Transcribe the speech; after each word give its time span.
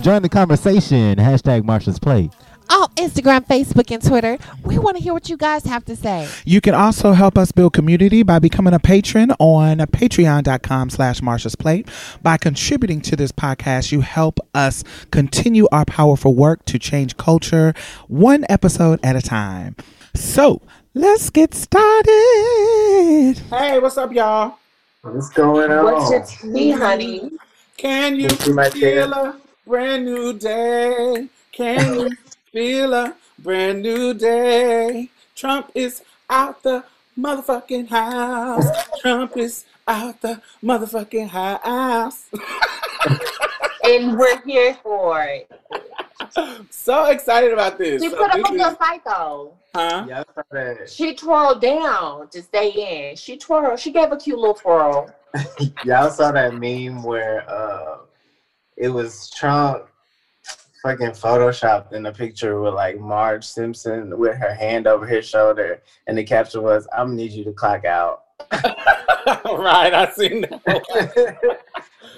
Join 0.00 0.22
the 0.22 0.28
conversation. 0.28 1.16
Hashtag 1.16 1.62
Marsha's 1.62 1.98
Plate. 1.98 2.32
On 2.72 2.84
oh, 2.84 2.88
Instagram, 2.94 3.44
Facebook, 3.48 3.92
and 3.92 4.00
Twitter, 4.00 4.38
we 4.62 4.78
want 4.78 4.96
to 4.96 5.02
hear 5.02 5.12
what 5.12 5.28
you 5.28 5.36
guys 5.36 5.64
have 5.64 5.84
to 5.86 5.96
say. 5.96 6.28
You 6.44 6.60
can 6.60 6.72
also 6.72 7.10
help 7.14 7.36
us 7.36 7.50
build 7.50 7.72
community 7.72 8.22
by 8.22 8.38
becoming 8.38 8.74
a 8.74 8.78
patron 8.78 9.32
on 9.40 9.78
patreon.com 9.78 10.90
slash 10.90 11.20
Marsha's 11.20 11.56
Plate. 11.56 11.88
By 12.22 12.36
contributing 12.36 13.00
to 13.02 13.16
this 13.16 13.32
podcast, 13.32 13.90
you 13.90 14.02
help 14.02 14.38
us 14.54 14.84
continue 15.10 15.66
our 15.72 15.84
powerful 15.84 16.32
work 16.32 16.64
to 16.66 16.78
change 16.78 17.16
culture 17.16 17.74
one 18.06 18.46
episode 18.48 19.00
at 19.02 19.16
a 19.16 19.22
time. 19.22 19.74
So 20.14 20.62
let's 20.94 21.28
get 21.28 21.54
started. 21.54 22.08
Hey, 23.50 23.80
what's 23.80 23.98
up, 23.98 24.12
y'all? 24.12 24.58
What's 25.02 25.30
going 25.30 25.72
on? 25.72 25.84
What's 25.84 26.10
your 26.44 26.52
tea, 26.54 26.70
honey? 26.70 27.32
Can 27.76 28.14
you 28.14 28.28
Let's 28.28 28.44
see 28.44 28.52
my 28.52 28.70
feel 28.70 29.10
chair. 29.10 29.34
A 29.66 29.68
brand 29.70 30.04
new 30.04 30.32
day? 30.32 31.28
Can 31.52 31.94
you 31.94 32.10
feel 32.52 32.94
a 32.94 33.14
brand 33.38 33.82
new 33.82 34.14
day? 34.14 35.10
Trump 35.34 35.70
is 35.74 36.02
out 36.28 36.62
the 36.62 36.84
motherfucking 37.18 37.88
house. 37.88 38.66
Trump 39.00 39.36
is 39.36 39.64
out 39.88 40.20
the 40.20 40.40
motherfucking 40.62 41.28
house. 41.28 42.26
And 43.84 44.16
we're 44.18 44.40
here 44.42 44.74
for 44.82 45.22
it. 45.24 45.50
so 46.70 47.06
excited 47.06 47.52
about 47.52 47.78
this. 47.78 48.02
She 48.02 48.10
So 48.10 48.16
put 48.16 48.30
up 48.30 48.36
this 48.36 48.50
a 48.50 48.54
is- 48.54 48.62
good 48.62 48.76
fight 48.78 49.00
though. 49.04 49.54
huh? 49.74 50.04
Yeah, 50.08 50.22
I. 50.52 50.76
She 50.86 51.14
twirled 51.14 51.60
down 51.60 52.28
to 52.28 52.42
stay 52.42 53.10
in. 53.10 53.16
She 53.16 53.36
twirled. 53.36 53.80
She 53.80 53.90
gave 53.90 54.12
a 54.12 54.16
cute 54.16 54.38
little 54.38 54.54
twirl. 54.54 55.10
Y'all 55.84 56.10
saw 56.10 56.30
that 56.32 56.54
meme 56.54 57.02
where 57.02 57.48
uh, 57.50 57.98
it 58.80 58.88
was 58.88 59.30
Trump 59.30 59.86
fucking 60.82 61.10
photoshopped 61.10 61.92
in 61.92 62.06
a 62.06 62.12
picture 62.12 62.60
with 62.60 62.72
like 62.72 62.98
Marge 62.98 63.44
Simpson 63.44 64.18
with 64.18 64.36
her 64.36 64.54
hand 64.54 64.86
over 64.86 65.06
his 65.06 65.28
shoulder, 65.28 65.82
and 66.06 66.16
the 66.16 66.24
caption 66.24 66.62
was, 66.62 66.88
"I'm 66.96 67.08
gonna 67.08 67.16
need 67.16 67.32
you 67.32 67.44
to 67.44 67.52
clock 67.52 67.84
out." 67.84 68.24
right, 68.52 69.92
I 69.92 70.10
seen 70.16 70.40
that. 70.40 70.60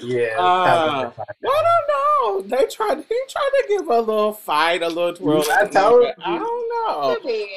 yeah. 0.01 0.37
Uh, 0.39 1.11
I 1.19 1.25
don't 1.43 2.49
know. 2.49 2.57
They 2.57 2.67
tried. 2.67 2.99
He 3.09 3.21
tried 3.29 3.51
to 3.55 3.65
give 3.69 3.89
a 3.89 4.01
little 4.01 4.33
fight, 4.33 4.83
a 4.83 4.89
little 4.89 5.15
twirl. 5.15 5.45
I 5.51 5.67
told 5.67 6.07
I 6.25 6.39
don't 6.39 6.69
know. 6.87 7.17
She. 7.25 7.49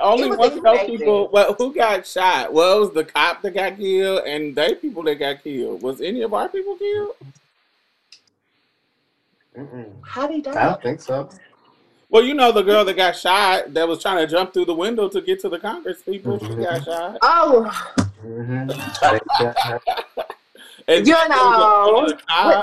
Only 0.00 0.28
It 0.28 0.38
one 0.38 0.52
of 0.52 0.62
those 0.62 0.86
people. 0.86 1.30
Well, 1.32 1.54
who 1.54 1.74
got 1.74 2.06
shot? 2.06 2.52
Well, 2.52 2.76
it 2.76 2.80
was 2.80 2.92
the 2.92 3.04
cop 3.04 3.40
that 3.40 3.54
got 3.54 3.78
killed, 3.78 4.24
and 4.26 4.54
they 4.54 4.74
people 4.74 5.02
that 5.04 5.18
got 5.18 5.42
killed. 5.42 5.82
Was 5.82 6.02
any 6.02 6.20
of 6.20 6.34
our 6.34 6.50
people 6.50 6.76
killed? 6.76 7.16
Mm-mm. 9.56 9.92
How 10.02 10.26
did 10.26 10.44
he 10.46 10.52
I 10.52 10.64
don't 10.66 10.82
think 10.82 11.00
so. 11.00 11.28
Well, 12.10 12.22
you 12.22 12.34
know 12.34 12.52
the 12.52 12.62
girl 12.62 12.84
that 12.84 12.96
got 12.96 13.16
shot 13.16 13.74
that 13.74 13.88
was 13.88 14.00
trying 14.02 14.18
to 14.18 14.30
jump 14.30 14.52
through 14.52 14.66
the 14.66 14.74
window 14.74 15.08
to 15.08 15.20
get 15.20 15.40
to 15.40 15.48
the 15.48 15.58
Congress 15.58 16.02
people. 16.02 16.38
She 16.38 16.54
got 16.54 16.84
shot. 16.84 17.18
Oh, 17.22 17.64
hmm 18.20 18.70
And 20.88 21.06
You 21.06 21.14
there 21.14 21.28
was 21.28 22.12
a- 22.28 22.32
know, 22.32 22.52
a 22.52 22.62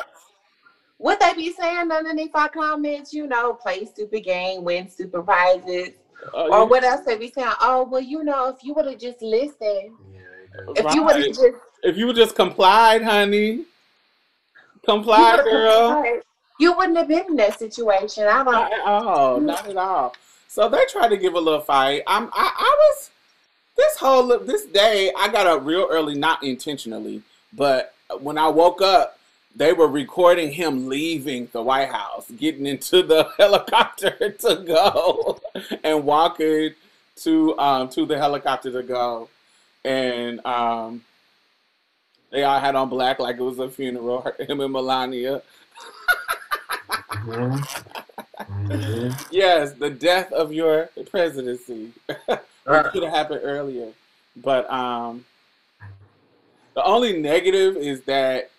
what 0.98 1.20
they 1.20 1.34
be 1.34 1.52
saying 1.52 1.92
underneath 1.92 2.32
our 2.36 2.48
comments? 2.50 3.12
You 3.12 3.26
know, 3.26 3.54
play 3.56 3.86
stupid 3.86 4.24
game, 4.24 4.64
win 4.64 4.88
stupid 4.88 5.24
prizes, 5.24 5.90
uh, 6.36 6.48
or 6.52 6.68
what 6.68 6.84
else 6.84 7.02
they 7.06 7.18
be 7.18 7.32
saying? 7.32 7.52
Oh, 7.60 7.84
well, 7.90 8.02
you 8.02 8.24
know, 8.24 8.50
if 8.50 8.64
you 8.64 8.76
would 8.76 8.86
have 8.86 9.00
just 9.00 9.22
listened, 9.24 9.98
if 10.76 10.94
you 10.96 11.04
would 11.04 11.16
have 11.16 11.26
just 11.26 11.42
If 11.84 11.98
you 11.98 12.06
would 12.06 12.16
just 12.16 12.36
complied, 12.36 13.02
honey, 13.02 13.48
you 13.52 13.66
comply, 14.86 15.38
girl. 15.44 15.88
complied, 15.88 16.22
you 16.62 16.74
wouldn't 16.78 16.98
have 16.98 17.08
been 17.08 17.26
in 17.28 17.36
that 17.38 17.58
situation. 17.58 18.24
I 18.24 18.44
Not 18.44 18.46
don't. 18.46 18.74
at 18.74 18.86
all. 18.86 19.42
Not 19.42 19.68
at 19.68 19.78
all. 19.78 20.16
So 20.48 20.70
they 20.70 20.86
tried 20.86 21.08
to 21.10 21.18
give 21.18 21.34
a 21.34 21.40
little 21.40 21.62
fight. 21.62 22.04
I'm. 22.06 22.26
I, 22.28 22.52
I 22.56 22.76
was. 22.78 23.10
This 23.76 23.98
whole 23.98 24.38
this 24.40 24.66
day, 24.66 25.12
I 25.18 25.30
got 25.32 25.48
up 25.48 25.66
real 25.66 25.88
early, 25.90 26.14
not 26.14 26.44
intentionally, 26.44 27.24
but 27.52 27.96
when 28.20 28.38
I 28.38 28.48
woke 28.48 28.82
up, 28.82 29.18
they 29.56 29.74
were 29.74 29.88
recording 29.88 30.52
him 30.52 30.88
leaving 30.88 31.50
the 31.52 31.64
White 31.64 31.90
House, 31.90 32.30
getting 32.38 32.68
into 32.68 33.02
the 33.02 33.24
helicopter 33.38 34.30
to 34.30 34.56
go, 34.58 35.40
and 35.84 36.04
walking 36.06 36.76
to 37.18 37.58
um 37.58 37.90
to 37.90 38.06
the 38.06 38.18
helicopter 38.18 38.72
to 38.72 38.84
go, 38.84 39.30
and 39.84 40.46
um. 40.46 41.04
They 42.30 42.44
all 42.44 42.62
had 42.62 42.76
on 42.76 42.88
black 42.88 43.20
like 43.20 43.36
it 43.36 43.42
was 43.42 43.60
a 43.60 43.70
funeral. 43.70 44.22
Him 44.40 44.62
and 44.62 44.72
Melania. 44.72 45.42
Yes, 49.32 49.74
the 49.74 49.90
death 49.90 50.32
of 50.32 50.54
your 50.54 50.90
presidency. 51.10 51.92
it 52.10 52.40
should 52.94 53.04
have 53.04 53.14
happened 53.14 53.42
earlier. 53.44 53.92
But 54.36 54.72
um 54.72 55.26
the 56.74 56.84
only 56.84 57.20
negative 57.20 57.76
is 57.76 58.02
that 58.04 58.50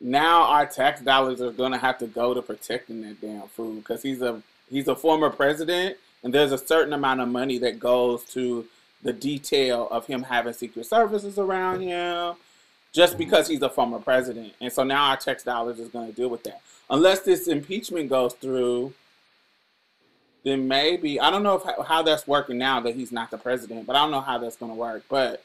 now 0.00 0.42
our 0.44 0.66
tax 0.66 1.00
dollars 1.00 1.40
are 1.40 1.52
gonna 1.52 1.78
have 1.78 1.98
to 1.98 2.06
go 2.06 2.34
to 2.34 2.42
protecting 2.42 3.02
that 3.02 3.20
damn 3.20 3.48
food 3.48 3.76
because 3.76 4.02
he's 4.02 4.20
a 4.20 4.42
he's 4.68 4.88
a 4.88 4.96
former 4.96 5.30
president 5.30 5.96
and 6.22 6.34
there's 6.34 6.52
a 6.52 6.58
certain 6.58 6.92
amount 6.92 7.20
of 7.20 7.28
money 7.28 7.58
that 7.58 7.78
goes 7.78 8.24
to 8.24 8.66
the 9.02 9.12
detail 9.12 9.86
of 9.90 10.06
him 10.06 10.22
having 10.22 10.52
secret 10.52 10.86
services 10.86 11.38
around 11.38 11.80
him 11.80 12.34
just 12.92 13.18
because 13.18 13.48
he's 13.48 13.60
a 13.62 13.68
former 13.68 13.98
president. 13.98 14.52
And 14.60 14.72
so 14.72 14.84
now 14.84 15.10
our 15.10 15.16
tax 15.16 15.42
dollars 15.42 15.78
is 15.78 15.88
gonna 15.88 16.12
deal 16.12 16.28
with 16.28 16.42
that. 16.44 16.62
Unless 16.90 17.20
this 17.20 17.48
impeachment 17.48 18.08
goes 18.08 18.34
through, 18.34 18.92
then 20.44 20.68
maybe 20.68 21.18
I 21.18 21.30
don't 21.30 21.42
know 21.42 21.54
if 21.54 21.86
how 21.86 22.02
that's 22.02 22.26
working 22.26 22.58
now 22.58 22.80
that 22.80 22.94
he's 22.94 23.10
not 23.10 23.30
the 23.30 23.38
president, 23.38 23.86
but 23.86 23.96
I 23.96 24.00
don't 24.00 24.10
know 24.10 24.20
how 24.20 24.38
that's 24.38 24.56
gonna 24.56 24.74
work. 24.74 25.04
But 25.08 25.42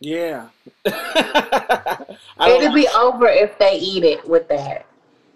yeah, 0.00 0.48
It'll 0.84 2.72
be 2.72 2.88
over 2.96 3.28
if 3.28 3.58
they 3.58 3.78
eat 3.78 4.04
it 4.04 4.26
with 4.28 4.48
that. 4.48 4.86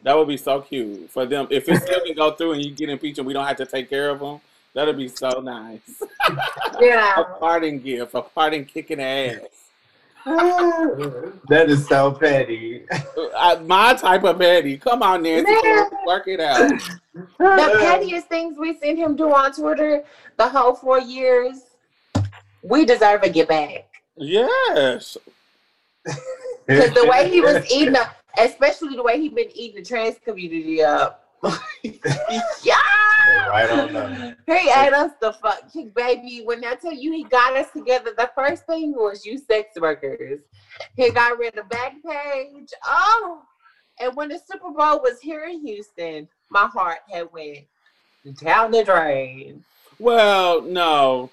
that 0.03 0.17
would 0.17 0.29
be 0.29 0.37
so 0.37 0.61
cute 0.61 1.11
for 1.11 1.27
them 1.27 1.47
if 1.51 1.69
it 1.69 1.83
still 1.83 2.01
can 2.05 2.15
go 2.15 2.31
through 2.33 2.53
and 2.53 2.65
you 2.65 2.71
get 2.71 2.89
impeached 2.89 3.19
and 3.19 3.27
we 3.27 3.33
don't 3.33 3.47
have 3.47 3.57
to 3.57 3.67
take 3.67 3.91
care 3.91 4.09
of 4.09 4.21
them. 4.21 4.41
That'd 4.75 4.97
be 4.97 5.09
so 5.09 5.41
nice. 5.41 6.03
Yeah, 6.81 7.21
a 7.21 7.25
parting 7.39 7.81
gift, 7.81 8.15
a 8.15 8.23
parting 8.23 8.65
kicking 8.65 9.01
ass. 9.01 9.62
that 11.49 11.67
is 11.69 11.87
so 11.89 12.13
petty. 12.13 12.85
Uh, 13.35 13.61
my 13.65 13.95
type 13.95 14.23
of 14.25 14.39
petty. 14.39 14.77
Come 14.79 15.03
on, 15.03 15.23
Nancy, 15.23 15.51
Man. 15.51 15.87
work 16.07 16.29
it 16.29 16.39
out. 16.39 16.81
The 17.15 17.77
pettiest 17.81 18.29
things 18.29 18.57
we 18.59 18.79
seen 18.79 18.97
him 18.97 19.17
do 19.17 19.33
on 19.33 19.53
Twitter 19.53 20.05
the 20.37 20.49
whole 20.49 20.75
four 20.75 21.01
years, 21.01 21.61
we 22.63 22.85
deserve 22.85 23.23
a 23.23 23.31
get 23.31 23.49
back. 23.49 23.89
Yes. 24.17 25.17
Because 26.05 26.93
the 26.95 27.07
way 27.09 27.29
he 27.29 27.41
was 27.41 27.65
eating 27.73 27.97
up, 27.97 28.17
especially 28.39 28.97
the 28.97 29.03
way 29.03 29.21
he 29.21 29.29
been 29.29 29.51
eating 29.55 29.83
the 29.83 29.89
trans 29.89 30.17
community 30.25 30.83
up. 30.83 31.22
yeah. 32.63 32.77
Right 33.49 33.71
on 33.71 33.93
them. 33.93 34.37
He 34.47 34.53
ate 34.53 34.93
us 34.93 35.13
the 35.21 35.33
fuck, 35.33 35.71
he, 35.73 35.87
baby. 35.87 36.43
When 36.45 36.65
I 36.65 36.75
tell 36.75 36.93
you 36.93 37.13
he 37.13 37.25
got 37.25 37.57
us 37.57 37.71
together, 37.73 38.13
the 38.17 38.31
first 38.35 38.67
thing 38.67 38.93
was 38.93 39.27
you 39.27 39.39
sex 39.39 39.79
workers. 39.81 40.41
He 40.97 41.11
got 41.11 41.39
rid 41.39 41.59
of 41.59 41.69
Backpage. 41.69 42.73
Oh, 42.85 43.43
and 44.01 44.15
when 44.17 44.29
the 44.29 44.39
Super 44.39 44.71
Bowl 44.71 45.01
was 45.01 45.21
here 45.21 45.45
in 45.45 45.65
Houston, 45.67 46.29
my 46.49 46.67
heart 46.67 46.99
had 47.11 47.33
went 47.33 47.67
down 48.41 48.71
the 48.71 48.85
drain. 48.85 49.65
Well, 49.99 50.63
no. 50.63 51.31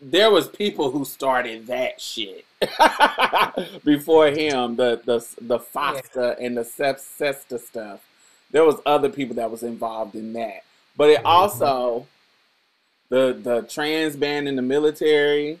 There 0.00 0.30
was 0.30 0.48
people 0.48 0.90
who 0.90 1.04
started 1.04 1.66
that 1.66 2.00
shit 2.00 2.46
before 3.84 4.28
him. 4.28 4.76
The 4.76 5.02
the 5.04 5.26
the 5.40 5.58
FOSTA 5.58 6.36
and 6.40 6.56
the 6.56 6.64
Sep- 6.64 6.98
SESTA 6.98 7.58
stuff. 7.58 8.00
There 8.52 8.64
was 8.64 8.76
other 8.84 9.08
people 9.08 9.36
that 9.36 9.50
was 9.50 9.62
involved 9.62 10.14
in 10.14 10.32
that, 10.34 10.64
but 10.96 11.10
it 11.10 11.18
mm-hmm. 11.18 11.26
also 11.26 12.06
the 13.08 13.38
the 13.42 13.62
trans 13.62 14.16
ban 14.16 14.46
in 14.46 14.56
the 14.56 14.62
military 14.62 15.60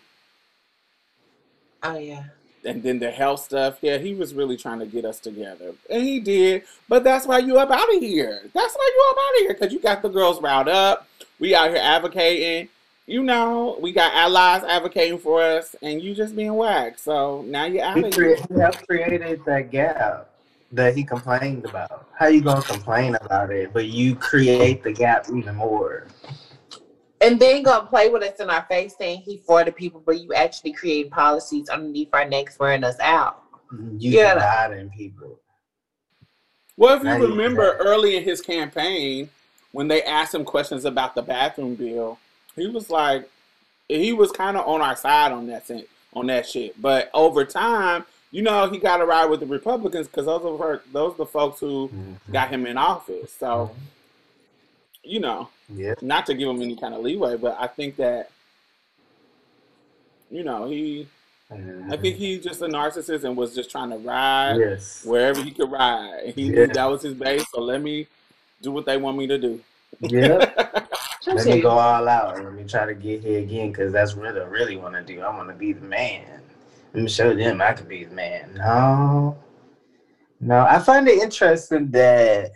Oh 1.82 1.98
yeah. 1.98 2.24
and 2.64 2.82
then 2.82 2.98
the 2.98 3.10
health 3.10 3.40
stuff. 3.44 3.78
Yeah, 3.80 3.98
he 3.98 4.14
was 4.14 4.34
really 4.34 4.56
trying 4.56 4.80
to 4.80 4.86
get 4.86 5.04
us 5.04 5.18
together, 5.18 5.74
and 5.88 6.02
he 6.02 6.20
did. 6.20 6.64
But 6.88 7.04
that's 7.04 7.26
why 7.26 7.38
you 7.38 7.58
up 7.58 7.70
out 7.70 7.94
of 7.94 8.02
here. 8.02 8.42
That's 8.52 8.74
why 8.74 8.90
you 8.94 9.06
up 9.10 9.16
out 9.18 9.36
of 9.36 9.42
here 9.42 9.54
because 9.54 9.72
you 9.72 9.80
got 9.80 10.02
the 10.02 10.08
girls 10.08 10.40
riled 10.40 10.68
up. 10.68 11.06
We 11.38 11.54
out 11.54 11.70
here 11.70 11.80
advocating. 11.82 12.68
You 13.06 13.24
know, 13.24 13.76
we 13.80 13.92
got 13.92 14.14
allies 14.14 14.62
advocating 14.62 15.18
for 15.18 15.42
us, 15.42 15.74
and 15.82 16.00
you 16.00 16.14
just 16.14 16.36
being 16.36 16.54
whacked. 16.54 17.00
So 17.00 17.42
now 17.42 17.64
you're 17.64 17.82
out 17.82 17.98
of 17.98 18.14
here. 18.14 18.36
crea- 18.36 18.70
he 18.70 18.86
created 18.86 19.40
that 19.46 19.70
gap 19.70 20.29
that 20.72 20.96
he 20.96 21.04
complained 21.04 21.64
about. 21.64 22.08
How 22.16 22.26
you 22.26 22.40
gonna 22.40 22.62
complain 22.62 23.16
about 23.16 23.50
it, 23.50 23.72
but 23.72 23.86
you 23.86 24.14
create 24.14 24.82
the 24.82 24.92
gap 24.92 25.26
even 25.34 25.56
more? 25.56 26.06
And 27.20 27.38
then 27.38 27.62
gonna 27.62 27.86
play 27.86 28.08
with 28.08 28.22
us 28.22 28.38
in 28.40 28.48
our 28.50 28.62
face 28.62 28.94
saying 28.96 29.20
he 29.22 29.38
for 29.38 29.64
the 29.64 29.72
people, 29.72 30.02
but 30.04 30.20
you 30.20 30.32
actually 30.32 30.72
create 30.72 31.10
policies 31.10 31.68
underneath 31.68 32.08
our 32.12 32.26
necks 32.28 32.58
wearing 32.58 32.84
us 32.84 32.98
out. 33.00 33.42
Mm-hmm. 33.72 33.96
You 33.98 34.10
Yeah. 34.12 34.34
dividing 34.34 34.90
people. 34.90 35.38
Well, 36.76 36.96
if 36.96 37.04
you 37.04 37.10
you 37.10 37.26
remember 37.30 37.76
got- 37.76 37.86
early 37.86 38.16
in 38.16 38.22
his 38.24 38.40
campaign, 38.40 39.28
when 39.72 39.88
they 39.88 40.02
asked 40.02 40.34
him 40.34 40.44
questions 40.44 40.84
about 40.84 41.14
the 41.14 41.22
bathroom 41.22 41.74
bill, 41.74 42.18
he 42.56 42.68
was 42.68 42.90
like, 42.90 43.28
he 43.88 44.12
was 44.12 44.30
kind 44.32 44.56
of 44.56 44.66
on 44.66 44.80
our 44.80 44.96
side 44.96 45.32
on 45.32 45.46
that 45.48 45.66
sen- 45.66 45.84
on 46.14 46.26
that 46.26 46.46
shit. 46.48 46.80
But 46.80 47.10
over 47.12 47.44
time, 47.44 48.04
you 48.30 48.42
know, 48.42 48.68
he 48.70 48.78
got 48.78 48.98
to 48.98 49.06
ride 49.06 49.26
with 49.26 49.40
the 49.40 49.46
Republicans 49.46 50.06
because 50.06 50.26
those 50.26 50.44
are 50.44 50.56
her, 50.58 50.82
those 50.92 51.14
are 51.14 51.18
the 51.18 51.26
folks 51.26 51.60
who 51.60 51.88
mm-hmm. 51.88 52.32
got 52.32 52.50
him 52.50 52.66
in 52.66 52.76
office. 52.76 53.32
So, 53.32 53.74
you 55.02 55.20
know, 55.20 55.48
Yeah. 55.68 55.94
not 56.00 56.26
to 56.26 56.34
give 56.34 56.48
him 56.48 56.62
any 56.62 56.76
kind 56.76 56.94
of 56.94 57.00
leeway, 57.02 57.36
but 57.36 57.56
I 57.58 57.66
think 57.66 57.96
that, 57.96 58.30
you 60.30 60.44
know, 60.44 60.66
he, 60.66 61.08
I 61.50 61.54
think 61.54 61.60
mm-hmm. 61.60 62.18
he's 62.18 62.44
just 62.44 62.62
a 62.62 62.66
narcissist 62.66 63.24
and 63.24 63.36
was 63.36 63.54
just 63.54 63.70
trying 63.70 63.90
to 63.90 63.98
ride 63.98 64.58
Yes. 64.58 65.04
wherever 65.04 65.42
he 65.42 65.50
could 65.50 65.70
ride. 65.70 66.32
He 66.36 66.44
Yeah. 66.44 66.66
knew 66.66 66.66
that 66.68 66.84
was 66.84 67.02
his 67.02 67.14
base, 67.14 67.44
so 67.52 67.60
let 67.60 67.82
me 67.82 68.06
do 68.62 68.70
what 68.70 68.86
they 68.86 68.96
want 68.96 69.18
me 69.18 69.26
to 69.26 69.38
do. 69.38 69.60
Yeah. 70.00 70.50
Let 71.26 71.44
me 71.44 71.60
go 71.60 71.68
all 71.68 72.08
out 72.08 72.42
let 72.42 72.54
me 72.54 72.64
try 72.64 72.86
to 72.86 72.94
get 72.94 73.22
here 73.22 73.40
again 73.40 73.70
because 73.70 73.92
that's 73.92 74.16
what 74.16 74.28
I 74.28 74.44
really 74.44 74.78
want 74.78 74.94
to 74.94 75.02
do. 75.02 75.20
I 75.20 75.28
want 75.36 75.50
to 75.50 75.54
be 75.54 75.74
the 75.74 75.84
man. 75.84 76.40
Let 76.92 77.02
me 77.04 77.08
show 77.08 77.34
them 77.34 77.62
I 77.62 77.72
can 77.72 77.86
be 77.86 78.04
the 78.04 78.14
man. 78.14 78.54
No, 78.56 79.38
no. 80.40 80.66
I 80.68 80.80
find 80.80 81.06
it 81.06 81.22
interesting 81.22 81.90
that 81.92 82.50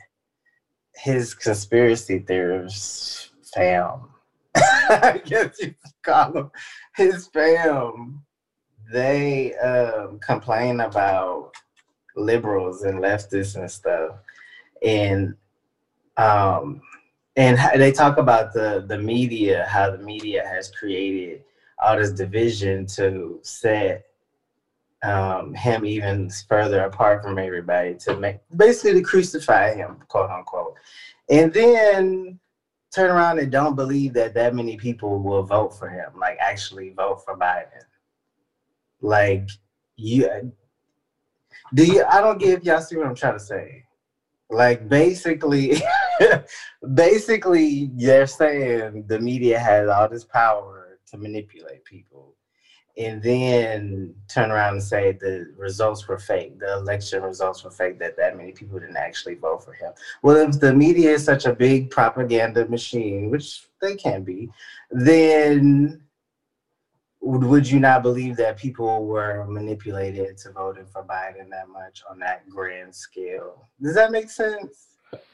his 0.96 1.34
conspiracy 1.34 2.19
theorists 2.19 3.31
fam, 3.54 4.08
I 4.56 5.20
guess 5.25 5.60
you 5.60 5.69
could 5.69 6.02
call 6.02 6.32
them 6.32 6.50
his 6.96 7.28
fam, 7.28 8.25
they 8.92 9.54
um, 9.54 10.19
complain 10.19 10.81
about 10.81 11.52
liberals 12.16 12.82
and 12.82 12.98
leftists 12.98 13.56
and 13.56 13.70
stuff, 13.70 14.16
and 14.82 15.34
um, 16.16 16.81
and 17.36 17.58
they 17.81 17.92
talk 17.92 18.19
about 18.19 18.52
the 18.52 18.84
the 18.88 18.98
media, 18.98 19.64
how 19.70 19.90
the 19.92 19.98
media 19.98 20.44
has 20.44 20.72
created 20.72 21.44
all 21.81 21.96
this 21.96 22.10
division 22.10 22.86
to 22.86 23.38
set 23.42 24.06
um, 25.04 25.54
him 25.54 25.84
even 25.84 26.30
further 26.48 26.84
apart 26.84 27.22
from 27.22 27.38
everybody 27.38 27.94
to 27.94 28.16
make 28.16 28.38
basically 28.56 28.94
to 28.94 29.02
crucify 29.02 29.74
him, 29.74 29.98
quote 30.08 30.30
unquote, 30.30 30.74
and 31.28 31.52
then 31.52 32.38
turn 32.90 33.10
around 33.10 33.38
and 33.38 33.50
don't 33.50 33.74
believe 33.74 34.12
that 34.14 34.34
that 34.34 34.54
many 34.54 34.76
people 34.76 35.18
will 35.20 35.42
vote 35.42 35.76
for 35.76 35.88
him, 35.88 36.10
like 36.18 36.36
actually 36.40 36.90
vote 36.90 37.22
for 37.24 37.36
Biden. 37.36 37.82
Like 39.00 39.48
you, 39.96 40.52
do 41.74 41.84
you? 41.84 42.04
I 42.10 42.20
don't 42.20 42.38
give 42.38 42.64
y'all 42.64 42.80
see 42.80 42.96
what 42.96 43.06
I'm 43.06 43.14
trying 43.14 43.34
to 43.34 43.44
say. 43.44 43.84
Like 44.48 44.88
basically, 44.88 45.76
basically, 46.94 47.90
they're 47.94 48.26
saying 48.26 49.04
the 49.06 49.18
media 49.18 49.58
has 49.58 49.88
all 49.88 50.08
this 50.08 50.24
power 50.24 50.98
to 51.10 51.18
manipulate 51.18 51.84
people, 51.84 52.33
and 52.96 53.20
then 53.23 54.14
turn 54.29 54.50
around 54.50 54.75
and 54.75 54.82
say 54.82 55.12
the 55.12 55.52
results 55.56 56.06
were 56.06 56.19
fake. 56.19 56.58
The 56.61 56.75
election 56.75 57.23
results 57.23 57.64
were 57.64 57.70
fake. 57.70 57.99
That 57.99 58.17
that 58.17 58.37
many 58.37 58.52
people 58.52 58.79
didn't 58.79 58.96
actually 58.96 59.35
vote 59.35 59.64
for 59.64 59.73
him. 59.73 59.93
Well, 60.23 60.37
if 60.37 60.61
the 60.61 60.73
media 60.73 61.11
is 61.11 61.25
such 61.25 61.44
a 61.44 61.52
big 61.52 61.91
propaganda 61.91 62.69
machine, 62.69 63.31
which 63.31 63.67
they 63.81 63.96
can 63.96 64.23
be, 64.23 64.49
then 64.91 66.02
would 67.20 67.43
would 67.43 67.69
you 67.69 67.81
not 67.81 68.02
believe 68.02 68.37
that 68.37 68.58
people 68.58 69.06
were 69.06 69.44
manipulated 69.46 70.38
to 70.38 70.52
voting 70.52 70.87
for 70.87 71.02
Biden 71.02 71.50
that 71.50 71.69
much 71.69 72.02
on 72.08 72.19
that 72.20 72.49
grand 72.49 72.94
scale? 72.94 73.67
Does 73.82 73.94
that 73.94 74.12
make 74.12 74.31
sense? 74.31 74.88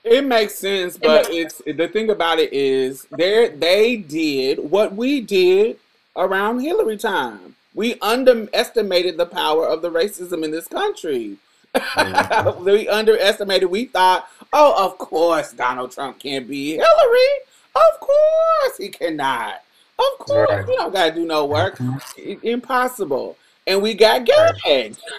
It 0.04 0.24
makes 0.24 0.54
sense, 0.54 0.98
but 0.98 1.30
it's 1.30 1.60
the 1.66 1.88
thing 1.88 2.10
about 2.10 2.38
it 2.38 2.52
is 2.52 3.06
they 3.16 3.48
they 3.48 3.96
did 3.96 4.58
what 4.58 4.94
we 4.94 5.20
did 5.20 5.78
around 6.16 6.60
Hillary 6.60 6.96
time. 6.96 7.56
We 7.74 7.94
underestimated 8.00 9.16
the 9.16 9.26
power 9.26 9.66
of 9.66 9.82
the 9.82 9.90
racism 9.90 10.44
in 10.44 10.50
this 10.50 10.66
country. 10.66 11.36
Mm-hmm. 11.74 12.64
we 12.64 12.88
underestimated. 12.88 13.70
We 13.70 13.86
thought, 13.86 14.28
oh, 14.52 14.84
of 14.84 14.98
course 14.98 15.52
Donald 15.52 15.92
Trump 15.92 16.18
can't 16.18 16.48
be 16.48 16.72
Hillary. 16.72 17.30
Of 17.74 18.00
course 18.00 18.76
he 18.78 18.88
cannot. 18.88 19.62
Of 19.98 20.18
course 20.18 20.50
Right. 20.50 20.66
we 20.66 20.76
don't 20.76 20.92
gotta 20.92 21.14
do 21.14 21.24
no 21.26 21.44
work. 21.44 21.76
Mm-hmm. 21.78 22.30
I- 22.30 22.48
Impossible. 22.48 23.36
And 23.66 23.82
we 23.82 23.94
got 23.94 24.24
gagged. 24.24 24.98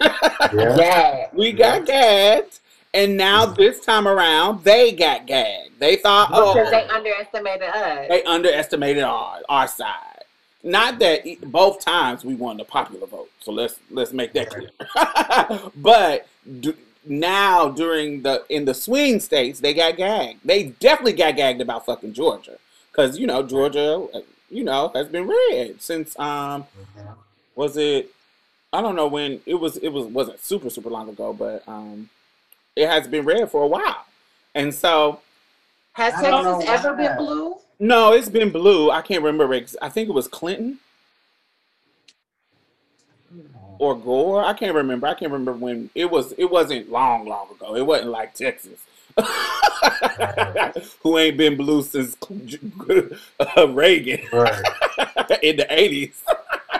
Yeah. 0.52 0.76
Yeah. 0.76 1.26
We 1.32 1.52
got 1.52 1.86
gagged, 1.86 2.58
and 2.92 3.16
now 3.16 3.46
mm-hmm. 3.46 3.54
this 3.54 3.80
time 3.80 4.06
around 4.06 4.64
they 4.64 4.92
got 4.92 5.24
gagged. 5.26 5.78
They 5.78 5.96
thought, 5.96 6.28
oh, 6.32 6.52
Because 6.52 6.68
oh, 6.68 6.70
they 6.70 6.88
underestimated 6.88 7.68
us. 7.68 8.08
they 8.08 8.22
underestimated 8.24 9.04
our 9.04 9.38
our 9.48 9.68
side. 9.68 10.11
Not 10.64 10.98
that 11.00 11.26
e- 11.26 11.38
both 11.42 11.80
times 11.80 12.24
we 12.24 12.34
won 12.34 12.56
the 12.56 12.64
popular 12.64 13.06
vote, 13.06 13.30
so 13.40 13.50
let's 13.52 13.80
let's 13.90 14.12
make 14.12 14.32
that 14.34 14.50
clear. 14.50 14.70
but 15.76 16.28
d- 16.60 16.74
now 17.04 17.68
during 17.68 18.22
the 18.22 18.44
in 18.48 18.64
the 18.64 18.74
swing 18.74 19.18
states, 19.18 19.58
they 19.60 19.74
got 19.74 19.96
gagged. 19.96 20.40
They 20.44 20.64
definitely 20.64 21.14
got 21.14 21.34
gagged 21.36 21.60
about 21.60 21.84
fucking 21.86 22.12
Georgia, 22.12 22.58
because 22.92 23.18
you 23.18 23.26
know 23.26 23.42
Georgia, 23.42 24.06
uh, 24.14 24.20
you 24.50 24.62
know, 24.62 24.92
has 24.94 25.08
been 25.08 25.26
red 25.28 25.82
since 25.82 26.16
um 26.18 26.64
was 27.56 27.76
it 27.76 28.10
I 28.72 28.80
don't 28.80 28.96
know 28.96 29.08
when 29.08 29.40
it 29.46 29.54
was 29.54 29.76
it 29.78 29.88
was 29.88 30.06
wasn't 30.06 30.40
super 30.40 30.70
super 30.70 30.90
long 30.90 31.08
ago, 31.08 31.32
but 31.32 31.66
um 31.68 32.08
it 32.76 32.86
has 32.88 33.08
been 33.08 33.24
red 33.24 33.50
for 33.50 33.62
a 33.64 33.66
while. 33.66 34.06
And 34.54 34.74
so 34.74 35.20
Has 35.94 36.14
Texas 36.14 36.64
ever 36.68 36.94
been 36.94 37.16
blue? 37.16 37.56
No, 37.82 38.12
it's 38.12 38.28
been 38.28 38.50
blue. 38.50 38.90
I 38.90 39.02
can't 39.02 39.22
remember 39.24 39.54
I 39.82 39.88
think 39.88 40.08
it 40.08 40.12
was 40.12 40.28
Clinton 40.28 40.78
or 43.78 43.96
Gore. 43.96 44.44
I 44.44 44.52
can't 44.52 44.74
remember. 44.74 45.08
I 45.08 45.14
can't 45.14 45.32
remember 45.32 45.52
when 45.52 45.90
it 45.96 46.08
was 46.08 46.32
it 46.38 46.48
wasn't 46.48 46.90
long 46.92 47.26
long 47.26 47.50
ago. 47.50 47.74
It 47.74 47.84
wasn't 47.84 48.10
like 48.10 48.34
Texas. 48.34 48.78
Who 51.02 51.18
ain't 51.18 51.36
been 51.36 51.56
blue 51.56 51.82
since 51.82 52.16
uh, 53.56 53.68
Reagan 53.68 54.20
Right. 54.32 54.62
in 55.42 55.56
the 55.56 55.66
80s. 55.68 56.12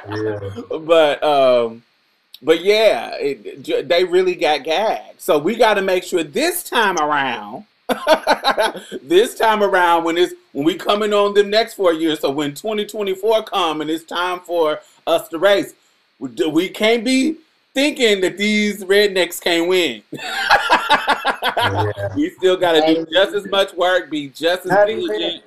Yeah. 0.08 0.78
but 0.78 1.22
um 1.22 1.82
but 2.42 2.62
yeah 2.64 3.14
it, 3.20 3.88
they 3.88 4.02
really 4.04 4.34
got 4.34 4.64
gagged 4.64 5.20
so 5.20 5.38
we 5.38 5.54
got 5.54 5.74
to 5.74 5.82
make 5.82 6.02
sure 6.02 6.24
this 6.24 6.64
time 6.64 6.96
around 6.98 7.66
this 9.02 9.34
time 9.34 9.62
around 9.62 10.04
when 10.04 10.16
it's 10.16 10.34
when 10.52 10.64
we 10.64 10.74
coming 10.74 11.12
on 11.12 11.34
the 11.34 11.42
next 11.42 11.74
four 11.74 11.92
years 11.92 12.20
so 12.20 12.30
when 12.30 12.54
2024 12.54 13.42
come 13.44 13.80
and 13.80 13.90
it's 13.90 14.04
time 14.04 14.40
for 14.40 14.80
us 15.06 15.28
to 15.28 15.38
race 15.38 15.74
we, 16.18 16.28
we 16.46 16.68
can't 16.68 17.04
be 17.04 17.36
thinking 17.74 18.20
that 18.20 18.38
these 18.38 18.84
rednecks 18.84 19.40
can't 19.40 19.68
win. 19.68 20.02
Yeah. 21.54 22.14
We 22.16 22.30
still 22.30 22.56
got 22.56 22.72
to 22.72 22.94
do 22.94 23.06
just 23.12 23.34
as 23.34 23.46
much 23.46 23.72
work, 23.74 24.10
be 24.10 24.28
just 24.28 24.64
as 24.64 24.72
Not 24.72 24.86
diligent. 24.86 25.44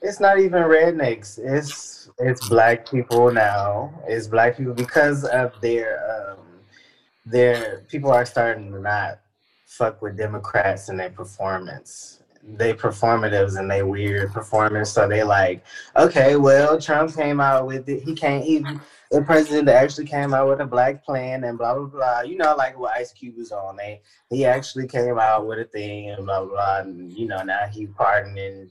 It's 0.00 0.20
not 0.20 0.38
even 0.38 0.62
rednecks. 0.62 1.38
It's 1.38 2.10
it's 2.18 2.48
black 2.48 2.88
people 2.88 3.32
now. 3.32 3.92
It's 4.06 4.26
black 4.26 4.56
people 4.56 4.74
because 4.74 5.24
of 5.24 5.52
their 5.60 6.32
um 6.32 6.38
their 7.26 7.80
people 7.88 8.10
are 8.10 8.24
starting 8.24 8.70
to 8.72 8.80
not 8.80 9.20
fuck 9.72 10.02
with 10.02 10.16
Democrats 10.16 10.88
and 10.88 11.00
their 11.00 11.10
performance. 11.10 12.20
They 12.44 12.74
performatives 12.74 13.58
and 13.58 13.70
they 13.70 13.82
weird 13.82 14.32
performance. 14.32 14.90
So 14.90 15.08
they 15.08 15.22
like, 15.22 15.64
okay, 15.96 16.36
well, 16.36 16.80
Trump 16.80 17.14
came 17.14 17.40
out 17.40 17.66
with 17.66 17.88
it. 17.88 18.02
He 18.02 18.14
can't 18.14 18.44
even 18.44 18.80
the 19.10 19.22
president 19.22 19.68
actually 19.68 20.06
came 20.06 20.32
out 20.32 20.48
with 20.48 20.60
a 20.60 20.66
black 20.66 21.04
plan 21.04 21.44
and 21.44 21.56
blah 21.56 21.74
blah 21.74 21.86
blah. 21.86 22.20
You 22.22 22.36
know, 22.36 22.54
like 22.56 22.78
what 22.78 22.96
Ice 22.96 23.12
Cube 23.12 23.36
was 23.36 23.52
on. 23.52 23.76
They 23.76 24.00
he 24.30 24.44
actually 24.44 24.88
came 24.88 25.18
out 25.18 25.46
with 25.46 25.60
a 25.60 25.64
thing 25.64 26.10
and 26.10 26.26
blah 26.26 26.44
blah 26.44 26.48
blah. 26.48 26.78
And 26.80 27.12
you 27.12 27.26
know, 27.26 27.42
now 27.42 27.66
he 27.70 27.86
pardoning 27.86 28.70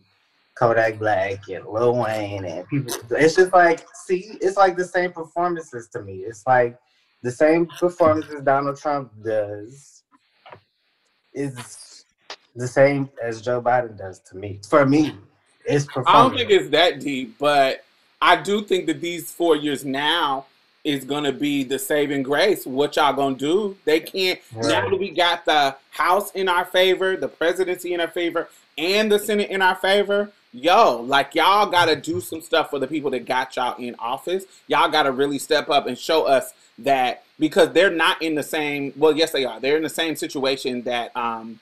Kodak 0.56 1.00
Black 1.00 1.48
and 1.48 1.66
Lil 1.66 1.96
Wayne 1.96 2.46
and 2.46 2.68
people. 2.68 2.94
It's 3.12 3.36
just 3.36 3.54
like, 3.54 3.86
see, 3.94 4.38
it's 4.42 4.58
like 4.58 4.76
the 4.76 4.86
same 4.86 5.12
performances 5.12 5.88
to 5.90 6.02
me. 6.02 6.18
It's 6.18 6.46
like 6.46 6.78
the 7.24 7.32
same 7.32 7.68
performances 7.68 8.42
Donald 8.44 8.78
Trump 8.78 9.12
does 9.24 10.01
is 11.34 12.06
the 12.56 12.68
same 12.68 13.10
as 13.22 13.42
Joe 13.42 13.62
Biden 13.62 13.98
does 13.98 14.20
to 14.20 14.38
me. 14.38 14.60
For 14.68 14.86
me, 14.86 15.16
it's 15.66 15.86
performing. 15.86 16.08
I 16.08 16.22
don't 16.24 16.38
think 16.38 16.50
it's 16.50 16.70
that 16.70 17.00
deep, 17.00 17.38
but 17.40 17.84
I 18.22 18.36
do 18.36 18.62
think 18.62 18.86
that 18.88 19.02
these 19.02 19.32
four 19.32 19.56
years 19.56 19.86
now 19.86 20.46
is 20.84 21.04
gonna 21.04 21.32
be 21.32 21.64
the 21.64 21.78
saving 21.78 22.24
grace. 22.24 22.66
What 22.66 22.96
y'all 22.96 23.14
gonna 23.14 23.36
do? 23.36 23.78
They 23.86 24.00
can't 24.00 24.40
now 24.56 24.90
that 24.90 24.98
we 25.00 25.12
got 25.12 25.46
the 25.46 25.76
House 25.92 26.32
in 26.32 26.50
our 26.50 26.66
favor, 26.66 27.16
the 27.18 27.28
presidency 27.28 27.94
in 27.94 28.00
our 28.00 28.08
favor, 28.08 28.50
and 28.78 29.12
the 29.12 29.20
Senate 29.20 29.50
in 29.50 29.62
our 29.62 29.76
favor. 29.76 30.32
Yo, 30.54 31.02
like 31.02 31.34
y'all 31.34 31.70
gotta 31.70 31.96
do 31.96 32.20
some 32.20 32.42
stuff 32.42 32.70
for 32.70 32.78
the 32.78 32.88
people 32.88 33.10
that 33.10 33.26
got 33.26 33.56
y'all 33.56 33.76
in 33.78 33.96
office. 34.00 34.44
Y'all 34.68 34.92
gotta 34.92 35.12
really 35.12 35.40
step 35.40 35.70
up 35.70 35.88
and 35.88 35.98
show 35.98 36.26
us 36.26 36.54
that 36.80 37.24
because 37.40 37.72
they're 37.72 37.90
not 37.90 38.22
in 38.22 38.36
the 38.36 38.44
same. 38.44 38.92
Well, 38.98 39.16
yes, 39.16 39.32
they 39.32 39.46
are. 39.46 39.62
They're 39.62 39.78
in 39.78 39.84
the 39.84 39.90
same 39.90 40.18
situation 40.18 40.82
that 40.82 41.16
um, 41.16 41.60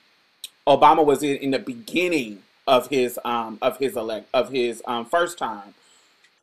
Obama 0.66 1.04
was 1.04 1.22
in 1.22 1.36
in 1.36 1.52
the 1.52 1.60
beginning 1.60 2.42
of 2.66 2.88
his 2.88 3.18
um 3.24 3.58
of 3.62 3.78
his 3.78 3.96
elect 3.96 4.28
of 4.34 4.50
his 4.50 4.82
um 4.86 5.04
first 5.04 5.38
time. 5.38 5.74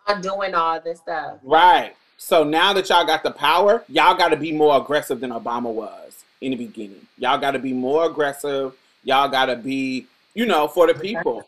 I'm 0.07 0.21
doing 0.21 0.55
all 0.55 0.79
this 0.79 0.99
stuff. 0.99 1.39
Right. 1.43 1.95
So 2.17 2.43
now 2.43 2.73
that 2.73 2.89
y'all 2.89 3.05
got 3.05 3.23
the 3.23 3.31
power, 3.31 3.83
y'all 3.89 4.15
got 4.15 4.29
to 4.29 4.37
be 4.37 4.51
more 4.51 4.77
aggressive 4.77 5.19
than 5.19 5.31
Obama 5.31 5.71
was 5.71 6.23
in 6.41 6.51
the 6.51 6.57
beginning. 6.57 7.05
Y'all 7.17 7.37
got 7.37 7.51
to 7.51 7.59
be 7.59 7.73
more 7.73 8.05
aggressive. 8.05 8.73
Y'all 9.03 9.29
got 9.29 9.45
to 9.45 9.55
be, 9.55 10.07
you 10.33 10.45
know, 10.45 10.67
for 10.67 10.87
the 10.87 10.95
people. 10.95 11.45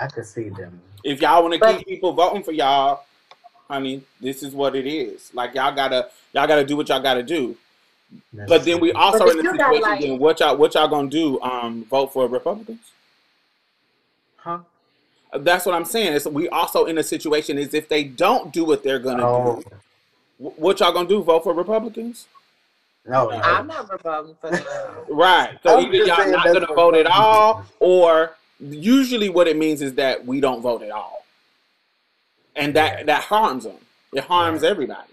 I 0.00 0.06
could 0.06 0.26
see 0.26 0.48
them. 0.48 0.80
If 1.04 1.20
y'all 1.22 1.42
want 1.42 1.60
to 1.60 1.74
keep 1.76 1.86
people 1.86 2.12
voting 2.12 2.42
for 2.42 2.52
y'all, 2.52 3.04
honey, 3.68 4.02
this 4.20 4.42
is 4.42 4.54
what 4.54 4.74
it 4.76 4.86
is. 4.86 5.30
Like 5.34 5.54
y'all 5.54 5.74
gotta 5.74 6.08
y'all 6.32 6.46
gotta 6.46 6.64
do 6.64 6.76
what 6.76 6.88
y'all 6.88 7.00
gotta 7.02 7.22
do. 7.22 7.56
But 8.32 8.64
then 8.64 8.80
we 8.80 8.92
also 8.92 9.18
But 9.18 9.30
in 9.30 9.36
they 9.38 9.42
the 9.42 9.58
got, 9.58 9.72
situation. 9.74 9.82
like- 9.82 10.00
then 10.00 10.18
what 10.18 10.40
y'all 10.40 10.56
what 10.56 10.74
y'all 10.74 10.88
gonna 10.88 11.08
do? 11.08 11.40
Um, 11.40 11.84
vote 11.84 12.12
for 12.12 12.26
Republicans? 12.26 12.90
huh? 14.36 14.58
That's 15.36 15.66
what 15.66 15.74
I'm 15.74 15.84
saying. 15.84 16.14
Is 16.14 16.26
we 16.26 16.48
also 16.48 16.86
in 16.86 16.96
a 16.98 17.02
situation 17.02 17.58
is 17.58 17.74
if 17.74 17.88
they 17.88 18.04
don't 18.04 18.52
do 18.52 18.64
what 18.64 18.82
they're 18.82 18.98
gonna 18.98 19.26
Oh, 19.28 19.62
do, 20.38 20.52
what 20.56 20.80
y'all 20.80 20.92
gonna 20.92 21.08
do? 21.08 21.22
Vote 21.22 21.44
for 21.44 21.52
Republicans? 21.52 22.26
no, 23.06 23.30
I'm 23.30 23.66
not 23.66 23.88
voting 24.02 24.36
for 24.40 24.50
them. 24.50 24.64
Right. 25.10 25.50
I 25.50 25.58
So 25.62 25.80
either 25.80 25.96
y'all 26.04 26.30
not 26.30 26.46
gonna 26.46 26.66
vote 26.74 26.94
at 26.94 27.06
all, 27.06 27.64
or 27.80 28.32
usually 28.60 29.28
what 29.28 29.46
it 29.48 29.56
means 29.56 29.82
is 29.82 29.94
that 29.94 30.24
we 30.26 30.40
don't 30.40 30.60
vote 30.60 30.82
at 30.82 30.90
all, 30.90 31.24
and 32.56 32.74
that 32.74 32.98
Yeah. 32.98 33.04
that 33.04 33.22
harms 33.24 33.64
them. 33.64 33.78
It 34.12 34.24
harms 34.24 34.62
Right. 34.62 34.70
everybody, 34.70 35.12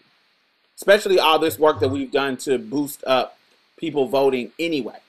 especially 0.77 1.19
all 1.19 1.37
this 1.39 1.59
work 1.59 1.79
that 1.79 1.89
we've 1.89 2.11
done 2.11 2.37
to 2.37 2.57
boost 2.57 3.03
up 3.05 3.37
people 3.77 4.07
voting 4.07 4.51
anyway. 4.59 4.99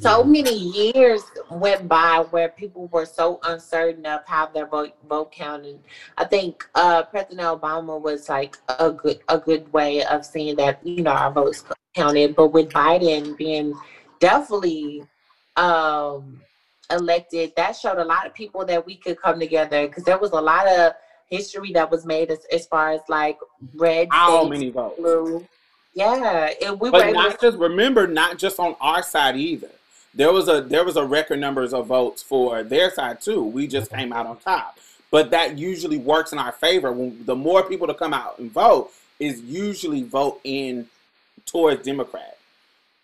so 0.00 0.24
many 0.24 0.54
years 0.54 1.22
went 1.50 1.86
by 1.86 2.24
where 2.30 2.48
people 2.48 2.86
were 2.86 3.04
so 3.04 3.38
uncertain 3.44 4.06
of 4.06 4.22
how 4.26 4.46
their 4.46 4.64
vote 4.64 4.94
vote 5.06 5.30
counted. 5.30 5.78
I 6.16 6.24
think 6.24 6.66
uh, 6.74 7.02
President 7.02 7.40
Obama 7.42 8.00
was 8.00 8.26
like 8.30 8.56
a 8.80 8.90
good 8.90 9.20
a 9.28 9.36
good 9.38 9.70
way 9.74 10.02
of 10.06 10.24
seeing 10.24 10.56
that 10.56 10.80
you 10.82 11.02
know 11.02 11.10
our 11.12 11.30
votes 11.30 11.62
counted. 11.94 12.34
But 12.34 12.48
with 12.48 12.70
Biden 12.70 13.36
being 13.36 13.74
definitely 14.18 15.04
um, 15.56 16.40
elected, 16.92 17.52
that 17.56 17.76
showed 17.76 17.98
a 17.98 18.04
lot 18.04 18.26
of 18.26 18.34
people 18.34 18.64
that 18.66 18.84
we 18.84 18.96
could 18.96 19.20
come 19.20 19.38
together 19.40 19.86
because 19.86 20.04
there 20.04 20.18
was 20.18 20.30
a 20.32 20.40
lot 20.40 20.68
of 20.68 20.92
history 21.28 21.72
that 21.72 21.90
was 21.90 22.04
made 22.04 22.30
as, 22.30 22.44
as 22.52 22.66
far 22.66 22.92
as 22.92 23.00
like 23.08 23.38
red 23.74 24.08
How 24.10 24.46
many 24.46 24.70
votes? 24.70 24.98
blue. 24.98 25.46
Yeah, 25.94 26.50
and 26.62 26.80
we 26.80 26.88
were 26.88 26.98
But 26.98 27.08
able 27.08 27.22
not 27.22 27.38
to 27.40 27.46
just 27.46 27.58
remember, 27.58 28.06
not 28.06 28.38
just 28.38 28.58
on 28.58 28.76
our 28.80 29.02
side 29.02 29.36
either. 29.36 29.70
There 30.14 30.32
was 30.32 30.48
a 30.48 30.60
there 30.60 30.84
was 30.84 30.96
a 30.96 31.04
record 31.04 31.40
numbers 31.40 31.72
of 31.72 31.86
votes 31.86 32.22
for 32.22 32.62
their 32.62 32.90
side 32.90 33.20
too. 33.20 33.42
We 33.42 33.66
just 33.66 33.90
mm-hmm. 33.90 34.00
came 34.00 34.12
out 34.12 34.26
on 34.26 34.36
top. 34.38 34.78
But 35.10 35.30
that 35.30 35.58
usually 35.58 35.98
works 35.98 36.32
in 36.32 36.38
our 36.38 36.52
favor. 36.52 36.92
When 36.92 37.24
the 37.24 37.36
more 37.36 37.62
people 37.62 37.86
to 37.86 37.94
come 37.94 38.14
out 38.14 38.38
and 38.38 38.50
vote 38.50 38.90
is 39.20 39.40
usually 39.42 40.02
vote 40.02 40.40
in 40.44 40.86
towards 41.44 41.84
Democrat. 41.84 42.38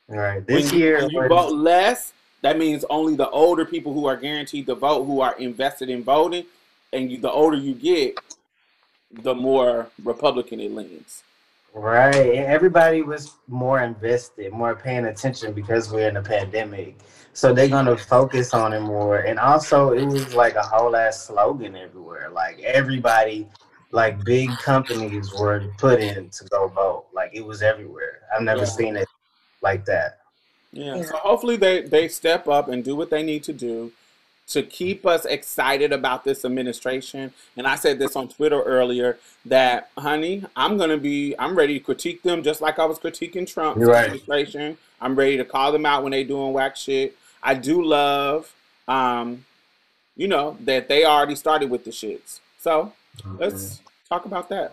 Right. 0.09 0.37
When 0.37 0.45
This 0.47 0.73
you, 0.73 0.79
year 0.79 1.01
when 1.01 1.11
you 1.11 1.21
was- 1.21 1.29
vote 1.29 1.53
less, 1.53 2.13
that 2.43 2.59
means 2.59 2.85
only 2.91 3.17
the 3.17 3.29
older 3.31 3.65
people 3.65 3.93
who 3.93 4.07
are 4.07 4.17
guaranteed 4.17 4.67
to 4.67 4.75
vote, 4.75 5.05
who 5.05 5.21
are 5.21 5.37
invested 5.39 5.91
in 5.91 6.05
voting, 6.05 6.45
and 6.93 7.11
you, 7.11 7.19
the 7.19 7.31
older 7.31 7.57
you 7.57 7.75
get, 7.75 8.17
the 9.11 9.35
more 9.35 9.91
Republican 10.05 10.61
it 10.61 10.73
leans. 10.73 11.23
Right. 11.75 12.15
And 12.15 12.47
everybody 12.47 13.03
was 13.03 13.35
more 13.47 13.83
invested, 13.83 14.53
more 14.53 14.75
paying 14.75 15.07
attention 15.07 15.53
because 15.53 15.91
we're 15.91 16.09
in 16.09 16.17
a 16.17 16.23
pandemic. 16.23 16.97
So 17.33 17.53
they're 17.53 17.69
gonna 17.69 17.97
focus 17.97 18.53
on 18.53 18.73
it 18.73 18.81
more. 18.81 19.19
And 19.19 19.39
also 19.39 19.93
it 19.93 20.07
was 20.07 20.35
like 20.35 20.57
a 20.57 20.63
whole 20.63 20.97
ass 20.97 21.27
slogan 21.27 21.77
everywhere. 21.77 22.31
Like 22.31 22.59
everybody 22.61 23.47
like 23.93 24.25
big 24.25 24.51
companies 24.59 25.33
were 25.33 25.65
put 25.79 26.01
in 26.01 26.31
to 26.31 26.45
go 26.47 26.69
vote. 26.69 27.07
Like 27.13 27.31
it 27.35 27.45
was 27.45 27.63
everywhere. 27.63 28.21
I've 28.35 28.43
never 28.43 28.61
Yeah. 28.61 28.65
seen 28.67 28.97
it 28.97 29.09
like 29.63 29.85
that. 29.85 30.19
Yeah. 30.79 30.97
Yeah. 30.97 31.03
So 31.03 31.17
hopefully 31.17 31.57
they 31.57 31.83
they 31.83 32.09
step 32.09 32.49
up 32.49 32.69
and 32.69 32.85
do 32.85 32.95
what 32.95 33.11
they 33.11 33.23
need 33.23 33.43
to 33.45 33.53
do 33.53 33.93
to 34.49 34.63
keep 34.63 35.05
us 35.05 35.25
excited 35.27 35.93
about 35.93 36.25
this 36.25 36.45
administration. 36.45 37.33
And 37.57 37.67
I 37.67 37.75
said 37.75 37.99
this 37.99 38.17
on 38.17 38.29
Twitter 38.29 38.63
earlier 38.63 39.19
that, 39.45 39.91
honey, 39.99 40.45
I'm 40.57 40.79
gonna 40.79 40.97
be 40.97 41.35
I'm 41.39 41.57
ready 41.57 41.79
to 41.79 41.85
critique 41.85 42.23
them 42.23 42.43
just 42.43 42.61
like 42.61 42.79
I 42.79 42.85
was 42.85 42.99
critiquing 42.99 43.47
Trump's 43.47 43.85
right. 43.85 44.05
administration. 44.05 44.79
I'm 45.01 45.15
ready 45.15 45.37
to 45.37 45.45
call 45.45 45.73
them 45.73 45.85
out 45.87 46.03
when 46.03 46.13
they 46.13 46.25
doing 46.25 46.53
whack 46.53 46.77
shit. 46.77 47.17
I 47.43 47.55
do 47.55 47.83
love 47.83 48.53
um, 48.89 49.45
you 50.17 50.27
know, 50.27 50.57
that 50.61 50.89
they 50.89 51.05
already 51.05 51.37
started 51.37 51.71
with 51.71 51.85
the 51.85 51.91
shits. 51.91 52.41
So 52.59 52.93
let's 53.39 53.81
talk 54.09 54.25
about 54.25 54.49
that. 54.49 54.73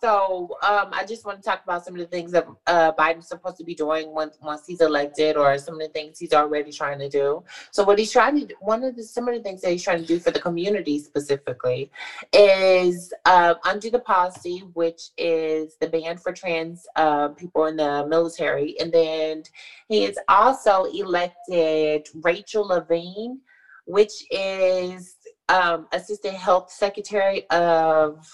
So 0.00 0.56
um, 0.62 0.90
I 0.92 1.04
just 1.04 1.24
want 1.24 1.42
to 1.42 1.42
talk 1.42 1.60
about 1.64 1.84
some 1.84 1.94
of 1.94 2.00
the 2.00 2.06
things 2.06 2.30
that 2.32 2.46
uh, 2.66 2.92
Biden's 2.92 3.28
supposed 3.28 3.56
to 3.56 3.64
be 3.64 3.74
doing 3.74 4.12
once 4.12 4.38
once 4.40 4.62
he's 4.66 4.80
elected, 4.80 5.36
or 5.36 5.58
some 5.58 5.74
of 5.74 5.80
the 5.80 5.88
things 5.88 6.18
he's 6.18 6.32
already 6.32 6.70
trying 6.70 6.98
to 7.00 7.08
do. 7.08 7.42
So 7.72 7.82
what 7.82 7.98
he's 7.98 8.12
trying 8.12 8.38
to 8.40 8.46
do, 8.46 8.54
one 8.60 8.84
of 8.84 8.94
the 8.94 9.02
some 9.02 9.28
of 9.28 9.34
the 9.34 9.40
things 9.40 9.60
that 9.62 9.70
he's 9.70 9.82
trying 9.82 10.00
to 10.00 10.06
do 10.06 10.18
for 10.18 10.30
the 10.30 10.40
community 10.40 10.98
specifically 10.98 11.90
is 12.32 13.12
uh, 13.24 13.54
undo 13.64 13.90
the 13.90 13.98
policy, 13.98 14.60
which 14.74 15.10
is 15.16 15.76
the 15.80 15.88
ban 15.88 16.16
for 16.16 16.32
trans 16.32 16.86
uh, 16.96 17.28
people 17.28 17.66
in 17.66 17.76
the 17.76 18.06
military, 18.06 18.78
and 18.80 18.92
then 18.92 19.42
he 19.88 20.04
has 20.04 20.18
also 20.28 20.84
elected 20.84 22.06
Rachel 22.22 22.66
Levine, 22.66 23.40
which 23.86 24.24
is 24.30 25.16
um, 25.48 25.86
assistant 25.92 26.34
health 26.34 26.70
secretary 26.70 27.48
of 27.50 28.26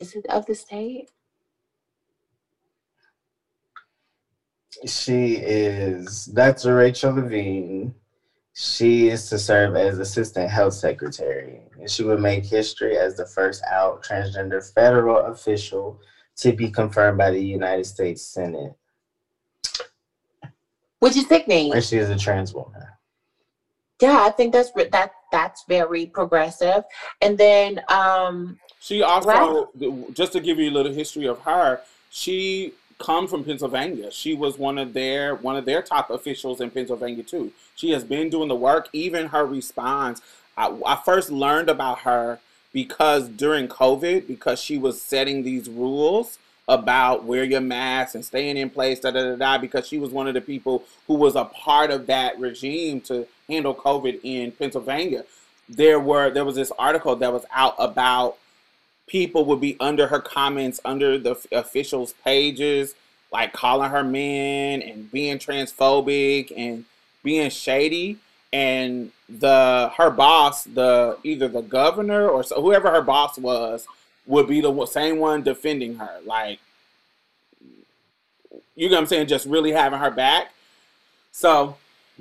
is 0.00 0.14
it 0.14 0.26
of 0.28 0.46
the 0.46 0.54
state? 0.54 1.10
She 4.86 5.34
is 5.34 6.26
Dr. 6.26 6.76
Rachel 6.76 7.14
Levine. 7.14 7.94
She 8.54 9.08
is 9.08 9.28
to 9.28 9.38
serve 9.38 9.76
as 9.76 9.98
assistant 9.98 10.50
health 10.50 10.74
secretary, 10.74 11.62
and 11.78 11.90
she 11.90 12.02
would 12.02 12.20
make 12.20 12.44
history 12.44 12.96
as 12.96 13.14
the 13.14 13.26
first 13.26 13.62
out 13.70 14.02
transgender 14.02 14.62
federal 14.74 15.26
official 15.26 16.00
to 16.36 16.52
be 16.52 16.68
confirmed 16.68 17.18
by 17.18 17.30
the 17.30 17.42
United 17.42 17.86
States 17.86 18.22
Senate. 18.22 18.72
Which 21.00 21.16
is 21.16 21.26
sickening. 21.26 21.72
And 21.72 21.82
she 21.82 21.96
is 21.96 22.10
a 22.10 22.16
trans 22.16 22.52
woman. 22.52 22.82
Yeah, 24.00 24.24
I 24.24 24.30
think 24.30 24.52
that's 24.52 24.70
that 24.92 25.10
that's 25.32 25.64
very 25.68 26.06
progressive. 26.06 26.84
And 27.20 27.36
then 27.38 27.80
um 27.88 28.58
She 28.80 29.02
also, 29.02 29.28
Wow. 29.28 30.06
just 30.12 30.32
to 30.32 30.40
give 30.40 30.58
you 30.58 30.70
a 30.70 30.72
little 30.72 30.92
history 30.92 31.26
of 31.26 31.40
her, 31.40 31.80
she 32.10 32.72
come 32.98 33.26
from 33.28 33.44
Pennsylvania. 33.44 34.10
She 34.10 34.34
was 34.34 34.58
one 34.58 34.78
of 34.78 34.92
their 34.92 35.34
one 35.34 35.56
of 35.56 35.64
their 35.64 35.82
top 35.82 36.10
officials 36.10 36.60
in 36.60 36.70
Pennsylvania 36.70 37.22
too. 37.22 37.52
She 37.76 37.90
has 37.90 38.04
been 38.04 38.28
doing 38.30 38.48
the 38.48 38.56
work. 38.56 38.88
Even 38.92 39.26
her 39.28 39.44
response, 39.46 40.20
I, 40.56 40.74
I 40.84 40.96
first 41.04 41.30
learned 41.30 41.68
about 41.68 42.00
her 42.00 42.40
because 42.72 43.28
during 43.28 43.68
COVID, 43.68 44.26
because 44.26 44.60
she 44.60 44.78
was 44.78 45.00
setting 45.00 45.42
these 45.42 45.68
rules 45.68 46.38
about 46.66 47.24
wear 47.24 47.44
your 47.44 47.62
mask 47.62 48.14
and 48.14 48.24
staying 48.24 48.56
in 48.56 48.68
place, 48.68 49.00
da 49.00 49.10
da 49.10 49.22
da 49.22 49.36
da. 49.36 49.58
Because 49.58 49.86
she 49.86 49.98
was 49.98 50.10
one 50.10 50.28
of 50.28 50.34
the 50.34 50.40
people 50.40 50.84
who 51.06 51.14
was 51.14 51.34
a 51.36 51.44
part 51.44 51.90
of 51.90 52.06
that 52.06 52.38
regime 52.38 53.00
to 53.02 53.26
handle 53.48 53.74
COVID 53.74 54.20
in 54.22 54.52
Pennsylvania. 54.52 55.24
There 55.68 56.00
were 56.00 56.30
there 56.30 56.44
was 56.44 56.56
this 56.56 56.72
article 56.78 57.14
that 57.16 57.32
was 57.32 57.44
out 57.52 57.74
about 57.78 58.36
people 59.08 59.44
would 59.46 59.60
be 59.60 59.76
under 59.80 60.06
her 60.06 60.20
comments 60.20 60.80
under 60.84 61.18
the 61.18 61.36
officials' 61.52 62.14
pages, 62.24 62.94
like 63.32 63.52
calling 63.52 63.90
her 63.90 64.04
men 64.04 64.82
and 64.82 65.10
being 65.10 65.38
transphobic 65.38 66.52
and 66.56 66.84
being 67.22 67.50
shady. 67.50 68.18
And 68.52 69.12
the 69.28 69.92
her 69.96 70.10
boss, 70.10 70.64
the 70.64 71.18
either 71.24 71.48
the 71.48 71.60
governor 71.62 72.28
or 72.28 72.42
so, 72.42 72.62
whoever 72.62 72.90
her 72.90 73.02
boss 73.02 73.36
was, 73.36 73.86
would 74.26 74.46
be 74.46 74.60
the 74.60 74.86
same 74.86 75.18
one 75.18 75.42
defending 75.42 75.96
her. 75.96 76.20
Like, 76.24 76.60
you 78.74 78.88
know 78.88 78.94
what 78.94 79.00
I'm 79.00 79.06
saying? 79.06 79.26
Just 79.26 79.46
really 79.46 79.72
having 79.72 79.98
her 79.98 80.10
back. 80.10 80.52
So 81.32 81.76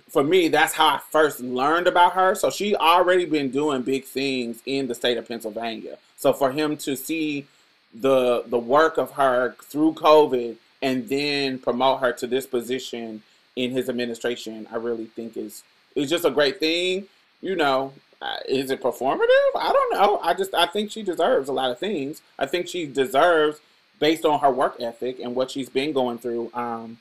for 0.10 0.24
me, 0.24 0.48
that's 0.48 0.74
how 0.74 0.88
I 0.88 1.00
first 1.10 1.39
learned 1.39 1.88
about 1.88 2.13
her. 2.13 2.36
So 2.36 2.50
she 2.50 2.75
already 2.75 3.25
been 3.25 3.50
doing 3.50 3.82
big 3.82 4.06
things 4.06 4.62
in 4.65 4.88
the 4.88 4.95
state 4.95 5.17
of 5.17 5.28
Pennsylvania. 5.28 5.98
So 6.15 6.34
for 6.34 6.52
him 6.52 6.78
to 6.78 6.95
see 6.95 7.45
the 7.93 8.43
the 8.48 8.60
work 8.60 8.98
of 8.98 9.12
her 9.12 9.56
through 9.63 9.93
COVID 9.93 10.58
and 10.82 11.08
then 11.10 11.60
promote 11.60 12.00
her 12.02 12.12
to 12.13 12.28
this 12.28 12.45
position 12.45 13.24
in 13.56 13.71
his 13.71 13.89
administration, 13.89 14.67
I 14.71 14.76
really 14.76 15.06
think 15.06 15.36
is 15.38 15.63
is 15.95 16.10
just 16.10 16.26
a 16.26 16.32
great 16.32 16.60
thing. 16.60 17.06
You 17.41 17.56
know, 17.56 17.93
uh, 18.21 18.38
is 18.48 18.71
it 18.71 18.82
performative? 18.82 19.52
I 19.56 19.71
don't 19.71 19.93
know. 19.93 20.19
I 20.21 20.34
just 20.34 20.54
I 20.54 20.67
think 20.67 20.91
she 20.91 21.04
deserves 21.04 21.50
a 21.50 21.54
lot 21.54 21.71
of 21.71 21.80
things. 21.80 22.21
I 22.38 22.45
think 22.45 22.67
she 22.67 22.86
deserves 22.86 23.60
based 24.00 24.26
on 24.26 24.39
her 24.39 24.52
work 24.52 24.78
ethic 24.80 25.19
and 25.19 25.36
what 25.36 25.52
she's 25.52 25.69
been 25.69 25.91
going 25.91 26.19
through. 26.19 26.52
Um, 26.54 27.00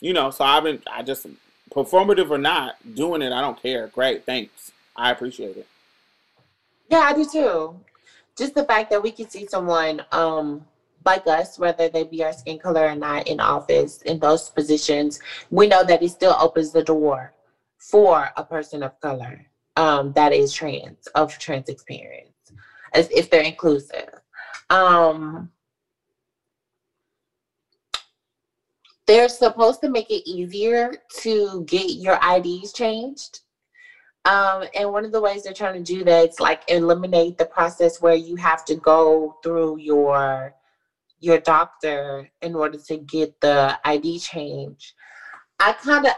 you 0.00 0.12
know, 0.12 0.30
so 0.30 0.44
I've 0.44 0.64
been 0.64 0.82
I 0.90 1.02
just 1.02 1.26
performative 1.74 2.30
or 2.30 2.38
not, 2.38 2.76
doing 2.94 3.22
it, 3.22 3.32
I 3.32 3.40
don't 3.40 3.60
care. 3.60 3.88
Great, 3.88 4.24
thanks. 4.24 4.72
I 4.96 5.10
appreciate 5.10 5.56
it. 5.56 5.66
yeah, 6.88 7.00
I 7.00 7.12
do 7.12 7.24
too. 7.24 7.80
Just 8.36 8.54
the 8.54 8.64
fact 8.64 8.90
that 8.90 9.02
we 9.02 9.10
can 9.10 9.28
see 9.28 9.46
someone 9.46 10.02
um 10.12 10.64
like 11.04 11.26
us, 11.26 11.58
whether 11.58 11.88
they 11.88 12.04
be 12.04 12.22
our 12.22 12.32
skin 12.32 12.58
color 12.58 12.86
or 12.86 12.94
not 12.94 13.26
in 13.26 13.40
office 13.40 14.02
in 14.02 14.18
those 14.18 14.50
positions, 14.50 15.18
we 15.50 15.66
know 15.66 15.82
that 15.82 16.02
it 16.02 16.10
still 16.10 16.36
opens 16.38 16.72
the 16.72 16.82
door 16.82 17.32
for 17.78 18.28
a 18.36 18.44
person 18.44 18.82
of 18.82 18.98
color 19.00 19.46
um 19.76 20.12
that 20.12 20.32
is 20.32 20.52
trans 20.52 21.06
of 21.14 21.36
trans 21.38 21.68
experience 21.68 22.52
as 22.92 23.08
if 23.10 23.30
they're 23.30 23.42
inclusive. 23.42 24.10
Um 24.68 25.50
they're 29.10 29.28
supposed 29.28 29.80
to 29.80 29.88
make 29.88 30.08
it 30.08 30.22
easier 30.24 30.92
to 31.18 31.64
get 31.64 31.96
your 31.96 32.16
IDs 32.24 32.72
changed. 32.72 33.40
Um, 34.24 34.62
and 34.72 34.92
one 34.92 35.04
of 35.04 35.10
the 35.10 35.20
ways 35.20 35.42
they're 35.42 35.52
trying 35.52 35.82
to 35.82 35.92
do 35.92 36.04
that 36.04 36.28
is 36.28 36.38
like 36.38 36.62
eliminate 36.68 37.36
the 37.36 37.44
process 37.44 38.00
where 38.00 38.14
you 38.14 38.36
have 38.36 38.64
to 38.66 38.76
go 38.76 39.34
through 39.42 39.78
your 39.78 40.54
your 41.18 41.38
doctor 41.38 42.30
in 42.40 42.54
order 42.54 42.78
to 42.86 42.98
get 42.98 43.32
the 43.40 43.76
ID 43.84 44.20
change. 44.20 44.94
I 45.58 45.72
kind 45.72 46.06
of 46.06 46.12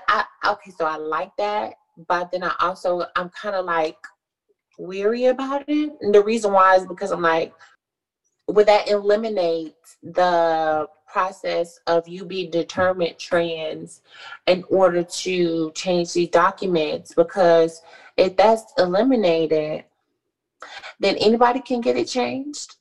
okay, 0.45 0.71
so 0.77 0.85
I 0.85 0.97
like 0.97 1.31
that, 1.39 1.73
but 2.07 2.31
then 2.31 2.43
I 2.43 2.55
also 2.61 3.07
I'm 3.17 3.31
kind 3.31 3.55
of 3.55 3.65
like 3.65 3.97
weary 4.79 5.25
about 5.27 5.65
it. 5.67 5.93
And 6.03 6.15
the 6.15 6.23
reason 6.23 6.53
why 6.53 6.75
is 6.75 6.85
because 6.85 7.11
I'm 7.11 7.23
like, 7.23 7.55
would 8.49 8.67
that 8.67 8.91
eliminate 8.91 9.77
the 10.03 10.87
process 11.13 11.79
of 11.89 12.09
you 12.09 12.25
being 12.25 12.51
determined 12.51 13.19
trans 13.19 14.03
in 14.49 14.65
order 14.71 15.05
to 15.05 15.71
change 15.75 16.15
these 16.15 16.29
documents? 16.31 17.15
Because 17.15 17.83
if 18.19 18.37
that's 18.37 18.65
eliminated, 18.79 19.85
then 21.01 21.17
anybody 21.17 21.61
can 21.61 21.81
get 21.81 21.97
it 21.97 22.09
changed. 22.09 22.77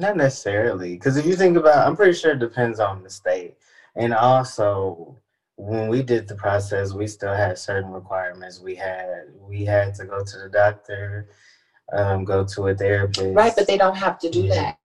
Not 0.00 0.16
necessarily, 0.16 0.92
because 0.94 1.16
if 1.16 1.26
you 1.26 1.36
think 1.36 1.56
about, 1.56 1.86
I'm 1.86 1.96
pretty 1.96 2.14
sure 2.14 2.32
it 2.32 2.40
depends 2.40 2.80
on 2.80 3.02
the 3.04 3.10
state, 3.10 3.56
and 3.96 4.14
also 4.14 5.18
when 5.56 5.88
we 5.88 6.02
did 6.02 6.28
the 6.28 6.36
process, 6.36 6.92
we 6.92 7.06
still 7.06 7.34
had 7.34 7.58
certain 7.58 7.92
requirements. 7.92 8.60
We 8.60 8.76
had 8.76 9.26
we 9.38 9.64
had 9.64 9.94
to 9.96 10.06
go 10.06 10.22
to 10.22 10.38
the 10.38 10.48
doctor, 10.48 11.28
um, 11.92 12.24
go 12.24 12.44
to 12.44 12.68
a 12.68 12.74
therapist. 12.74 13.34
Right, 13.36 13.54
but 13.56 13.66
they 13.68 13.78
don't 13.78 13.96
have 13.96 14.18
to 14.20 14.30
do 14.30 14.44
Yeah. 14.44 14.54
that. 14.56 14.76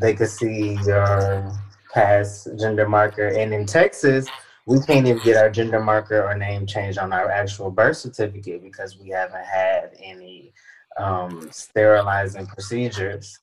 They 0.00 0.14
could 0.14 0.28
see 0.28 0.78
your 0.86 1.52
past 1.92 2.48
gender 2.58 2.88
marker, 2.88 3.28
and 3.28 3.52
in 3.52 3.66
Texas, 3.66 4.28
we 4.66 4.80
can't 4.80 5.06
even 5.06 5.22
get 5.24 5.36
our 5.36 5.50
gender 5.50 5.80
marker 5.80 6.22
or 6.22 6.36
name 6.36 6.66
changed 6.66 6.98
on 6.98 7.12
our 7.12 7.30
actual 7.30 7.70
birth 7.70 7.96
certificate 7.96 8.62
because 8.62 8.98
we 8.98 9.08
haven't 9.08 9.44
had 9.44 9.92
any 9.98 10.52
um, 10.98 11.48
sterilizing 11.50 12.46
procedures. 12.46 13.38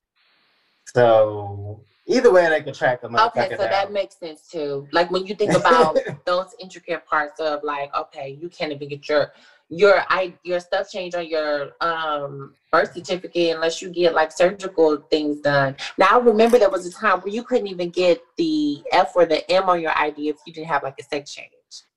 So 0.86 1.84
either 2.06 2.32
way, 2.32 2.48
they 2.48 2.62
could 2.62 2.76
track 2.76 3.02
them. 3.02 3.16
Okay, 3.16 3.50
so 3.58 3.64
that 3.64 3.92
makes 3.92 4.18
sense 4.18 4.48
too. 4.48 4.88
Like 4.92 5.10
when 5.10 5.26
you 5.26 5.34
think 5.36 5.54
about 5.54 5.98
those 6.26 6.54
intricate 6.60 7.06
parts 7.06 7.40
of 7.40 7.64
like, 7.64 7.94
okay, 7.96 8.38
you 8.40 8.48
can't 8.50 8.72
even 8.72 8.88
get 8.88 9.10
your 9.10 9.32
your 9.70 10.04
I 10.10 10.34
your 10.44 10.60
stuff 10.60 10.92
changed 10.92 11.16
on 11.16 11.28
your 11.28 11.72
um 11.82 12.54
birth 12.72 12.94
certificate 12.94 13.56
unless 13.56 13.82
you 13.82 13.90
get 13.90 14.14
like 14.14 14.32
surgical 14.32 14.98
things 15.10 15.40
done. 15.42 15.76
Now 15.98 16.20
I 16.20 16.24
remember 16.24 16.60
there 16.60 16.70
was 16.70 16.86
a 16.86 16.92
time 16.92 17.20
where 17.22 17.34
you 17.34 17.44
couldn't 17.44 17.68
even 17.68 17.90
get 17.90 18.22
the 18.38 18.84
F 18.92 19.14
or 19.16 19.26
the 19.26 19.50
M 19.52 19.70
on 19.70 19.82
your 19.82 19.98
ID 19.98 20.30
if 20.30 20.38
you 20.46 20.54
didn't 20.54 20.68
have 20.68 20.84
like 20.84 20.96
a 21.00 21.04
sex 21.04 21.34
change. 21.34 21.50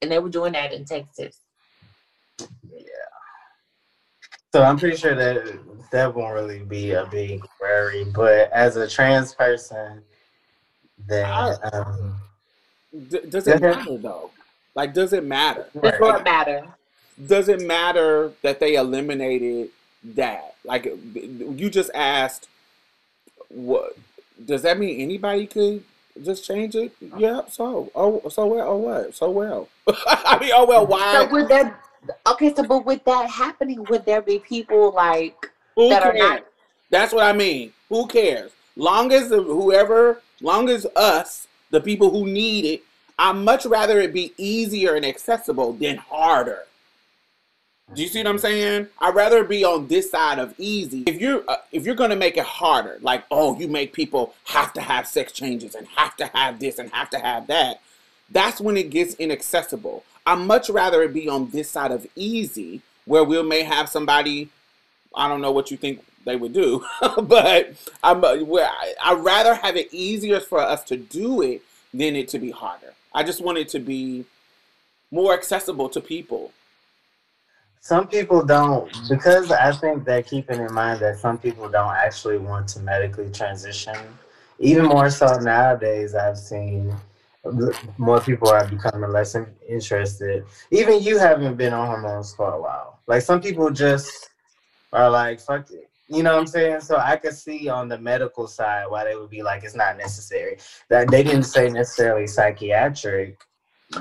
And 0.02 0.11
they 0.11 0.18
were 0.18 0.31
doing 0.31 0.52
that 0.52 0.72
in 0.72 0.85
Texas. 0.85 1.40
Yeah 2.40 2.85
so 4.52 4.62
I'm 4.62 4.78
pretty 4.78 4.96
sure 4.96 5.14
that 5.14 5.59
that 5.92 6.14
won't 6.14 6.35
really 6.35 6.61
be 6.61 6.92
a 6.92 7.07
big 7.07 7.44
worry. 7.61 8.04
But 8.04 8.50
as 8.52 8.76
a 8.76 8.88
trans 8.88 9.35
person, 9.35 10.02
then 11.07 11.54
um, 11.72 12.16
D- 13.09 13.20
does 13.28 13.46
it 13.46 13.61
matter 13.61 13.98
though? 13.98 14.31
Like, 14.74 14.94
does 14.94 15.12
it 15.12 15.24
matter? 15.24 15.66
Does 15.74 15.83
Right. 15.83 16.00
not 16.00 16.24
matter. 16.24 16.66
Does 17.26 17.48
it 17.48 17.61
matter 17.61 18.33
that 18.42 18.61
they 18.61 18.74
eliminated 18.74 19.70
that? 20.04 20.54
Like, 20.64 20.85
you 20.85 21.70
just 21.70 21.90
asked 21.94 22.48
what 23.48 23.96
does 24.44 24.62
that 24.62 24.78
mean? 24.78 25.00
Anybody 25.00 25.46
could 25.46 25.83
just 26.22 26.44
change 26.44 26.74
it? 26.74 26.92
Oh. 27.12 27.18
Yep. 27.18 27.50
So 27.50 27.90
oh 27.94 28.28
so 28.28 28.46
well. 28.46 28.68
Oh 28.68 28.76
what? 28.76 29.14
So 29.14 29.31
well. 29.31 29.68
I 30.07 30.38
mean 30.40 30.50
oh 30.54 30.66
well. 30.66 30.87
Why? 30.87 31.24
So 31.24 31.33
would 31.33 31.48
that 31.48 31.81
okay? 32.26 32.54
So 32.54 32.62
but 32.64 32.85
with 32.85 33.04
that 33.04 33.31
happening, 33.31 33.85
would 33.85 34.04
there 34.04 34.22
be 34.22 34.38
people 34.38 34.92
like 34.92 35.50
Who 35.76 35.88
that 35.88 36.02
are 36.02 36.14
not? 36.14 36.44
That's 36.90 37.12
what 37.12 37.24
I 37.24 37.33
mean. 37.33 37.72
Who 37.88 38.07
cares? 38.07 38.52
Long 38.76 39.12
as 39.12 39.28
the, 39.28 39.42
whoever, 39.42 40.22
long 40.40 40.68
as 40.68 40.87
us, 40.94 41.48
the 41.70 41.81
people 41.81 42.11
who 42.11 42.26
need 42.26 42.64
it, 42.64 42.83
I'd 43.18 43.37
much 43.37 43.66
rather 43.66 44.00
it 44.00 44.14
be 44.14 44.33
easier 44.38 44.94
and 44.94 45.04
accessible 45.04 45.72
than 45.72 45.96
harder. 45.96 46.62
Do 47.94 48.03
you 48.03 48.09
see 48.09 48.18
what 48.18 48.27
I'm 48.27 48.38
saying? 48.38 48.88
I'd 48.98 49.14
rather 49.14 49.44
be 49.44 49.64
on 49.64 49.88
this 49.88 50.11
side 50.11 50.38
of 50.38 50.55
easy. 50.59 51.05
If 51.07 51.20
you're 51.20 51.42
uh, 51.48 51.57
if 51.72 51.87
you're 51.87 51.94
gonna 51.94 52.16
make 52.16 52.37
it 52.37 52.44
harder, 52.44 52.98
like 53.01 53.24
oh, 53.31 53.59
you 53.59 53.66
make 53.66 53.94
people 53.94 54.35
have 54.44 54.74
to 54.74 54.83
have 54.83 55.07
sex 55.07 55.33
changes 55.33 55.74
and 55.74 55.87
have 55.88 56.14
to 56.16 56.27
have 56.27 56.61
this 56.61 56.79
and 56.79 56.90
have 56.92 57.09
to 57.11 57.18
have 57.18 57.46
that, 57.46 57.81
that's 58.31 58.61
when 58.61 58.77
it 58.77 58.90
gets 58.90 59.14
inaccessible. 59.14 60.05
I'd 60.27 60.38
much 60.38 60.68
rather 60.68 61.03
it 61.03 61.14
be 61.14 61.29
on 61.29 61.48
this 61.48 61.70
side 61.70 61.90
of 61.90 62.07
easy, 62.14 62.83
where 63.07 63.24
we 63.24 63.42
may 63.42 63.62
have 63.62 63.88
somebody 63.88 64.51
I 65.14 65.29
don't 65.29 65.40
know 65.40 65.53
what 65.53 65.70
you 65.70 65.79
think 65.79 66.05
they 66.27 66.37
would 66.37 66.53
do, 66.53 66.85
but 67.22 67.72
I'm 68.03 68.22
uh, 68.22 68.37
where 68.38 68.70
I'd 69.03 69.24
rather 69.24 69.55
have 69.55 69.77
it 69.77 69.92
easier 69.92 70.40
for 70.40 70.61
us 70.61 70.85
to 70.85 70.96
do 70.96 71.40
it 71.40 71.62
than 71.94 72.16
it 72.16 72.29
to 72.29 72.38
be 72.38 72.51
harder. 72.51 72.92
I 73.14 73.22
just 73.24 73.40
want 73.40 73.57
it 73.57 73.68
to 73.70 73.79
be 73.79 74.27
more 75.11 75.33
accessible 75.33 75.88
to 75.88 76.01
people. 76.03 76.53
Some 77.80 78.08
people 78.08 78.44
don't 78.44 78.90
because 79.08 79.50
I 79.50 79.72
think 79.72 80.04
that 80.04 80.26
keeping 80.26 80.60
in 80.60 80.72
mind 80.72 81.00
that 81.00 81.18
some 81.18 81.38
people 81.38 81.68
don't 81.68 81.94
actually 81.94 82.38
want 82.38 82.68
to 82.68 82.80
medically 82.80 83.30
transition. 83.30 83.96
Even 84.58 84.86
more 84.86 85.08
so 85.10 85.38
nowadays, 85.38 86.14
I've 86.14 86.38
seen 86.38 86.94
more 87.96 88.20
people 88.20 88.48
are 88.48 88.66
becoming 88.66 89.10
less 89.10 89.36
interested. 89.68 90.44
Even 90.70 91.02
you 91.02 91.18
haven't 91.18 91.56
been 91.56 91.72
on 91.72 91.86
hormones 91.86 92.34
for 92.34 92.52
a 92.52 92.60
while. 92.60 92.98
Like 93.06 93.22
some 93.22 93.40
people 93.40 93.70
just 93.70 94.30
are 94.92 95.08
like, 95.10 95.40
fuck 95.40 95.70
it. 95.70 95.88
You 96.08 96.22
know 96.22 96.32
what 96.32 96.40
I'm 96.40 96.46
saying? 96.46 96.80
So 96.80 96.96
I 96.96 97.16
could 97.16 97.34
see 97.34 97.68
on 97.68 97.88
the 97.88 97.98
medical 97.98 98.46
side 98.46 98.86
why 98.88 99.04
they 99.04 99.14
would 99.14 99.30
be 99.30 99.42
like, 99.42 99.62
it's 99.62 99.74
not 99.74 99.98
necessary. 99.98 100.58
That 100.88 101.10
they 101.10 101.22
didn't 101.22 101.42
say 101.42 101.68
necessarily 101.68 102.26
psychiatric. 102.26 103.38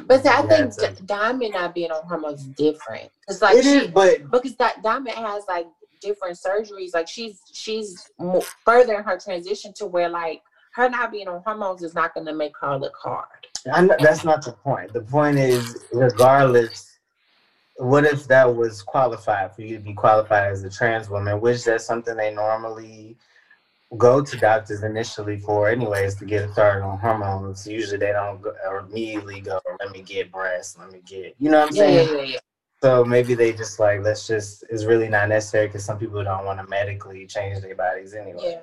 But 0.05 0.23
see, 0.23 0.29
I 0.29 0.41
think 0.43 0.77
D- 0.77 1.03
Diamond 1.05 1.53
not 1.53 1.73
being 1.73 1.91
on 1.91 2.05
hormones 2.07 2.41
is 2.41 2.47
different. 2.47 3.09
Cause 3.27 3.41
like 3.41 3.55
It 3.57 3.63
she, 3.63 3.69
is, 3.69 3.87
but 3.87 4.29
because 4.29 4.55
that 4.57 4.83
Diamond 4.83 5.15
has 5.15 5.43
like 5.47 5.67
different 6.01 6.37
surgeries. 6.37 6.93
Like 6.93 7.07
she's 7.07 7.41
she's 7.51 8.09
further 8.65 8.95
in 8.95 9.03
her 9.03 9.17
transition 9.17 9.73
to 9.73 9.85
where 9.85 10.09
like 10.09 10.41
her 10.73 10.89
not 10.89 11.11
being 11.11 11.27
on 11.27 11.41
hormones 11.43 11.83
is 11.83 11.95
not 11.95 12.13
going 12.13 12.27
to 12.27 12.33
make 12.33 12.53
her 12.61 12.77
look 12.77 12.95
hard. 13.01 13.25
I 13.73 13.81
know, 13.81 13.95
that's 13.99 14.23
not 14.23 14.43
the 14.43 14.51
point. 14.51 14.93
The 14.93 15.01
point 15.01 15.37
is, 15.37 15.85
regardless, 15.91 16.99
what 17.77 18.05
if 18.05 18.27
that 18.27 18.55
was 18.55 18.81
qualified 18.81 19.55
for 19.55 19.61
you 19.61 19.77
to 19.77 19.83
be 19.83 19.93
qualified 19.93 20.51
as 20.51 20.63
a 20.63 20.69
trans 20.69 21.09
woman, 21.09 21.41
which 21.41 21.63
that's 21.63 21.85
something 21.85 22.15
they 22.15 22.33
normally 22.33 23.17
go 23.95 24.21
to 24.21 24.37
doctors 24.37 24.83
initially 24.83 25.39
for, 25.39 25.69
anyways, 25.69 26.15
to 26.15 26.25
get 26.25 26.51
started 26.51 26.83
on 26.83 26.97
hormones. 26.99 27.65
Usually, 27.65 27.97
they 27.97 28.11
don't 28.11 28.41
go, 28.41 28.53
or 28.67 28.79
immediately 28.79 29.39
go, 29.39 29.61
"Let 29.79 29.91
me 29.91 30.01
get 30.01 30.31
breasts, 30.31 30.77
let 30.77 30.91
me 30.91 31.01
get," 31.05 31.35
you 31.37 31.49
know 31.49 31.59
what 31.59 31.69
I'm 31.69 31.75
Yeah, 31.75 31.81
saying? 31.83 32.07
yeah, 32.09 32.15
yeah, 32.17 32.23
yeah. 32.23 32.39
So 32.83 33.05
maybe 33.05 33.33
they 33.33 33.53
just 33.53 33.79
like, 33.79 34.03
let's 34.03 34.27
just. 34.27 34.63
It's 34.69 34.83
really 34.83 35.07
not 35.07 35.29
necessary 35.29 35.67
because 35.67 35.85
some 35.85 35.97
people 35.97 36.23
don't 36.23 36.45
want 36.45 36.59
to 36.59 36.67
medically 36.67 37.25
change 37.25 37.61
their 37.61 37.75
bodies 37.75 38.13
anyway. 38.13 38.41
Yeah. 38.43 38.61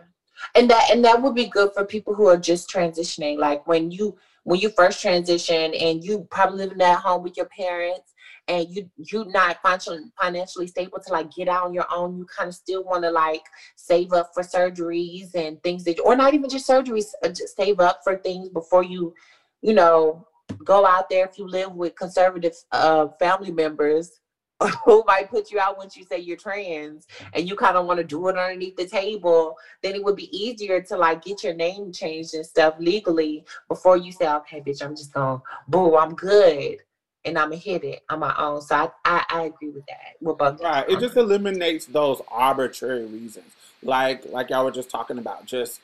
And 0.55 0.69
that 0.71 0.91
and 0.91 1.05
that 1.05 1.21
would 1.23 1.35
be 1.35 1.47
good 1.47 1.73
for 1.73 1.85
people 1.85 2.15
who 2.15 2.27
are 2.27 2.37
just 2.37 2.69
transitioning. 2.69 3.39
Like 3.39 3.67
when 3.67 3.91
you 3.91 4.17
when 4.43 4.61
you 4.61 4.69
first 4.71 5.01
transition 5.01 5.75
and 5.75 6.05
you 6.05 6.27
probably 6.31 6.59
living 6.59 6.83
at 6.83 6.99
home 6.99 7.23
with 7.23 7.37
your 7.37 7.47
parents 7.47 8.14
and 8.49 8.67
you 8.71 8.89
you're 8.97 9.25
not 9.27 9.59
financially 9.63 10.01
financially 10.21 10.67
stable 10.67 10.99
to 11.05 11.13
like 11.13 11.33
get 11.33 11.49
out 11.49 11.65
on 11.65 11.75
your 11.75 11.87
own, 11.95 12.17
you 12.17 12.27
kind 12.27 12.49
of 12.49 12.55
still 12.55 12.85
want 12.85 13.03
to 13.05 13.11
like 13.11 13.43
save 13.77 14.13
up 14.13 14.31
for 14.35 14.43
surgeries 14.43 15.35
and 15.35 15.63
things 15.63 15.85
that 15.85 15.99
or 16.01 16.15
not 16.15 16.35
even 16.35 16.51
just 16.51 16.69
surgeries, 16.69 17.07
uh, 17.23 17.29
just 17.29 17.57
save 17.57 17.81
up 17.81 18.01
for 18.05 18.17
things 18.17 18.49
before 18.49 18.83
you, 18.83 19.15
you 19.63 19.73
know, 19.73 20.27
go 20.63 20.87
out 20.87 21.09
there 21.09 21.27
if 21.27 21.39
you 21.39 21.47
live 21.47 21.73
with 21.73 21.97
conservative 21.97 22.55
uh 22.73 23.09
family 23.19 23.51
members 23.51 24.21
who 24.85 25.03
might 25.07 25.31
put 25.31 25.51
you 25.51 25.59
out 25.59 25.77
once 25.77 25.97
you 25.97 26.05
say 26.05 26.19
you're 26.19 26.37
trans 26.37 27.07
and 27.33 27.49
you 27.49 27.57
kind 27.57 27.77
of 27.77 27.87
want 27.87 27.99
to 27.99 28.05
do 28.05 28.29
it 28.29 28.37
underneath 28.37 28.77
the 28.77 28.87
table, 28.87 29.57
then 29.83 29.95
it 29.95 30.05
would 30.05 30.17
be 30.17 30.35
easier 30.37 30.81
to 30.81 30.97
like 30.97 31.25
get 31.25 31.43
your 31.43 31.55
name 31.55 31.93
changed 31.93 32.35
and 32.35 32.47
stuff 32.47 32.75
legally 32.79 33.45
before 33.69 33.97
you 33.97 34.13
say, 34.13 34.29
okay, 34.29 34.61
bitch, 34.61 34.83
I'm 34.83 34.97
just 34.97 35.13
going, 35.13 35.41
boo, 35.69 35.97
I'm 35.97 36.15
good. 36.15 36.79
And 37.25 37.39
I'm 37.39 37.49
gonna 37.49 37.57
hit 37.57 37.85
it 37.85 38.03
on 38.11 38.21
my 38.21 38.35
own. 38.39 38.61
So 38.61 38.75
I, 38.77 38.89
I, 39.05 39.25
I 39.31 39.43
agree 39.45 39.71
with 39.71 39.87
that. 39.87 40.17
With 40.21 40.39
both. 40.39 40.61
Right. 40.61 40.89
It 40.89 41.01
just 41.01 41.17
eliminates 41.17 41.87
those 41.87 42.21
arbitrary 42.29 43.07
reasons. 43.07 43.53
Like 43.83 44.25
like 44.31 44.51
y'all 44.51 44.65
were 44.65 44.71
just 44.71 44.91
talking 44.91 45.19
about. 45.19 45.47
Just 45.47 45.81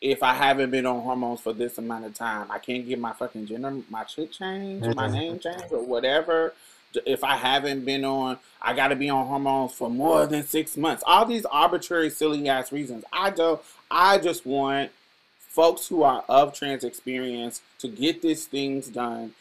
if 0.00 0.22
I 0.22 0.32
haven't 0.34 0.70
been 0.70 0.86
on 0.86 1.02
hormones 1.02 1.40
for 1.40 1.52
this 1.52 1.76
amount 1.76 2.06
of 2.06 2.14
time, 2.14 2.50
I 2.50 2.58
can't 2.58 2.86
get 2.88 2.98
my 2.98 3.12
fucking 3.12 3.46
gender, 3.46 3.82
my 3.90 4.06
shit 4.06 4.32
changed, 4.32 4.96
my 4.96 5.08
Mhm. 5.08 5.12
name 5.12 5.38
changed, 5.38 5.72
or 5.72 5.82
whatever. 5.82 6.54
If 7.06 7.22
I 7.22 7.36
haven't 7.36 7.84
been 7.84 8.04
on, 8.04 8.38
I 8.60 8.72
got 8.72 8.88
to 8.88 8.96
be 8.96 9.08
on 9.10 9.26
hormones 9.26 9.72
for 9.74 9.88
more 9.90 10.26
than 10.26 10.42
six 10.44 10.76
months. 10.76 11.04
All 11.06 11.24
these 11.24 11.44
arbitrary, 11.44 12.10
silly 12.10 12.48
ass 12.48 12.72
reasons. 12.72 13.04
I 13.12 13.30
don't. 13.30 13.60
I 13.90 14.18
just 14.18 14.46
want 14.46 14.90
folks 15.38 15.86
who 15.88 16.02
are 16.02 16.24
of 16.28 16.54
trans 16.54 16.82
experience 16.82 17.60
to 17.80 17.88
get 17.88 18.22
these 18.22 18.46
things 18.46 18.88
done 18.88 19.34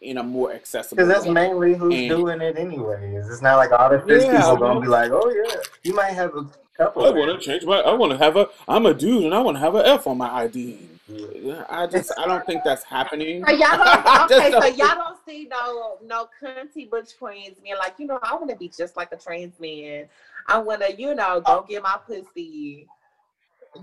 in 0.00 0.18
a 0.18 0.22
more 0.22 0.52
accessible 0.52 0.96
Because 0.96 1.08
that's 1.08 1.26
way. 1.26 1.32
mainly 1.32 1.74
who's 1.74 1.94
And- 1.94 2.08
doing 2.08 2.40
it 2.40 2.58
anyways. 2.58 3.28
It's 3.28 3.42
not 3.42 3.56
like 3.56 3.72
all 3.72 3.88
the 3.90 4.02
cis 4.06 4.24
Yeah, 4.24 4.40
people 4.40 4.56
gonna 4.58 4.80
be 4.80 4.88
like, 4.88 5.10
oh 5.12 5.30
yeah, 5.30 5.56
you 5.82 5.94
might 5.94 6.12
have 6.12 6.34
a 6.36 6.46
couple. 6.76 7.06
I 7.06 7.10
want 7.10 7.40
to 7.40 7.44
change 7.44 7.64
my. 7.64 7.78
I 7.80 7.92
want 7.94 8.12
to 8.12 8.18
have 8.18 8.36
a. 8.36 8.48
I'm 8.68 8.86
a 8.86 8.94
dude, 8.94 9.24
and 9.24 9.34
I 9.34 9.40
want 9.40 9.56
to 9.56 9.60
have 9.60 9.74
a 9.74 9.86
F 9.86 10.06
on 10.06 10.18
my 10.18 10.30
ID. 10.30 10.78
Yeah. 11.08 11.26
Yeah, 11.36 11.64
I 11.70 11.86
just. 11.86 12.12
I 12.18 12.26
don't 12.26 12.44
think 12.44 12.62
that's 12.64 12.82
happening. 12.84 13.44
So 13.46 13.52
y'all 13.52 13.66
I 13.70 14.26
don't, 14.28 14.32
okay, 14.38 14.50
so 14.50 14.60
don't 14.60 14.76
y'all 14.76 14.94
don't 14.96 15.18
see 15.26 15.48
no 15.50 15.98
no 16.04 16.28
cunty 16.42 16.90
butch 16.90 17.16
queens 17.18 17.56
being 17.62 17.76
like, 17.78 17.94
you 17.98 18.06
know, 18.06 18.18
I 18.22 18.34
want 18.34 18.50
to 18.50 18.56
be 18.56 18.68
just 18.68 18.96
like 18.96 19.12
a 19.12 19.16
trans 19.16 19.58
man. 19.60 20.08
I 20.48 20.58
want 20.58 20.82
to, 20.82 20.94
you 21.00 21.14
know, 21.14 21.40
go 21.40 21.64
get 21.68 21.82
my 21.82 21.96
pussy. 22.06 22.86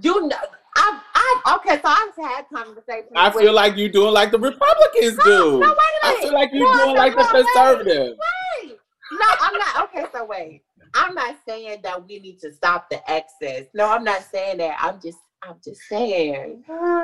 You 0.02 0.28
know, 0.28 0.38
I, 0.76 1.00
I, 1.26 1.56
okay, 1.58 1.76
so 1.82 1.86
I've 1.86 2.16
had 2.16 2.46
conversations. 2.54 3.12
I 3.16 3.30
with- 3.30 3.44
feel 3.44 3.54
like 3.54 3.78
you're 3.78 3.90
doing 3.90 4.14
like 4.14 4.32
the 4.32 4.40
Republicans 4.40 5.18
no, 5.20 5.24
do. 5.24 5.60
no, 5.60 5.68
wait 5.70 5.78
a 5.78 6.06
I 6.06 6.10
minute. 6.12 6.20
I 6.20 6.22
feel 6.22 6.34
like 6.34 6.50
you're 6.54 6.68
No, 6.72 6.84
doing 6.84 6.96
no, 6.96 7.02
like 7.02 7.16
the 7.16 7.24
no, 7.24 7.30
wait. 7.34 7.46
conservative. 7.46 8.18
Wait. 8.62 8.78
No, 9.12 9.26
I'm 9.42 9.58
not. 9.58 9.84
Okay, 9.86 10.06
so 10.12 10.26
wait. 10.26 10.62
I'm 10.96 11.14
not 11.16 11.36
saying 11.48 11.80
that 11.84 12.08
we 12.08 12.20
need 12.20 12.40
to 12.42 12.52
stop 12.54 12.90
the 12.90 13.00
excess. 13.12 13.66
No, 13.74 13.90
I'm 13.90 14.04
not 14.04 14.24
saying 14.32 14.58
that. 14.60 14.78
I'm 14.80 15.00
just, 15.02 15.18
I'm 15.42 15.56
just 15.64 15.82
saying 15.90 16.64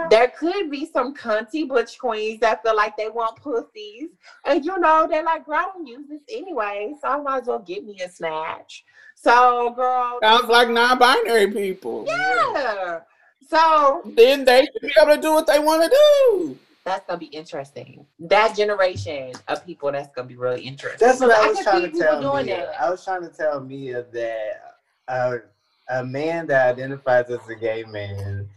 there 0.10 0.28
could 0.38 0.70
be 0.70 0.86
some 0.86 1.14
cunty 1.16 1.68
butch 1.68 1.98
queens 2.00 2.40
that 2.42 2.62
feel 2.64 2.76
like 2.76 2.96
they 2.98 3.10
want 3.10 3.38
pussies, 3.38 4.10
and 4.46 4.64
you 4.64 4.78
know 4.80 5.08
they're 5.10 5.24
like, 5.24 5.46
"Girl, 5.46 5.56
I 5.56 5.68
don't 5.74 5.88
use 5.88 6.08
this 6.08 6.22
anyway, 6.30 6.94
so 7.02 7.08
I 7.10 7.22
might 7.22 7.42
as 7.42 7.48
well 7.48 7.60
get 7.60 7.84
me 7.86 8.00
a 8.02 8.10
snatch." 8.10 8.86
So, 9.16 9.72
girl, 9.72 10.20
Sounds 10.22 10.48
like 10.48 10.70
non-binary 10.70 11.52
people. 11.52 12.06
yeah. 12.08 13.00
So 13.50 14.02
Then 14.06 14.46
they 14.46 14.66
should 14.72 14.82
be 14.82 14.92
able 15.02 15.16
to 15.16 15.22
do 15.22 15.34
what 15.34 15.48
they 15.48 15.60
want 15.60 15.84
to 15.84 15.90
do. 15.90 16.58
that's 16.86 17.06
gonna 17.08 17.20
be 17.20 17.26
interesting. 17.28 18.06
That 18.20 18.56
generation 18.56 19.34
of 19.48 19.66
people, 19.66 19.92
that's 19.92 20.14
gonna 20.16 20.28
be 20.28 20.36
really 20.36 20.62
interesting. 20.62 21.08
That's 21.08 21.20
what 21.20 21.32
I 21.32 21.46
I 21.46 21.48
was 21.48 21.58
can 21.58 21.64
trying 21.66 21.92
to 21.92 21.98
tell 22.00 22.22
doing 22.22 22.46
Mia. 22.46 22.58
that. 22.68 22.82
I 22.82 22.90
was 22.90 23.04
trying 23.04 23.22
to 23.24 23.30
tell 23.30 23.60
Mia 23.60 24.06
that 24.14 24.76
uh, 25.08 25.38
a 25.90 26.04
man 26.06 26.46
that 26.48 26.68
identifies 26.76 27.30
as 27.30 27.40
a 27.50 27.56
gay 27.56 27.84
man, 27.86 28.48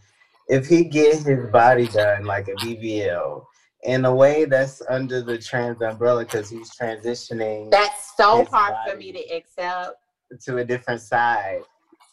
if 0.47 0.67
he 0.67 0.83
get 0.83 1.23
his 1.23 1.47
body 1.51 1.87
done 1.87 2.25
like 2.25 2.47
a 2.47 2.53
BBL, 2.53 3.43
in 3.83 4.05
a 4.05 4.13
way 4.15 4.45
that's 4.45 4.81
under 4.89 5.21
the 5.21 5.37
trans 5.37 5.81
umbrella 5.81 6.23
because 6.23 6.49
he's 6.49 6.69
transitioning 6.75 7.69
That's 7.71 8.15
so 8.15 8.45
hard 8.45 8.75
for 8.89 8.95
me 8.97 9.11
to 9.11 9.19
accept. 9.35 9.95
to 10.45 10.57
a 10.57 10.63
different 10.65 11.01
side. 11.01 11.61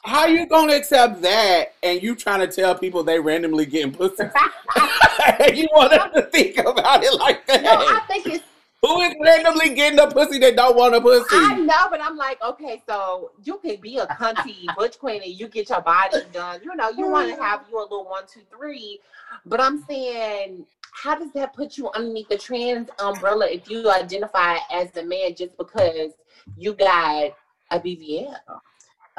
How 0.03 0.27
you 0.27 0.47
gonna 0.47 0.75
accept 0.75 1.21
that 1.23 1.75
and 1.83 2.03
you 2.03 2.15
trying 2.15 2.41
to 2.41 2.47
tell 2.47 2.75
people 2.75 3.03
they 3.03 3.21
randomly 3.21 3.67
getting 3.67 3.93
pussy? 3.93 4.25
you 5.55 5.69
want 5.73 5.91
them 5.91 6.11
to 6.15 6.23
think 6.31 6.59
about 6.59 7.05
it 7.05 7.19
like 7.19 7.47
that? 7.47 7.63
No, 7.63 7.71
I 7.71 8.01
think 8.07 8.27
it's. 8.27 8.45
Who 8.83 8.99
is 9.03 9.15
randomly 9.21 9.75
getting 9.75 9.99
a 9.99 10.07
pussy 10.07 10.39
that 10.39 10.57
don't 10.57 10.75
want 10.75 10.95
a 10.95 11.03
pussy? 11.03 11.27
I 11.33 11.59
know, 11.59 11.89
but 11.91 12.01
I'm 12.01 12.17
like, 12.17 12.43
okay, 12.43 12.83
so 12.89 13.33
you 13.45 13.59
can 13.59 13.77
be 13.77 13.99
a 13.99 14.07
cunty 14.07 14.75
butch 14.75 14.99
queen 14.99 15.21
and 15.23 15.33
you 15.33 15.49
get 15.49 15.69
your 15.69 15.83
body 15.83 16.17
done. 16.33 16.61
You 16.65 16.75
know, 16.75 16.89
you 16.89 17.07
want 17.07 17.29
to 17.29 17.35
mm-hmm. 17.35 17.43
have 17.43 17.67
you 17.71 17.79
a 17.79 17.83
little 17.83 18.07
one, 18.07 18.25
two, 18.27 18.41
three. 18.51 18.99
But 19.45 19.61
I'm 19.61 19.85
saying, 19.85 20.65
how 20.93 21.15
does 21.15 21.31
that 21.33 21.53
put 21.53 21.77
you 21.77 21.91
underneath 21.91 22.31
the 22.31 22.39
trans 22.39 22.89
umbrella 22.99 23.49
if 23.51 23.69
you 23.69 23.91
identify 23.91 24.57
as 24.73 24.97
a 24.97 25.05
man 25.05 25.35
just 25.35 25.59
because 25.59 26.13
you 26.57 26.73
got 26.73 27.33
a 27.71 27.79
BBL? 27.79 28.35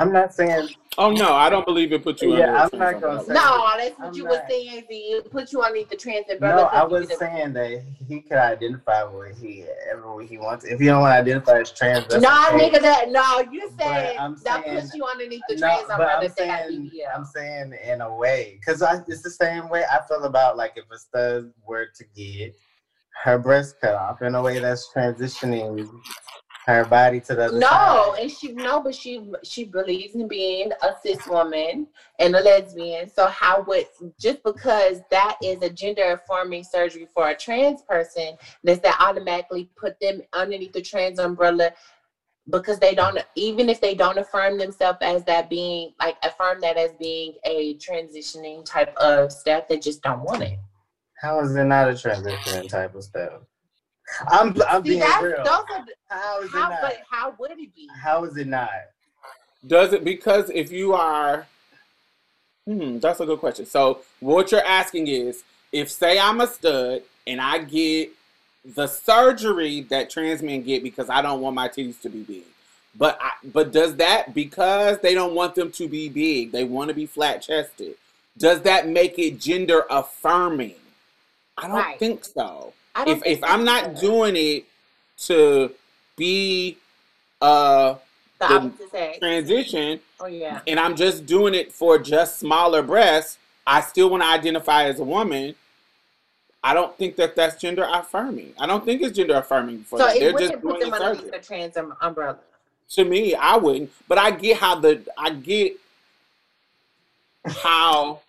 I'm 0.01 0.11
not 0.11 0.33
saying. 0.33 0.69
Oh 0.97 1.11
no, 1.11 1.33
I 1.33 1.49
don't 1.49 1.65
believe 1.65 1.93
it 1.93 2.03
put 2.03 2.21
you. 2.21 2.35
Yeah, 2.35 2.63
under 2.63 2.75
I'm 2.75 2.79
not 2.93 3.01
gonna 3.01 3.23
say- 3.23 3.33
No, 3.33 3.65
that's 3.77 3.97
what 3.99 4.07
I'm 4.09 4.13
you 4.13 4.25
were 4.25 4.41
saying. 4.49 4.83
Z. 4.89 4.93
It 4.93 5.31
put 5.31 5.51
you 5.53 5.61
underneath 5.61 5.89
the 5.89 5.95
transit 5.95 6.33
umbrella. 6.33 6.63
No, 6.63 6.67
I 6.67 6.83
was 6.83 7.07
didn't- 7.07 7.19
saying 7.19 7.53
that 7.53 7.83
he 8.07 8.21
could 8.21 8.37
identify 8.37 9.03
what 9.03 9.31
he 9.35 9.63
ever 9.91 10.21
he 10.23 10.37
wants. 10.37 10.65
If 10.65 10.81
you 10.81 10.87
don't 10.87 11.01
want 11.01 11.13
to 11.13 11.17
identify 11.19 11.59
as 11.61 11.71
trans, 11.71 12.07
that's 12.07 12.21
No, 12.23 12.47
okay. 12.49 12.69
nigga, 12.71 12.81
that 12.81 13.09
no, 13.11 13.39
you 13.51 13.69
But 13.77 13.85
said 13.85 14.17
that 14.17 14.63
saying- 14.65 14.81
puts 14.81 14.95
you 14.95 15.05
underneath 15.05 15.41
the 15.47 15.55
No, 15.55 15.67
trans 15.67 15.83
but 15.83 15.91
umbrella 15.91 16.17
I'm 16.19 16.23
if 16.25 16.35
they 16.35 16.47
have 16.47 16.65
saying, 16.67 16.81
BBL. 16.93 17.15
I'm 17.15 17.25
saying 17.25 17.73
in 17.85 18.01
a 18.01 18.13
way, 18.15 18.57
because 18.59 18.81
it's 19.07 19.21
the 19.21 19.29
same 19.29 19.69
way 19.69 19.85
I 19.85 20.01
feel 20.07 20.23
about 20.25 20.57
like 20.57 20.73
if 20.75 20.85
a 20.91 20.97
stud 20.97 21.53
were 21.65 21.85
to 21.95 22.03
get 22.15 22.53
her 23.23 23.37
breast 23.37 23.75
cut 23.79 23.95
off 23.95 24.21
in 24.23 24.35
a 24.35 24.41
way 24.41 24.59
that's 24.59 24.89
transitioning 24.93 25.87
her 26.71 26.85
body 26.85 27.19
to 27.21 27.35
the 27.35 27.51
No, 27.51 27.59
side. 27.67 28.19
and 28.21 28.31
she 28.31 28.51
no, 28.53 28.81
but 28.81 28.95
she 28.95 29.21
she 29.43 29.63
believes 29.65 30.15
in 30.15 30.27
being 30.27 30.71
a 30.81 30.93
cis 31.03 31.25
woman 31.27 31.87
and 32.19 32.35
a 32.35 32.41
lesbian. 32.41 33.09
So 33.09 33.27
how 33.27 33.61
would 33.67 33.85
just 34.19 34.43
because 34.43 35.01
that 35.11 35.37
is 35.43 35.61
a 35.61 35.69
gender 35.69 36.11
affirming 36.13 36.63
surgery 36.63 37.07
for 37.13 37.29
a 37.29 37.35
trans 37.35 37.81
person, 37.81 38.37
does 38.65 38.79
that 38.81 38.97
automatically 38.99 39.69
put 39.75 39.99
them 39.99 40.21
underneath 40.33 40.73
the 40.73 40.81
trans 40.81 41.19
umbrella? 41.19 41.71
Because 42.49 42.79
they 42.79 42.95
don't, 42.95 43.19
even 43.35 43.69
if 43.69 43.79
they 43.79 43.93
don't 43.93 44.17
affirm 44.17 44.57
themselves 44.57 44.97
as 45.01 45.23
that 45.25 45.49
being 45.49 45.93
like 45.99 46.17
affirm 46.23 46.59
that 46.61 46.77
as 46.77 46.91
being 46.99 47.33
a 47.45 47.75
transitioning 47.75 48.65
type 48.65 48.95
of 48.97 49.31
step, 49.31 49.69
they 49.69 49.77
just 49.77 50.01
don't 50.01 50.23
want 50.23 50.41
it. 50.43 50.57
How 51.21 51.39
is 51.41 51.55
it 51.55 51.63
not 51.65 51.87
a 51.89 51.97
transition 51.97 52.67
type 52.67 52.95
of 52.95 53.03
stuff? 53.03 53.41
I'm 54.27 54.55
I'm 54.67 54.83
See, 54.83 54.89
being 54.89 55.01
real. 55.21 55.43
those 55.43 55.47
are 55.47 55.85
the, 55.85 55.93
How 56.09 56.39
is 56.41 56.49
it 56.49 56.51
how, 56.53 56.69
not? 56.69 56.81
but 56.81 56.97
how 57.09 57.35
would 57.39 57.51
it 57.51 57.75
be? 57.75 57.87
How 58.01 58.23
is 58.25 58.37
it 58.37 58.47
not? 58.47 58.69
Does 59.65 59.93
it 59.93 60.03
because 60.03 60.49
if 60.49 60.71
you 60.71 60.93
are 60.93 61.47
hmm, 62.65 62.99
that's 62.99 63.19
a 63.19 63.25
good 63.25 63.39
question. 63.39 63.65
So 63.65 64.01
what 64.19 64.51
you're 64.51 64.65
asking 64.65 65.07
is 65.07 65.43
if 65.71 65.89
say 65.91 66.19
I'm 66.19 66.41
a 66.41 66.47
stud 66.47 67.03
and 67.27 67.39
I 67.41 67.59
get 67.59 68.11
the 68.75 68.87
surgery 68.87 69.81
that 69.89 70.09
trans 70.09 70.41
men 70.41 70.61
get 70.61 70.83
because 70.83 71.09
I 71.09 71.21
don't 71.21 71.41
want 71.41 71.55
my 71.55 71.67
titties 71.67 71.99
to 72.01 72.09
be 72.09 72.23
big. 72.23 72.43
But 72.97 73.17
I, 73.21 73.31
but 73.43 73.71
does 73.71 73.95
that 73.97 74.33
because 74.33 74.99
they 74.99 75.13
don't 75.13 75.33
want 75.33 75.55
them 75.55 75.71
to 75.71 75.87
be 75.87 76.09
big, 76.09 76.51
they 76.51 76.63
want 76.63 76.89
to 76.89 76.93
be 76.93 77.05
flat 77.05 77.41
chested. 77.41 77.95
Does 78.37 78.61
that 78.61 78.87
make 78.87 79.17
it 79.17 79.39
gender 79.39 79.85
affirming? 79.89 80.75
I 81.57 81.67
don't 81.67 81.77
Right. 81.77 81.99
think 81.99 82.25
so. 82.25 82.73
If 82.97 83.21
if 83.25 83.43
I'm 83.43 83.63
not 83.63 83.95
doing 83.95 84.35
it 84.35 84.65
to 85.25 85.71
be 86.17 86.77
uh 87.41 87.95
the 88.39 88.71
the 88.91 89.15
transition 89.19 89.99
Oh 90.19 90.25
yeah. 90.27 90.61
and 90.67 90.79
I'm 90.79 90.95
just 90.95 91.25
doing 91.25 91.53
it 91.55 91.71
for 91.71 91.97
just 91.97 92.39
smaller 92.39 92.81
breasts, 92.83 93.37
I 93.65 93.81
still 93.81 94.09
want 94.09 94.23
to 94.23 94.27
identify 94.27 94.83
as 94.85 94.99
a 94.99 95.03
woman. 95.03 95.55
I 96.63 96.73
don't 96.75 96.95
think 96.95 97.15
that 97.15 97.35
that's 97.35 97.59
gender 97.59 97.87
affirming. 97.91 98.53
I 98.59 98.67
don't 98.67 98.85
think 98.85 99.01
it's 99.01 99.15
gender 99.17 99.35
affirming 99.35 99.83
for 99.83 99.97
So 99.97 100.07
them. 100.07 100.17
it 100.17 100.19
They're 100.19 100.31
just 100.33 100.53
put 100.53 100.61
doing 100.79 100.91
them 100.91 100.91
the 100.91 101.29
the 101.31 101.39
trans 101.39 101.75
um, 101.77 101.95
umbrella. 102.01 102.37
To 102.91 103.05
me, 103.05 103.33
I 103.33 103.55
wouldn't. 103.55 103.91
But 104.07 104.17
I 104.19 104.31
get 104.31 104.57
how 104.57 104.75
the 104.75 105.01
I 105.17 105.31
get 105.31 105.77
how 107.47 108.21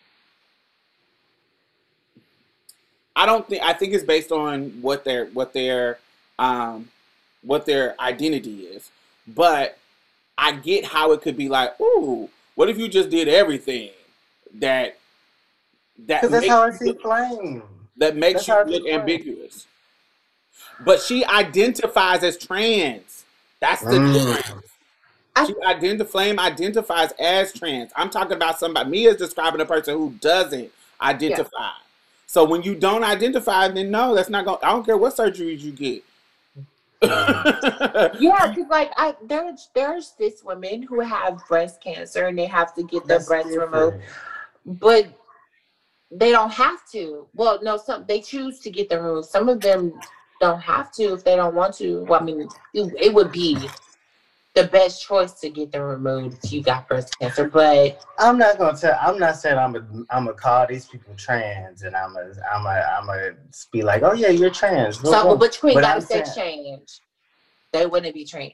I 3.15 3.27
don't 3.27 3.47
think 3.49 3.63
I 3.63 3.73
think 3.73 3.93
it's 3.93 4.05
based 4.05 4.33
on 4.33 4.71
what 4.83 5.05
their 5.05 5.27
what 5.27 5.53
their 5.53 5.99
um 6.39 6.89
what 7.43 7.67
their 7.67 8.01
identity 8.01 8.63
is. 8.63 8.91
But 9.29 9.79
I 10.39 10.53
get 10.53 10.85
how 10.85 11.13
it 11.13 11.23
could 11.23 11.37
be 11.37 11.49
like, 11.49 11.79
ooh, 11.81 12.29
what 12.55 12.69
if 12.69 12.79
you 12.79 12.89
just 12.89 13.11
did 13.11 13.29
everything 13.29 13.91
that 14.55 14.97
that 16.07 16.23
Because 16.23 16.31
that's 16.31 16.43
makes 16.43 16.49
how 16.49 16.63
I 16.63 16.71
see 16.71 16.93
flame. 16.95 17.63
that 17.99 18.17
makes 18.17 18.49
That's 18.49 18.67
you 18.67 18.73
look 18.73 18.89
ambiguous. 18.89 19.67
But 20.85 21.01
she 21.01 21.25
identifies 21.25 22.25
as 22.25 22.37
trans. 22.39 23.25
That's 23.61 23.83
the 23.83 23.99
Mm. 23.99 24.13
difference. 24.13 24.69
I- 25.37 25.47
She 25.47 25.55
identify 25.65 26.11
flame 26.11 26.39
identifies 26.39 27.13
as 27.19 27.53
trans. 27.53 27.91
I'm 27.97 28.11
talking 28.11 28.37
about 28.37 28.59
somebody. 28.59 28.91
Me 28.91 29.07
is 29.07 29.17
describing 29.17 29.61
a 29.61 29.67
person 29.67 29.97
who 29.97 30.11
doesn't 30.21 30.71
identify. 31.01 31.71
So 32.33 32.45
when 32.45 32.63
you 32.63 32.75
don't 32.75 33.05
identify, 33.05 33.69
then 33.69 33.91
no, 33.91 34.15
that's 34.15 34.31
not 34.31 34.47
going. 34.47 34.57
I 34.63 34.71
don't 34.71 34.87
care 34.87 34.97
what 34.97 35.15
surgeries 35.15 35.61
you 35.61 35.71
get. 35.71 36.03
Mm-hmm. 37.03 38.17
Yeah, 38.25 38.47
because 38.47 38.71
like 38.71 38.91
I 38.97 39.15
there's 39.23 39.69
there's 39.75 40.13
this 40.19 40.43
women 40.43 40.83
who 40.83 41.01
have 41.01 41.47
breast 41.47 41.83
cancer 41.83 42.29
and 42.29 42.39
they 42.39 42.47
have 42.47 42.75
to 42.77 42.85
get 42.85 43.07
their 43.07 43.19
That's 43.19 43.29
breasts 43.29 43.51
different. 43.51 43.75
removed, 43.75 44.05
but 44.65 45.09
they 46.11 46.31
don't 46.31 46.53
have 46.53 46.79
to. 46.93 47.27
Well, 47.35 47.59
no, 47.63 47.77
some 47.77 48.07
they 48.09 48.23
choose 48.23 48.61
to 48.61 48.71
get 48.71 48.89
them 48.89 49.05
removed. 49.05 49.29
Some 49.29 49.51
of 49.51 49.61
them 49.61 49.93
don't 50.41 50.61
have 50.63 50.91
to 50.93 51.13
if 51.13 51.25
they 51.25 51.37
don't 51.37 51.55
want 51.55 51.75
to. 51.75 52.03
Well, 52.05 52.23
I 52.23 52.25
mean, 52.25 52.49
it, 52.73 52.95
it 52.99 53.13
would 53.13 53.31
be 53.31 53.69
the 54.55 54.65
best 54.65 55.03
choice 55.03 55.33
to 55.33 55.49
get 55.49 55.73
them 55.73 55.83
removed 55.83 56.45
if 56.45 56.53
you 56.53 56.63
got 56.63 56.87
breast 56.87 57.19
cancer, 57.19 57.49
but 57.49 58.05
I'm 58.19 58.37
not 58.39 58.59
gonna 58.59 58.77
tell. 58.77 58.97
I'm 59.01 59.19
not 59.19 59.37
saying 59.37 59.57
I'm 59.59 59.75
a. 59.77 59.79
I'm 60.11 60.27
gonna 60.27 60.35
call 60.35 60.67
these 60.67 60.87
people 60.87 61.15
trans, 61.17 61.83
and 61.83 61.97
I'm 61.97 62.17
a. 62.17 62.33
I'm 62.53 62.67
a. 62.67 62.71
I'm 62.71 63.09
a 63.09 63.31
be 63.73 63.83
like, 63.83 64.03
oh 64.03 64.13
yeah, 64.13 64.29
you're 64.29 64.51
trans. 64.51 65.01
so 65.01 65.37
but 65.37 65.59
you 65.63 65.71
ain't 65.71 65.81
gotta 65.81 65.95
I'm 65.95 66.01
say 66.01 66.25
saying- 66.25 66.35
change. 66.37 67.01
They 67.73 67.87
wouldn't 67.87 68.13
be 68.15 68.27
trans. 68.27 68.53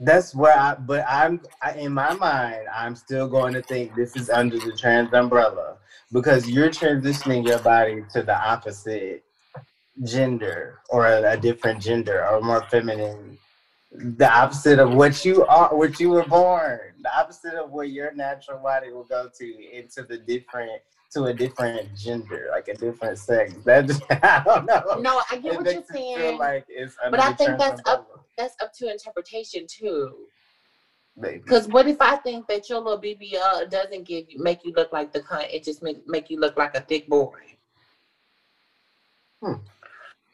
That's 0.00 0.34
where 0.34 0.56
I. 0.58 0.74
But 0.74 1.04
I'm. 1.08 1.40
I, 1.62 1.74
in 1.74 1.92
my 1.92 2.12
mind, 2.14 2.66
I'm 2.74 2.96
still 2.96 3.28
going 3.28 3.54
to 3.54 3.62
think 3.62 3.94
this 3.94 4.16
is 4.16 4.30
under 4.30 4.58
the 4.58 4.72
trans 4.76 5.12
umbrella 5.12 5.76
because 6.12 6.48
you're 6.48 6.70
transitioning 6.70 7.46
your 7.46 7.60
body 7.60 8.02
to 8.12 8.22
the 8.22 8.36
opposite 8.36 9.22
gender 10.04 10.80
or 10.90 11.06
a, 11.06 11.32
a 11.32 11.36
different 11.36 11.80
gender 11.80 12.26
or 12.26 12.40
more 12.40 12.62
feminine. 12.70 13.38
The 13.90 14.30
opposite 14.30 14.78
of 14.78 14.92
what 14.94 15.24
you 15.24 15.46
are, 15.46 15.74
what 15.74 15.98
you 15.98 16.10
were 16.10 16.24
born. 16.24 16.78
The 17.02 17.18
opposite 17.18 17.54
of 17.54 17.70
what 17.70 17.90
your 17.90 18.12
natural 18.14 18.58
body 18.58 18.92
will 18.92 19.04
go 19.04 19.30
to 19.38 19.76
into 19.76 20.02
the 20.02 20.18
different 20.18 20.82
to 21.14 21.24
a 21.24 21.32
different 21.32 21.96
gender, 21.96 22.48
like 22.50 22.68
a 22.68 22.74
different 22.74 23.16
sex. 23.18 23.54
That 23.64 23.90
I 24.22 24.42
don't 24.44 24.66
know. 24.66 25.00
No, 25.00 25.22
I 25.30 25.36
get 25.36 25.54
It 25.54 25.56
what 25.56 25.72
you're 25.72 25.82
saying. 25.90 26.38
like 26.38 26.66
But 27.10 27.20
I 27.20 27.32
think 27.32 27.58
that's 27.58 27.80
up- 27.86 28.26
That's 28.36 28.54
up 28.62 28.72
to 28.74 28.90
interpretation 28.90 29.66
too. 29.66 30.26
Because 31.20 31.66
what 31.66 31.88
if 31.88 32.00
I 32.00 32.16
think 32.16 32.46
that 32.46 32.68
your 32.68 32.80
little 32.80 33.00
BBL 33.00 33.70
doesn't 33.70 34.04
give 34.06 34.26
you 34.28 34.38
make 34.40 34.64
you 34.64 34.72
look 34.76 34.92
like 34.92 35.12
the 35.12 35.20
cunt? 35.20 35.52
It 35.52 35.64
just 35.64 35.82
make 35.82 36.06
make 36.06 36.30
you 36.30 36.38
look 36.38 36.56
like 36.56 36.76
a 36.76 36.80
thick 36.82 37.08
boy. 37.08 37.38
Hmm. 39.42 39.54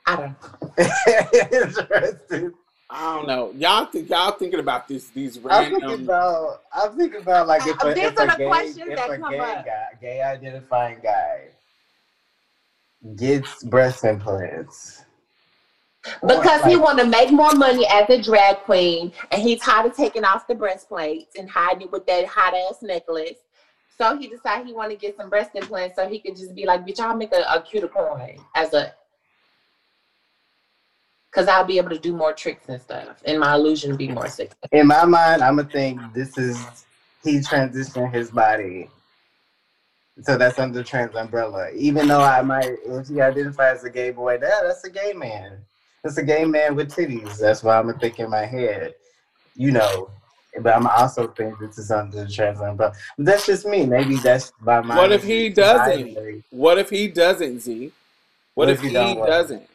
I 0.06 0.16
don't. 0.16 0.36
know. 0.76 1.58
Interesting. 1.62 2.52
I 2.96 3.16
don't 3.16 3.26
know. 3.26 3.50
Y'all 3.58 3.86
think 3.86 4.08
y'all 4.08 4.30
thinking 4.32 4.60
about 4.60 4.86
this 4.86 5.08
these 5.08 5.38
random. 5.40 5.74
I'm 5.74 5.80
thinking 5.80 6.04
about. 6.04 6.62
I'm 6.72 6.96
thinking 6.96 7.20
about 7.22 7.48
like 7.48 7.66
if 7.66 7.82
Uh, 7.82 7.88
a, 7.88 7.94
these 7.94 8.04
if 8.04 8.18
are 8.18 8.24
a 8.24 8.26
the 8.30 8.36
gay, 8.36 8.46
questions 8.46 8.78
if 8.88 8.96
that 8.96 9.10
a 9.10 9.18
come 9.18 9.30
gay 9.32 9.38
up. 9.40 9.64
guy, 9.66 9.86
gay 10.00 10.22
identifying 10.22 10.98
guy, 11.02 11.48
gets 13.16 13.64
breast 13.64 14.04
implants. 14.04 15.02
or, 16.22 16.28
Because 16.28 16.64
he 16.64 16.76
want 16.76 16.98
to 17.00 17.06
make 17.06 17.32
more 17.32 17.52
money 17.54 17.84
as 17.90 18.08
a 18.10 18.22
drag 18.22 18.58
queen, 18.58 19.12
and 19.32 19.42
he's 19.42 19.60
tired 19.60 19.86
of 19.86 19.96
taking 19.96 20.24
off 20.24 20.46
the 20.46 20.54
breastplates 20.54 21.34
and 21.36 21.50
hiding 21.50 21.82
it 21.88 21.92
with 21.92 22.06
that 22.06 22.26
hot 22.26 22.54
ass 22.54 22.80
necklace. 22.80 23.38
So 23.98 24.16
he 24.16 24.28
decided 24.28 24.68
he 24.68 24.72
want 24.72 24.92
to 24.92 24.96
get 24.96 25.16
some 25.16 25.28
breast 25.30 25.50
implants 25.54 25.96
so 25.96 26.08
he 26.08 26.20
could 26.20 26.36
just 26.36 26.54
be 26.54 26.64
like, 26.64 26.86
"Bitch, 26.86 27.00
I'll 27.00 27.16
make 27.16 27.32
a, 27.32 27.42
a 27.52 27.60
cuter 27.60 27.88
coin 27.88 28.38
as 28.54 28.72
a." 28.72 28.92
Because 31.34 31.48
I'll 31.48 31.64
be 31.64 31.78
able 31.78 31.90
to 31.90 31.98
do 31.98 32.12
more 32.14 32.32
tricks 32.32 32.68
and 32.68 32.80
stuff, 32.80 33.20
and 33.24 33.40
my 33.40 33.54
illusion 33.54 33.90
will 33.90 33.98
be 33.98 34.08
more 34.08 34.28
sexy. 34.28 34.54
in 34.70 34.86
my 34.86 35.04
mind, 35.04 35.42
I'm 35.42 35.56
gonna 35.56 35.68
think 35.68 36.00
this 36.14 36.38
is 36.38 36.84
he 37.24 37.38
transitioned 37.38 38.14
his 38.14 38.30
body. 38.30 38.88
So 40.22 40.38
that's 40.38 40.60
under 40.60 40.84
trans 40.84 41.16
umbrella. 41.16 41.70
Even 41.74 42.06
though 42.06 42.20
I 42.20 42.40
might, 42.42 42.76
if 42.86 43.08
he 43.08 43.20
identifies 43.20 43.78
as 43.78 43.84
a 43.84 43.90
gay 43.90 44.12
boy, 44.12 44.38
that, 44.38 44.62
that's 44.62 44.84
a 44.84 44.90
gay 44.90 45.12
man. 45.12 45.58
That's 46.04 46.18
a 46.18 46.22
gay 46.22 46.44
man 46.44 46.76
with 46.76 46.94
titties. 46.94 47.38
That's 47.38 47.64
why 47.64 47.78
I'm 47.78 47.86
gonna 47.86 47.98
think 47.98 48.20
in 48.20 48.30
my 48.30 48.46
head, 48.46 48.94
you 49.56 49.72
know. 49.72 50.10
But 50.60 50.76
I'm 50.76 50.86
also 50.86 51.26
think 51.26 51.58
this 51.58 51.78
is 51.78 51.90
under 51.90 52.24
the 52.24 52.30
trans 52.30 52.60
umbrella. 52.60 52.92
But 53.18 53.24
that's 53.24 53.46
just 53.46 53.66
me. 53.66 53.86
Maybe 53.86 54.18
that's 54.18 54.52
by 54.60 54.82
my. 54.82 54.96
What 54.96 55.10
if 55.10 55.24
he 55.24 55.48
doesn't? 55.48 56.14
binary. 56.14 56.44
What 56.50 56.78
if 56.78 56.90
he 56.90 57.08
doesn't, 57.08 57.58
Z? 57.58 57.90
What, 58.54 58.70
if, 58.70 58.80
he, 58.80 58.92
don't 58.92 59.26
doesn't? 59.26 59.66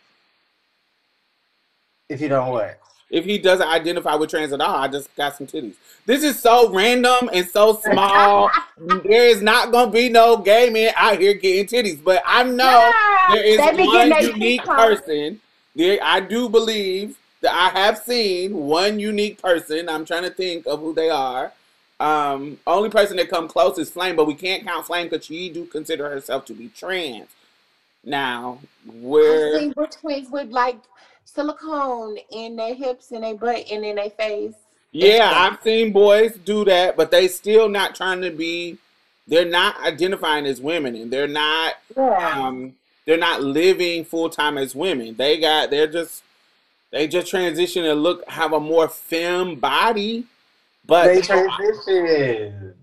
If 2.10 2.20
you 2.22 2.28
don't 2.28 2.50
what? 2.50 2.80
If 3.12 3.26
he 3.26 3.38
doesn't 3.38 3.68
identify 3.68 4.16
with 4.16 4.30
trans 4.30 4.52
at 4.52 4.62
all, 4.62 4.76
I 4.76 4.88
just 4.88 5.14
got 5.16 5.36
some 5.36 5.48
titties. 5.48 5.76
This 6.06 6.24
is 6.24 6.40
so 6.40 6.72
random 6.72 7.30
and 7.34 7.48
so 7.48 7.80
small. 7.84 8.52
there 8.78 9.28
is 9.28 9.42
not 9.42 9.72
gonna 9.72 9.92
be 9.92 10.10
no 10.10 10.38
gay 10.38 10.70
men 10.70 10.94
out 10.96 11.20
here 11.20 11.34
getting 11.34 11.66
titties. 11.66 12.04
But 12.04 12.22
I 12.26 12.44
know 12.44 12.92
there 13.32 13.44
is 13.44 13.60
one 13.88 14.12
unique 14.22 14.64
person. 14.64 15.40
There, 15.76 16.00
I 16.04 16.20
do 16.20 16.50
believe 16.50 17.18
that 17.42 17.54
I 17.54 17.80
have 17.80 18.00
seen 18.00 18.56
one 18.56 19.00
unique 19.00 19.42
person. 19.42 19.88
I'm 19.90 20.06
trying 20.06 20.24
to 20.24 20.32
think 20.32 20.68
of 20.68 20.80
who 20.80 20.94
they 20.94 21.10
are. 21.10 21.52
Um, 22.00 22.60
only 22.66 22.90
person 22.90 23.18
that 23.18 23.30
come 23.30 23.48
close 23.48 23.78
is 23.78 23.90
Flame, 23.90 24.16
but 24.16 24.26
we 24.26 24.36
can't 24.36 24.64
count 24.64 24.86
Flame 24.86 25.10
because 25.10 25.26
she 25.26 25.50
do 25.50 25.66
consider 25.66 26.10
herself 26.10 26.46
to 26.46 26.54
be 26.54 26.70
trans. 26.70 27.28
Now, 28.04 28.60
where 28.86 29.48
I've 29.48 29.52
where 29.52 29.60
seen 29.60 29.72
butch 29.74 29.96
queens 30.00 30.30
with 30.30 30.50
like 30.50 30.78
silicone 31.34 32.18
in 32.32 32.56
their 32.56 32.74
hips 32.74 33.12
and 33.12 33.24
their 33.24 33.36
butt 33.36 33.66
and 33.72 33.86
in 33.86 33.96
their 33.96 34.10
face. 34.10 34.56
yeah. 34.92 35.32
I've 35.34 35.62
seen 35.62 35.92
boys 35.92 36.34
do 36.44 36.66
that, 36.66 36.98
but 36.98 37.12
they 37.12 37.28
still 37.28 37.70
not 37.70 37.96
trying 37.96 38.22
to 38.22 38.32
be. 38.32 38.78
They're 39.28 39.46
not 39.46 39.80
identifying 39.82 40.46
as 40.48 40.60
women, 40.60 40.96
and 40.96 41.12
they're 41.12 41.28
not. 41.28 41.76
Yeah. 41.96 42.48
Um, 42.48 42.74
they're 43.06 43.18
not 43.18 43.42
living 43.44 44.06
full 44.06 44.30
time 44.30 44.58
as 44.58 44.76
women. 44.76 45.16
They 45.16 45.40
got. 45.40 45.70
They're 45.70 45.88
just. 45.88 46.24
They 46.92 47.08
just 47.08 47.28
transition 47.28 47.86
and 47.86 48.02
look 48.02 48.28
have 48.28 48.52
a 48.52 48.60
more 48.60 48.88
femme 48.88 49.56
body, 49.56 50.26
but 50.88 51.06
they 51.06 51.22
transition. 51.22 52.74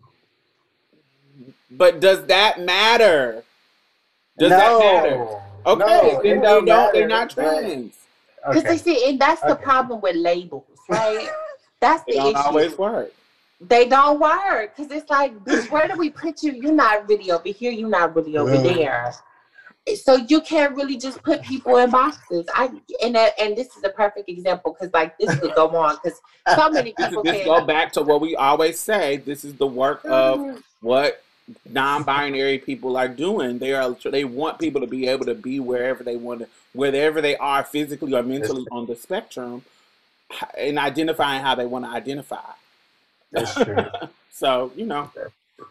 but 1.73 1.99
does 1.99 2.25
that 2.27 2.61
matter? 2.61 3.43
Does 4.39 4.51
no. 4.51 4.57
that 4.59 5.03
matter? 5.03 5.43
Okay, 5.67 5.85
No, 5.85 6.23
then 6.23 6.23
they 6.23 6.43
don't 6.47 6.65
don't. 6.65 6.93
They're 6.93 7.09
not 7.09 7.31
trans. 7.31 7.95
Because 8.49 8.63
Okay. 8.65 8.75
they 8.75 8.79
see, 8.79 9.09
and 9.11 9.21
that's 9.21 9.43
the 9.43 9.55
problem 9.57 10.01
with 10.01 10.17
labels, 10.17 10.65
right? 10.89 11.29
That's 11.81 12.05
the 12.05 12.13
They 12.13 12.19
don't 12.19 12.37
issue. 12.37 12.47
always 12.47 12.79
work. 12.79 13.13
They 13.61 13.89
don't 13.89 14.21
work 14.21 14.77
because 14.77 14.93
it's 14.93 15.11
like, 15.11 15.37
bitch, 15.45 15.71
where 15.71 15.89
do 15.89 15.97
we 15.97 16.11
put 16.11 16.43
you? 16.43 16.53
You're 16.53 16.73
not 16.73 17.09
really 17.09 17.31
over 17.31 17.49
here. 17.49 17.73
You're 17.73 17.89
not 17.89 18.15
really 18.15 18.37
over 18.37 18.57
there. 18.59 19.15
So 19.95 20.17
you 20.17 20.41
can't 20.41 20.75
really 20.77 20.97
just 20.97 21.23
put 21.23 21.43
people 21.43 21.77
in 21.77 21.91
boxes. 21.91 22.45
I 22.55 22.71
and 23.03 23.15
that, 23.15 23.33
and 23.41 23.57
this 23.57 23.77
is 23.77 23.85
a 23.85 23.89
perfect 23.91 24.29
example 24.29 24.77
because 24.79 24.93
like 24.93 25.17
this 25.19 25.35
could 25.37 25.55
go 25.55 25.69
on 25.69 25.97
because 26.03 26.21
so 26.55 26.69
many 26.71 26.93
people 26.99 27.23
this 27.23 27.37
can. 27.37 27.45
go 27.47 27.65
back 27.65 27.93
to 27.93 28.03
what 28.03 28.21
we 28.21 28.35
always 28.37 28.79
say. 28.81 29.19
This 29.19 29.45
is 29.45 29.55
the 29.55 29.67
work 29.67 30.03
of 30.09 30.41
Mhm. 30.41 30.63
what 30.81 31.23
non-binary 31.69 32.59
people 32.59 32.97
are 32.97 33.09
doing. 33.09 33.59
They 33.59 33.73
are 33.73 33.97
they 34.05 34.25
want 34.25 34.59
people 34.59 34.81
to 34.81 34.87
be 34.87 35.07
able 35.09 35.27
to 35.27 35.35
be 35.35 35.61
wherever 35.61 36.03
they 36.03 36.17
want 36.17 36.41
to, 36.41 36.49
wherever 36.73 37.21
they 37.21 37.37
are 37.37 37.65
physically 37.65 38.15
or 38.15 38.23
mentally 38.23 38.67
on 38.71 38.87
the 38.87 38.97
spectrum, 38.97 39.63
and 40.57 40.79
identifying 40.79 41.43
how 41.43 41.55
they 41.55 41.67
want 41.67 41.85
to 41.85 41.91
identify. 41.91 42.51
That's 43.33 43.55
true. 43.55 43.85
So 44.37 44.71
you 44.77 44.85
know, 44.85 45.11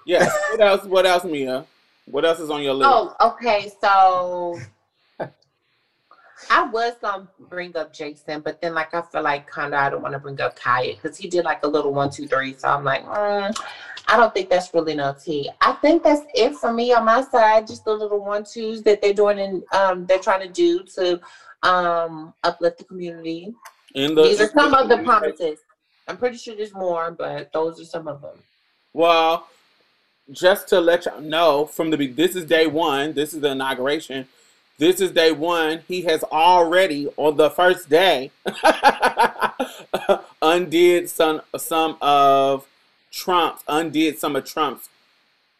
yes. 0.07 0.35
What 0.49 0.61
else? 0.61 0.85
What 0.85 1.05
else, 1.05 1.23
Mia? 1.23 1.67
What 2.05 2.25
else 2.25 2.39
is 2.39 2.49
on 2.49 2.63
your 2.63 2.73
list? 2.73 2.89
Oh, 2.91 3.15
okay. 3.21 3.71
So 3.79 4.59
I 6.49 6.63
was 6.63 6.93
gonna 7.01 7.27
bring 7.39 7.75
up 7.77 7.93
Jason, 7.93 8.41
but 8.41 8.61
then 8.61 8.73
like 8.73 8.93
I 8.93 9.01
feel 9.01 9.21
like 9.21 9.47
kind 9.47 9.73
of 9.73 9.79
I 9.79 9.89
don't 9.89 10.01
want 10.01 10.13
to 10.13 10.19
bring 10.19 10.39
up 10.41 10.55
Kaya 10.55 10.95
because 10.95 11.17
he 11.17 11.27
did 11.27 11.45
like 11.45 11.63
a 11.63 11.67
little 11.67 11.93
one, 11.93 12.09
two, 12.09 12.27
three. 12.27 12.53
So 12.53 12.67
I'm 12.67 12.83
like, 12.83 13.05
mm, 13.05 13.55
I 14.08 14.18
don't 14.18 14.34
think 14.34 14.50
that's 14.50 14.74
really 14.74 14.96
no 14.96 15.13
tea. 15.13 15.50
I 15.62 15.74
think 15.74 16.04
that's 16.04 16.22
it 16.34 16.56
for 16.56 16.72
me 16.72 16.94
on 16.94 17.06
my 17.06 17.22
side. 17.22 17.68
Just 17.68 17.86
the 17.86 17.94
little 17.94 18.24
one 18.24 18.44
twos 18.44 18.84
that 18.84 19.02
they're 19.02 19.13
doing 19.13 19.39
and 19.39 19.63
um 19.74 20.06
they're 20.06 20.20
trying 20.20 20.41
to 20.41 20.54
do 20.54 20.84
to 20.96 21.20
um 21.63 22.34
uplift 22.44 22.78
the 22.80 22.84
community. 22.84 23.54
The 23.94 24.08
These 24.24 24.41
are 24.41 24.50
some 24.50 24.74
of 24.74 24.89
the 24.89 24.98
promises. 25.00 25.60
I'm 26.08 26.18
pretty 26.18 26.38
sure 26.38 26.56
there's 26.56 26.74
more, 26.74 27.12
but 27.12 27.52
those 27.52 27.82
are 27.82 27.86
some 27.86 28.08
of 28.08 28.22
them. 28.22 28.38
Well, 28.94 29.48
just 30.32 30.68
to 30.70 30.80
let 30.80 31.06
y'all 31.06 31.22
know, 31.22 31.65
from 31.65 31.89
the 31.89 32.08
this 32.08 32.36
is 32.36 32.46
day 32.46 32.68
one. 32.68 33.13
This 33.13 33.34
is 33.34 33.41
the 33.41 33.52
inauguration. 33.52 34.28
This 34.78 35.00
is 35.00 35.12
day 35.12 35.32
one. 35.32 35.84
He 35.88 36.02
has 36.04 36.24
already 36.24 37.08
on 37.18 37.38
the 37.38 37.50
first 37.50 37.89
day 37.89 38.32
undid 40.41 41.10
some 41.10 41.41
some 41.58 41.98
of 42.02 42.68
Trump's 43.15 43.63
undid 43.69 44.19
some 44.19 44.36
of 44.36 44.43
Trump's 44.43 44.89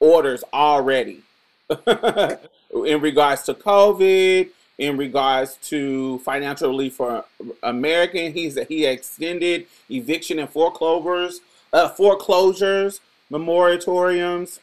orders 0.02 0.44
already 0.52 1.22
in 1.88 3.00
regards 3.00 3.44
to 3.44 3.54
COVID, 3.54 4.50
in 4.78 4.98
regards 4.98 5.56
to 5.64 6.20
financial 6.20 6.70
relief 6.70 6.96
for 6.96 7.24
American. 7.64 8.34
He's 8.34 8.60
he 8.68 8.86
extended 8.86 9.68
eviction 9.90 10.40
and 10.40 10.50
foreclosures, 10.50 11.40
uh, 11.72 11.88
foreclosures, 11.90 13.00
moratoriums. 13.32 14.60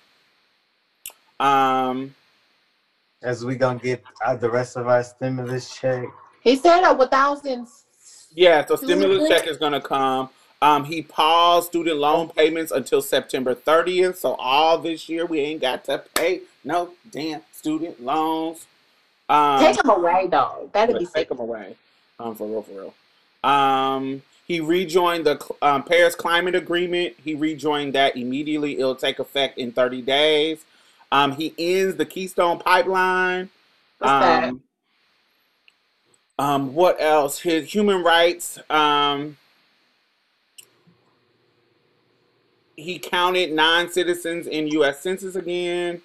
Um, 1.40 2.14
As 3.22 3.42
we 3.42 3.57
gonna 3.57 3.78
get 3.78 4.05
uh, 4.24 4.37
the 4.37 4.50
rest 4.50 4.76
of 4.76 4.87
our 4.87 5.02
stimulus 5.02 5.74
check. 5.74 6.05
He 6.42 6.57
said 6.57 6.83
a 6.85 7.07
thousand. 7.07 7.68
yeah, 8.35 8.66
so 8.66 8.76
stimulus 8.76 9.31
check 9.31 9.46
is 9.46 9.57
gonna 9.57 9.81
come. 9.81 10.28
Um, 10.62 10.85
he 10.85 11.03
paused 11.03 11.66
student 11.66 11.98
loan 11.98 12.29
payments 12.29 12.70
until 12.70 13.03
September 13.03 13.53
30th. 13.53 14.16
So 14.16 14.35
all 14.35 14.79
this 14.79 15.09
year 15.09 15.27
we 15.27 15.40
ain't 15.40 15.61
got 15.61 15.85
to 15.87 16.05
pay 16.14 16.42
no 16.64 16.92
damn 17.11 17.42
student 17.51 18.01
loans. 18.01 18.66
Um, 19.29 19.61
Take 19.61 19.83
him 19.83 19.90
away 19.90 20.29
though. 20.31 20.70
That'd 20.72 21.01
be 21.01 21.07
take 21.07 21.31
him 21.33 21.40
away. 21.40 21.75
Um, 22.20 22.37
for 22.37 22.46
real, 22.46 22.62
for 22.62 22.72
real. 22.72 22.94
Um, 23.42 24.22
he 24.46 24.61
rejoined 24.61 25.27
the 25.27 25.44
um, 25.62 25.83
Paris 25.83 26.14
Climate 26.14 26.55
Agreement. 26.55 27.16
He 27.25 27.35
rejoined 27.35 27.94
that 27.94 28.16
immediately. 28.16 28.79
It'll 28.79 28.94
take 28.94 29.18
effect 29.18 29.59
in 29.59 29.72
30 29.72 30.03
days. 30.03 30.64
Um, 31.11 31.33
he 31.33 31.55
ends 31.59 31.96
the 31.96 32.07
Keystone 32.07 32.61
Pipeline. 32.61 33.51
What's 33.98 34.12
that? 34.12 34.44
Um, 34.44 34.62
um, 36.38 36.75
what 36.75 37.01
else? 37.01 37.40
His 37.40 37.72
human 37.72 38.05
rights. 38.05 38.59
Um, 38.70 39.37
he 42.83 42.99
counted 42.99 43.53
non-citizens 43.53 44.47
in 44.47 44.68
U.S. 44.68 45.01
census 45.01 45.37
again. 45.37 46.03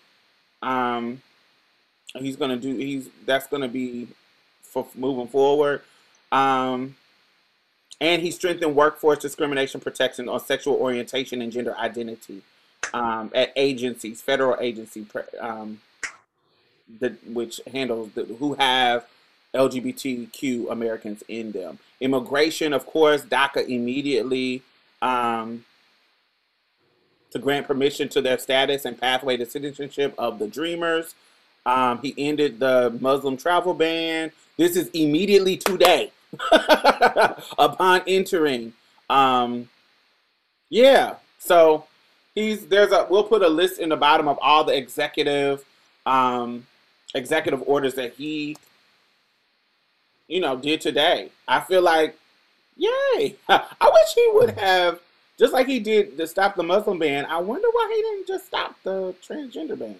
Um, 0.62 1.22
he's 2.16 2.36
gonna 2.36 2.58
do. 2.58 2.76
He's 2.76 3.10
that's 3.26 3.48
gonna 3.48 3.68
be 3.68 4.08
for 4.62 4.88
moving 4.96 5.28
forward. 5.28 5.82
Um, 6.32 6.96
and 8.00 8.22
he 8.22 8.32
strengthened 8.32 8.76
workforce 8.76 9.20
discrimination 9.20 9.82
protection 9.82 10.30
on 10.30 10.40
sexual 10.40 10.76
orientation 10.76 11.42
and 11.42 11.52
gender 11.52 11.76
identity 11.78 12.42
um, 12.94 13.32
at 13.34 13.52
agencies, 13.56 14.22
federal 14.22 14.58
agency, 14.62 15.06
um, 15.40 15.82
which 17.34 17.60
handles 17.72 18.12
the, 18.12 18.24
who 18.26 18.54
have 18.56 19.06
LGBTQ 19.54 20.72
Americans 20.72 21.24
in 21.28 21.52
them. 21.52 21.80
Immigration, 22.00 22.74
of 22.74 22.86
course, 22.86 23.24
DACA 23.24 23.68
immediately 23.68 24.62
um, 25.02 25.66
to 27.32 27.40
grant 27.40 27.68
permission 27.68 28.10
to 28.10 28.22
their 28.22 28.38
status 28.38 28.86
and 28.86 29.00
pathway 29.00 29.38
to 29.38 29.46
citizenship 29.46 30.13
of 30.18 30.40
the 30.40 30.48
Dreamers. 30.48 31.16
Um, 31.66 32.00
he 32.02 32.13
ended 32.18 32.60
the 32.60 32.98
Muslim 33.02 33.38
travel 33.38 33.74
ban. 33.74 34.32
This 34.58 34.76
is 34.76 34.90
immediately 34.90 35.58
today 35.58 36.12
upon 37.58 38.02
entering. 38.08 38.74
Um, 39.10 39.70
yeah, 40.70 41.16
so 41.40 41.86
he's 42.36 42.68
there's 42.68 42.92
a 42.92 43.08
we'll 43.10 43.24
put 43.24 43.42
a 43.42 43.50
list 43.50 43.80
in 43.80 43.90
the 43.90 43.96
bottom 43.96 44.28
of 44.28 44.38
all 44.42 44.63
the 44.63 44.76
executive 44.76 45.66
um, 46.06 46.66
executive 47.13 47.63
orders 47.66 47.96
that 47.96 48.13
he 48.13 48.56
you 50.28 50.40
know 50.40 50.56
did 50.56 50.82
today. 50.82 51.32
I 51.48 51.60
feel 51.60 51.82
like 51.82 52.18
yay! 52.76 53.36
I 53.50 53.92
wish 53.92 54.13
he 54.13 54.30
would 54.34 54.52
have 54.58 55.00
just 55.38 55.54
like 55.54 55.67
he 55.67 55.80
did 55.80 56.17
to 56.17 56.28
stop 56.28 56.56
the 56.56 56.63
Muslim 56.63 57.00
ban. 57.00 57.26
I 57.26 57.38
wonder 57.38 57.67
why 57.71 57.91
he 57.95 58.02
didn't 58.02 58.28
just 58.28 58.47
stop 58.47 58.76
the 58.84 59.13
transgender 59.28 59.78
ban. 59.78 59.95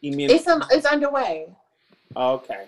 You 0.00 0.12
mean 0.12 0.30
It's 0.30 0.46
um, 0.46 0.62
it's 0.70 0.86
underway. 0.86 1.46
okay? 2.16 2.64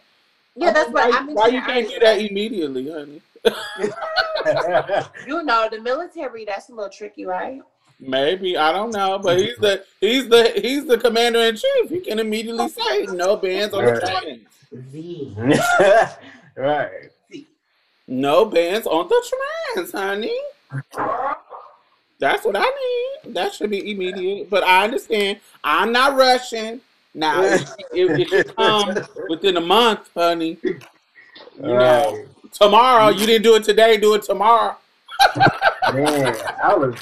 Yeah, 0.56 0.72
that's 0.72 0.90
what 0.90 1.10
why, 1.10 1.16
I 1.18 1.22
mean. 1.22 1.34
why 1.36 1.46
you 1.48 1.60
can't 1.62 1.88
do 1.88 1.98
that 2.00 2.18
immediately, 2.20 2.90
honey? 2.90 3.22
You 5.26 5.42
know, 5.42 5.68
the 5.70 5.80
military. 5.80 6.44
That's 6.46 6.70
a 6.70 6.74
little 6.74 6.90
tricky, 6.90 7.26
right? 7.26 7.60
Maybe 8.00 8.56
I 8.56 8.72
don't 8.72 8.90
know, 8.90 9.18
but 9.18 9.38
he's 9.38 9.56
the 9.58 9.84
he's 10.00 10.28
the 10.28 10.52
he's 10.56 10.86
the 10.86 10.96
commander 10.96 11.40
in 11.40 11.56
chief. 11.56 11.90
He 11.90 12.00
can 12.00 12.18
immediately 12.18 12.68
say 12.68 13.04
no 13.06 13.36
bans 13.36 13.74
on 13.74 13.84
the 13.84 13.92
Right. 13.92 14.00
trans. 14.00 14.90
Z. 14.90 15.36
right. 16.56 17.10
No 18.08 18.46
bans 18.46 18.86
on 18.86 19.08
the 19.08 19.30
trans, 19.74 19.92
honey. 19.92 20.38
That's 22.18 22.44
what 22.44 22.54
I 22.56 22.60
need. 23.24 23.34
That 23.34 23.54
should 23.54 23.70
be 23.70 23.90
immediate. 23.90 24.50
But 24.50 24.62
I 24.62 24.84
understand. 24.84 25.40
I'm 25.64 25.90
not 25.92 26.16
rushing. 26.16 26.80
Now, 27.14 27.42
if, 27.44 27.68
if, 27.92 28.32
if 28.32 28.56
come 28.56 28.98
within 29.28 29.56
a 29.56 29.60
month, 29.60 30.10
honey, 30.14 30.58
you 30.62 30.74
know, 31.62 32.12
Right. 32.12 32.26
tomorrow 32.52 33.08
you 33.08 33.26
didn't 33.26 33.42
do 33.42 33.54
it 33.56 33.64
today, 33.64 33.96
do 33.96 34.14
it 34.14 34.22
tomorrow. 34.22 34.76
Man, 35.92 36.36
I 36.62 36.74
was 36.74 36.94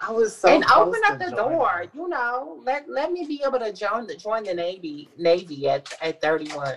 I 0.00 0.12
was 0.12 0.36
so 0.36 0.48
and 0.48 0.64
open 0.76 1.00
up 1.06 1.18
the 1.18 1.30
joining. 1.30 1.36
door. 1.58 1.84
You 1.94 2.08
know, 2.08 2.60
let 2.64 2.88
let 2.88 3.10
me 3.12 3.24
be 3.26 3.42
able 3.44 3.58
to 3.58 3.72
join 3.72 4.06
the 4.06 4.14
join 4.16 4.44
the 4.44 4.54
navy 4.54 5.08
navy 5.18 5.68
at 5.68 5.92
at 6.00 6.20
thirty 6.20 6.48
one. 6.52 6.76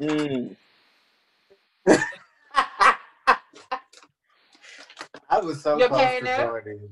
Mm. 0.00 0.56
I 5.28 5.38
was 5.40 5.62
so 5.62 5.78
You 5.78 5.88
close 5.88 6.18
to 6.18 6.24
now? 6.24 6.36
joining. 6.50 6.88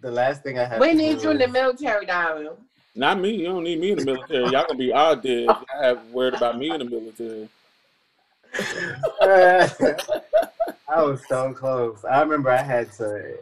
the 0.00 0.10
last 0.10 0.42
thing 0.42 0.58
I 0.58 0.64
had. 0.64 0.80
We 0.80 0.88
to 0.88 0.94
need 0.94 1.18
do 1.18 1.24
you 1.24 1.30
in 1.30 1.38
the 1.38 1.48
military, 1.48 2.06
darling. 2.06 2.56
Not 2.94 3.20
me. 3.20 3.30
You 3.30 3.44
don't 3.46 3.64
need 3.64 3.78
me 3.78 3.92
in 3.92 3.98
the 3.98 4.04
military. 4.04 4.50
Y'all 4.50 4.64
gonna 4.66 4.78
be 4.78 4.92
all 4.92 5.14
dead. 5.14 5.46
Y'all 5.72 5.82
have 5.82 6.04
worried 6.06 6.34
about 6.34 6.58
me 6.58 6.70
in 6.70 6.78
the 6.80 6.84
military. 6.84 7.48
I 10.88 11.02
was 11.02 11.24
so 11.28 11.52
close. 11.52 12.04
I 12.04 12.20
remember 12.20 12.50
I 12.50 12.62
had 12.62 12.90
to 12.94 13.38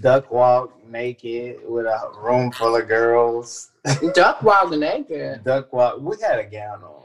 duck 0.00 0.30
walk 0.32 0.72
naked 0.88 1.60
with 1.68 1.86
a 1.86 2.10
room 2.18 2.50
full 2.50 2.74
of 2.74 2.88
girls. 2.88 3.70
Duck 4.14 4.42
walking 4.42 4.80
naked. 4.80 5.44
Duck 5.44 5.72
walk. 5.72 6.00
We 6.00 6.16
had 6.20 6.40
a 6.40 6.44
gown 6.44 6.82
on, 6.82 7.04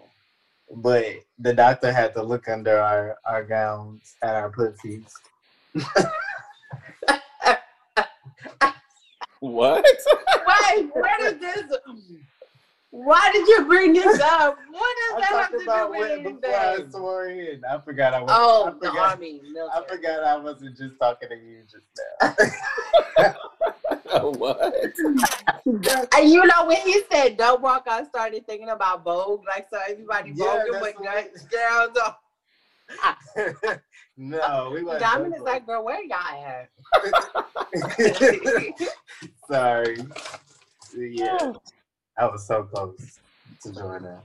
but 0.81 1.05
the 1.37 1.53
doctor 1.53 1.93
had 1.93 2.13
to 2.15 2.23
look 2.23 2.47
under 2.49 2.79
our, 2.79 3.17
our 3.25 3.43
gowns 3.43 4.15
at 4.23 4.33
our 4.35 4.49
pussies. 4.49 5.13
What? 9.39 9.85
Wait, 9.85 10.89
where 10.93 11.17
did 11.19 11.39
this? 11.39 11.63
Why 12.89 13.29
did 13.33 13.47
you 13.47 13.65
bring 13.65 13.93
this 13.93 14.19
up? 14.21 14.57
What 14.71 14.81
I 14.81 15.19
does 15.19 15.19
that 15.19 15.33
have 15.33 15.51
to 15.51 15.57
about 15.63 15.93
do 15.93 15.99
with 15.99 16.41
before 16.41 16.55
I 16.55 16.89
swore 16.89 17.27
in. 17.27 17.61
I 17.69 17.79
forgot 17.81 18.13
I 18.13 18.21
was. 18.21 18.31
Oh, 18.33 18.65
I 18.67 18.71
the 18.71 18.77
forgot, 18.77 19.11
army, 19.11 19.41
I 19.73 19.81
forgot 19.87 20.23
I 20.23 20.37
wasn't 20.37 20.77
just 20.77 20.97
talking 20.99 21.29
to 21.29 21.35
you 21.35 21.63
just 21.69 21.85
now. 23.19 23.33
what? 24.31 24.73
And 26.15 26.29
you 26.29 26.45
know 26.45 26.65
when 26.65 26.77
he 26.81 27.01
said 27.11 27.37
"don't 27.37 27.61
walk," 27.61 27.85
I 27.87 28.05
started 28.05 28.47
thinking 28.47 28.69
about 28.69 29.03
Vogue. 29.03 29.43
Like 29.47 29.67
so, 29.69 29.77
everybody 29.87 30.31
Yeah, 30.33 30.45
Vogue 30.45 30.61
that's 30.71 30.81
with 30.85 30.95
what- 30.99 31.31
guns, 31.33 31.45
girls. 31.51 31.97
Oh. 31.97 32.15
on. 34.17 34.29
no, 34.29 34.71
we 34.73 34.83
wasn't. 34.83 35.01
Diamond 35.01 35.35
is 35.35 35.41
like, 35.41 35.65
girl, 35.65 35.83
where 35.83 36.03
y'all 36.03 36.17
at? 36.45 36.69
Sorry. 39.49 39.97
Yeah, 40.95 41.53
I 42.17 42.25
was 42.25 42.47
so 42.47 42.63
close 42.63 43.19
to 43.63 43.73
join 43.73 44.03
that. 44.03 44.23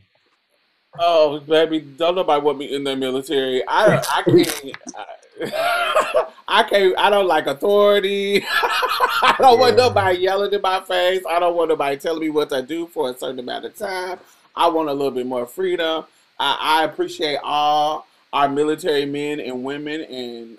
Oh, 0.99 1.41
baby, 1.41 1.81
don't 1.81 2.17
nobody 2.17 2.43
want 2.43 2.59
me 2.59 2.75
in 2.75 2.85
the 2.85 2.97
military. 2.97 3.63
I 3.67 3.99
I 3.99 4.23
can't. 4.23 4.77
I, 4.97 6.27
I 6.49 6.63
can't. 6.65 6.99
I 6.99 7.11
don't 7.11 7.27
like 7.27 7.47
authority. 7.47 8.45
I 8.53 9.37
don't 9.39 9.59
want 9.59 9.77
nobody 9.77 10.19
yelling 10.19 10.53
in 10.53 10.61
my 10.61 10.81
face. 10.81 11.23
I 11.29 11.39
don't 11.39 11.55
want 11.55 11.69
nobody 11.69 11.97
telling 11.97 12.21
me 12.21 12.31
what 12.31 12.51
to 12.51 12.63
do 12.63 12.87
for 12.89 13.11
a 13.11 13.17
certain 13.17 13.39
amount 13.39 13.67
of 13.67 13.77
time. 13.77 14.19
I 14.55 14.69
want 14.69 14.89
a 14.89 14.93
little 14.93 15.13
bit 15.13 15.27
more 15.27 15.47
freedom. 15.47 16.05
I, 16.39 16.81
I 16.81 16.85
appreciate 16.85 17.39
all 17.43 18.07
our 18.33 18.49
military 18.49 19.07
men 19.07 19.41
and 19.41 19.65
women 19.65 20.03
and 20.03 20.59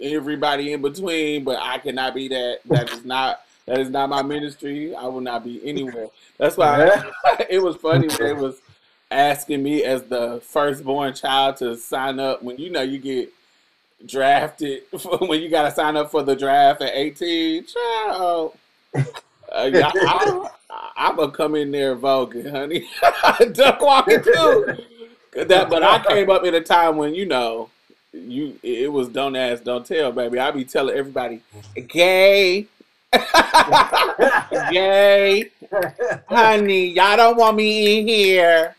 everybody 0.00 0.72
in 0.72 0.82
between, 0.82 1.44
but 1.44 1.58
I 1.60 1.78
cannot 1.78 2.14
be 2.14 2.28
that. 2.28 2.60
That 2.66 2.90
is 2.90 3.04
not. 3.04 3.40
That 3.66 3.78
is 3.78 3.90
not 3.90 4.08
my 4.08 4.22
ministry. 4.22 4.92
I 4.92 5.06
will 5.06 5.20
not 5.20 5.44
be 5.44 5.60
anywhere. 5.64 6.08
That's 6.36 6.56
why 6.56 6.90
I, 7.24 7.46
it 7.50 7.62
was 7.62 7.76
funny 7.76 8.08
when 8.08 8.18
they 8.18 8.32
was 8.32 8.60
asking 9.12 9.62
me 9.62 9.84
as 9.84 10.02
the 10.04 10.40
firstborn 10.42 11.14
child 11.14 11.56
to 11.58 11.76
sign 11.76 12.18
up 12.18 12.42
when 12.42 12.56
you 12.56 12.70
know 12.70 12.82
you 12.82 12.98
get 12.98 13.32
drafted 14.06 14.82
when 15.20 15.40
you 15.40 15.48
got 15.48 15.62
to 15.62 15.70
sign 15.70 15.96
up 15.96 16.10
for 16.10 16.22
the 16.22 16.34
draft 16.34 16.80
at 16.80 16.92
18 16.94 17.66
child 17.66 18.56
uh, 18.94 19.70
yeah, 19.72 19.90
I, 19.94 20.48
am 20.96 21.16
gonna 21.16 21.30
come 21.30 21.54
in 21.54 21.70
there 21.70 21.94
voguing 21.94 22.50
honey 22.50 22.88
duck 23.52 23.80
walking 23.80 24.22
too 24.22 24.76
that 25.34 25.68
but 25.70 25.82
i 25.82 25.98
came 26.08 26.30
up 26.30 26.44
in 26.44 26.54
a 26.54 26.60
time 26.60 26.96
when 26.96 27.14
you 27.14 27.26
know 27.26 27.68
you 28.12 28.58
it 28.62 28.92
was 28.92 29.08
don't 29.08 29.36
ask 29.36 29.64
don't 29.64 29.86
tell 29.86 30.12
baby 30.12 30.38
i 30.38 30.50
be 30.50 30.64
telling 30.64 30.94
everybody 30.96 31.40
gay 31.88 32.66
gay 34.70 35.50
honey 36.28 36.86
y'all 36.88 37.16
don't 37.16 37.36
want 37.36 37.56
me 37.56 38.00
in 38.00 38.08
here 38.08 38.74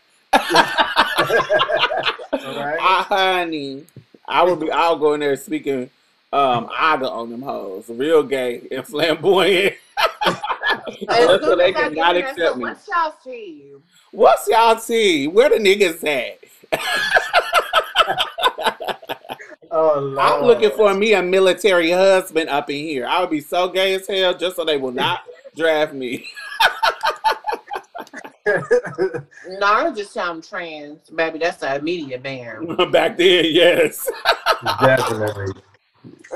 Right? 2.32 2.78
Ah, 2.80 3.06
honey, 3.08 3.84
I 4.26 4.42
would 4.42 4.60
be. 4.60 4.70
I'll 4.70 4.98
go 4.98 5.14
in 5.14 5.20
there 5.20 5.36
speaking 5.36 5.88
um 6.32 6.68
aga 6.76 7.08
on 7.08 7.30
them 7.30 7.42
hoes, 7.42 7.84
real 7.88 8.22
gay 8.22 8.62
and 8.70 8.86
flamboyant. 8.86 9.76
As 11.08 11.40
so 11.40 11.56
they 11.56 11.72
as 11.72 11.74
cannot 11.74 12.14
there, 12.14 12.28
accept 12.28 12.38
so 12.38 12.54
me. 12.56 12.62
What's 12.62 12.88
y'all 12.88 13.14
team? 13.24 13.82
What's 14.12 14.48
y'all 14.48 14.78
see? 14.78 15.26
Where 15.26 15.48
the 15.48 15.56
niggas 15.56 16.04
at? 16.06 16.38
oh, 19.70 20.00
Lord. 20.00 20.18
I'm 20.18 20.44
looking 20.44 20.70
for 20.70 20.94
me 20.94 21.14
a 21.14 21.22
military 21.22 21.90
husband 21.90 22.48
up 22.48 22.70
in 22.70 22.76
here. 22.76 23.06
I 23.06 23.20
would 23.20 23.30
be 23.30 23.40
so 23.40 23.68
gay 23.68 23.94
as 23.94 24.06
hell 24.06 24.36
just 24.36 24.56
so 24.56 24.64
they 24.64 24.76
will 24.76 24.92
not 24.92 25.20
draft 25.56 25.94
me. 25.94 26.26
No, 28.46 29.66
I 29.66 29.90
just 29.90 30.12
sound 30.12 30.44
trans, 30.44 31.08
baby. 31.08 31.38
That's 31.38 31.62
an 31.62 31.80
immediate 31.80 32.22
ban. 32.22 32.76
Back 32.90 33.16
then, 33.16 33.46
yes. 33.48 34.10
Definitely. 34.80 35.54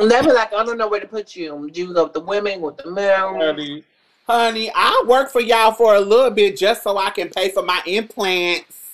And 0.01 0.11
they 0.11 0.23
be 0.23 0.33
like, 0.33 0.55
I 0.55 0.65
don't 0.65 0.79
know 0.79 0.89
where 0.89 1.01
to 1.01 1.07
put 1.07 1.37
you. 1.37 1.69
Do 1.71 1.81
you 1.83 1.93
go 1.93 2.05
with 2.05 2.15
the 2.15 2.21
women, 2.21 2.63
with 2.63 2.79
the 2.79 2.91
men? 2.91 3.85
Honey, 4.29 4.71
I'll 4.75 5.07
work 5.07 5.31
for 5.31 5.41
y'all 5.41 5.73
for 5.73 5.95
a 5.95 6.01
little 6.01 6.31
bit 6.31 6.57
just 6.59 6.83
so 6.83 6.99
I 6.99 7.09
can 7.09 7.31
pay 7.31 7.49
for 7.51 7.63
my 7.63 7.81
implants. 7.87 8.91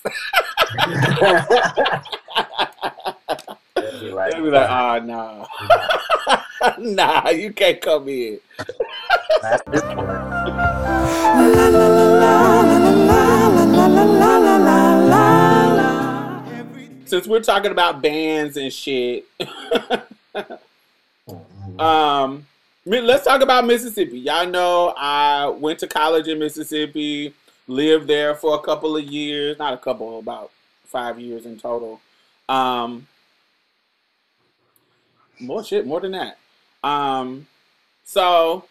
They'd 3.75 4.01
be 4.01 4.11
like, 4.13 4.37
be 4.37 4.43
like, 4.51 4.71
oh, 4.71 4.99
nah. 5.05 5.47
nah, 6.79 7.31
you 7.31 7.53
can't 7.53 7.81
come 7.81 8.09
in. 8.09 8.39
"Not 9.43 9.67
this 9.67 9.83
one." 9.83 11.15
Since 17.07 17.27
we're 17.27 17.43
talking 17.43 17.71
about 17.73 18.01
bands 18.01 18.57
and 18.57 18.73
shit, 18.73 19.27
um, 21.79 22.37
mi- 22.37 22.54
let's 22.87 23.25
talk 23.25 23.41
about 23.41 23.67
Mississippi. 23.67 24.19
Y'all 24.19 24.47
know 24.47 24.95
I 24.97 25.47
went 25.49 25.79
to 25.81 25.87
college 25.87 26.29
in 26.29 26.39
Mississippi, 26.39 27.35
lived 27.67 28.07
there 28.07 28.35
for 28.35 28.55
a 28.55 28.61
couple 28.61 28.97
of 28.97 29.05
years, 29.05 29.59
not 29.59 29.75
a 29.75 29.79
couple, 29.79 30.19
about 30.19 30.51
five 30.85 31.19
years 31.19 31.47
in 31.47 31.59
total. 31.59 32.01
Um, 32.49 33.07
more 35.41 35.65
shit, 35.65 35.87
more 35.87 36.01
than 36.01 36.13
that. 36.13 36.39
Um, 36.83 37.47
so 38.05 38.65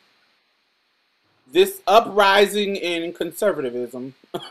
this 1.51 1.81
uprising 1.87 2.75
in 2.75 3.13
conservatism 3.13 4.13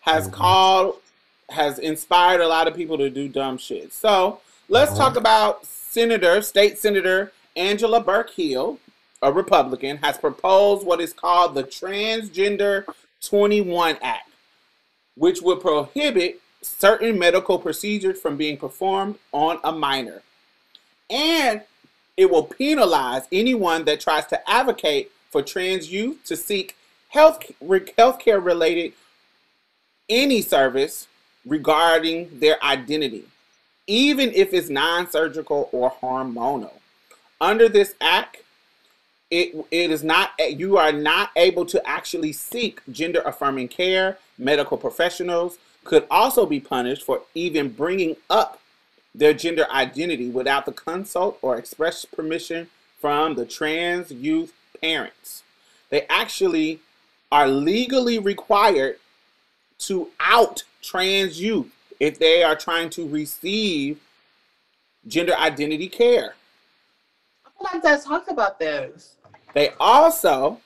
has 0.00 0.28
Mhm. 0.28 0.32
called 0.32 0.96
has 1.50 1.78
inspired 1.78 2.40
a 2.40 2.48
lot 2.48 2.66
of 2.66 2.74
people 2.74 2.98
to 2.98 3.08
do 3.08 3.28
dumb 3.28 3.56
shit. 3.56 3.92
So 3.92 4.40
let's 4.68 4.96
talk 4.96 5.16
about 5.16 5.64
Senator, 5.64 6.42
State 6.42 6.76
Senator 6.76 7.32
Angela 7.56 8.00
Burks 8.00 8.34
Hill, 8.36 8.78
a 9.22 9.32
Republican, 9.32 9.96
has 9.98 10.18
proposed 10.18 10.86
what 10.86 11.00
is 11.00 11.12
called 11.12 11.54
the 11.54 11.64
Transgender 11.64 12.84
21 13.22 13.96
Act, 14.02 14.30
which 15.16 15.40
would 15.40 15.60
prohibit 15.60 16.40
certain 16.60 17.18
medical 17.18 17.58
procedures 17.58 18.20
from 18.20 18.36
being 18.36 18.56
performed 18.56 19.16
on 19.32 19.58
a 19.64 19.72
minor. 19.72 20.22
And 21.08 21.62
it 22.16 22.30
will 22.30 22.44
penalize 22.44 23.26
anyone 23.32 23.84
that 23.84 24.00
tries 24.00 24.26
to 24.26 24.50
advocate 24.50 25.10
for 25.30 25.42
trans 25.42 25.90
youth 25.90 26.24
to 26.24 26.36
seek 26.36 26.76
health 27.08 27.42
healthcare 27.62 28.44
related 28.44 28.92
any 30.08 30.40
service 30.40 31.08
regarding 31.44 32.38
their 32.40 32.62
identity, 32.62 33.24
even 33.86 34.32
if 34.32 34.52
it's 34.52 34.68
non-surgical 34.68 35.68
or 35.72 35.92
hormonal. 36.02 36.72
Under 37.40 37.68
this 37.68 37.94
act, 38.00 38.38
it 39.30 39.54
it 39.70 39.90
is 39.90 40.04
not 40.04 40.30
you 40.38 40.76
are 40.76 40.92
not 40.92 41.30
able 41.36 41.66
to 41.66 41.86
actually 41.86 42.32
seek 42.32 42.80
gender 42.90 43.22
affirming 43.22 43.68
care. 43.68 44.18
Medical 44.38 44.76
professionals 44.76 45.58
could 45.84 46.06
also 46.10 46.46
be 46.46 46.60
punished 46.60 47.02
for 47.02 47.22
even 47.34 47.68
bringing 47.68 48.16
up 48.30 48.60
their 49.14 49.32
gender 49.32 49.66
identity 49.72 50.28
without 50.30 50.66
the 50.66 50.72
consult 50.72 51.38
or 51.42 51.56
express 51.56 52.04
permission 52.04 52.68
from 53.00 53.34
the 53.34 53.46
trans 53.46 54.10
youth 54.10 54.52
parents. 54.80 55.42
They 55.90 56.06
actually 56.08 56.80
are 57.32 57.48
legally 57.48 58.18
required 58.18 58.98
to 59.78 60.08
out 60.20 60.64
trans 60.82 61.40
youth 61.40 61.72
if 61.98 62.18
they 62.18 62.42
are 62.42 62.56
trying 62.56 62.90
to 62.90 63.08
receive 63.08 64.00
gender 65.06 65.34
identity 65.36 65.88
care. 65.88 66.34
I 67.64 67.70
feel 67.80 67.80
like 67.90 68.02
they 68.26 68.32
about 68.32 68.58
this. 68.58 69.16
They 69.54 69.70
also 69.80 70.60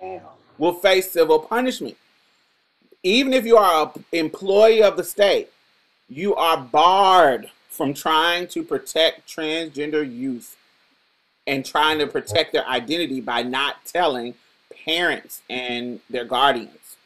Damn. 0.00 0.22
will 0.58 0.74
face 0.74 1.10
civil 1.10 1.38
punishment. 1.38 1.96
Even 3.02 3.32
if 3.32 3.44
you 3.44 3.56
are 3.56 3.92
an 3.94 4.04
employee 4.12 4.82
of 4.82 4.96
the 4.96 5.04
state, 5.04 5.50
you 6.08 6.34
are 6.34 6.56
barred 6.56 7.50
from 7.68 7.94
trying 7.94 8.46
to 8.48 8.62
protect 8.62 9.28
transgender 9.28 10.04
youth. 10.08 10.56
and 11.48 11.66
trying 11.66 11.98
to 11.98 12.06
protect 12.06 12.52
their 12.52 12.64
identity 12.68 13.20
by 13.20 13.42
not 13.42 13.84
telling 13.84 14.32
parents 14.84 15.42
and 15.50 15.98
their 16.08 16.24
guardians. 16.24 16.96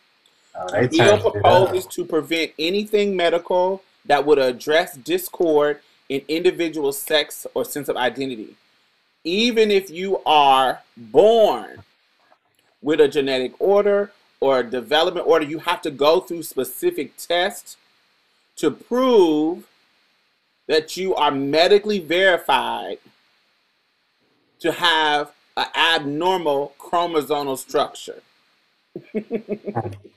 Oh, 0.54 0.68
they 0.70 0.86
The 0.88 0.98
bill 0.98 1.06
turned 1.08 1.20
it 1.20 1.26
up. 1.26 1.32
proposes 1.32 1.86
to 1.86 2.04
prevent 2.04 2.52
anything 2.58 3.16
medical 3.16 3.82
that 4.04 4.26
would 4.26 4.38
address 4.38 4.94
discord 4.94 5.80
in 6.08 6.22
individual 6.28 6.92
sex 6.92 7.46
or 7.54 7.64
sense 7.64 7.88
of 7.88 7.96
identity. 7.96 8.56
Even 9.24 9.70
if 9.70 9.90
you 9.90 10.18
are 10.24 10.82
born 10.96 11.82
with 12.80 13.00
a 13.00 13.08
genetic 13.08 13.52
order 13.58 14.12
or 14.40 14.60
a 14.60 14.70
development 14.70 15.26
order, 15.26 15.44
you 15.44 15.58
have 15.58 15.82
to 15.82 15.90
go 15.90 16.20
through 16.20 16.42
specific 16.42 17.16
tests 17.16 17.76
to 18.56 18.70
prove 18.70 19.66
that 20.68 20.96
you 20.96 21.14
are 21.14 21.30
medically 21.30 21.98
verified 21.98 22.98
to 24.60 24.72
have 24.72 25.32
an 25.56 25.66
abnormal 25.74 26.74
chromosomal 26.78 27.58
structure. 27.58 28.22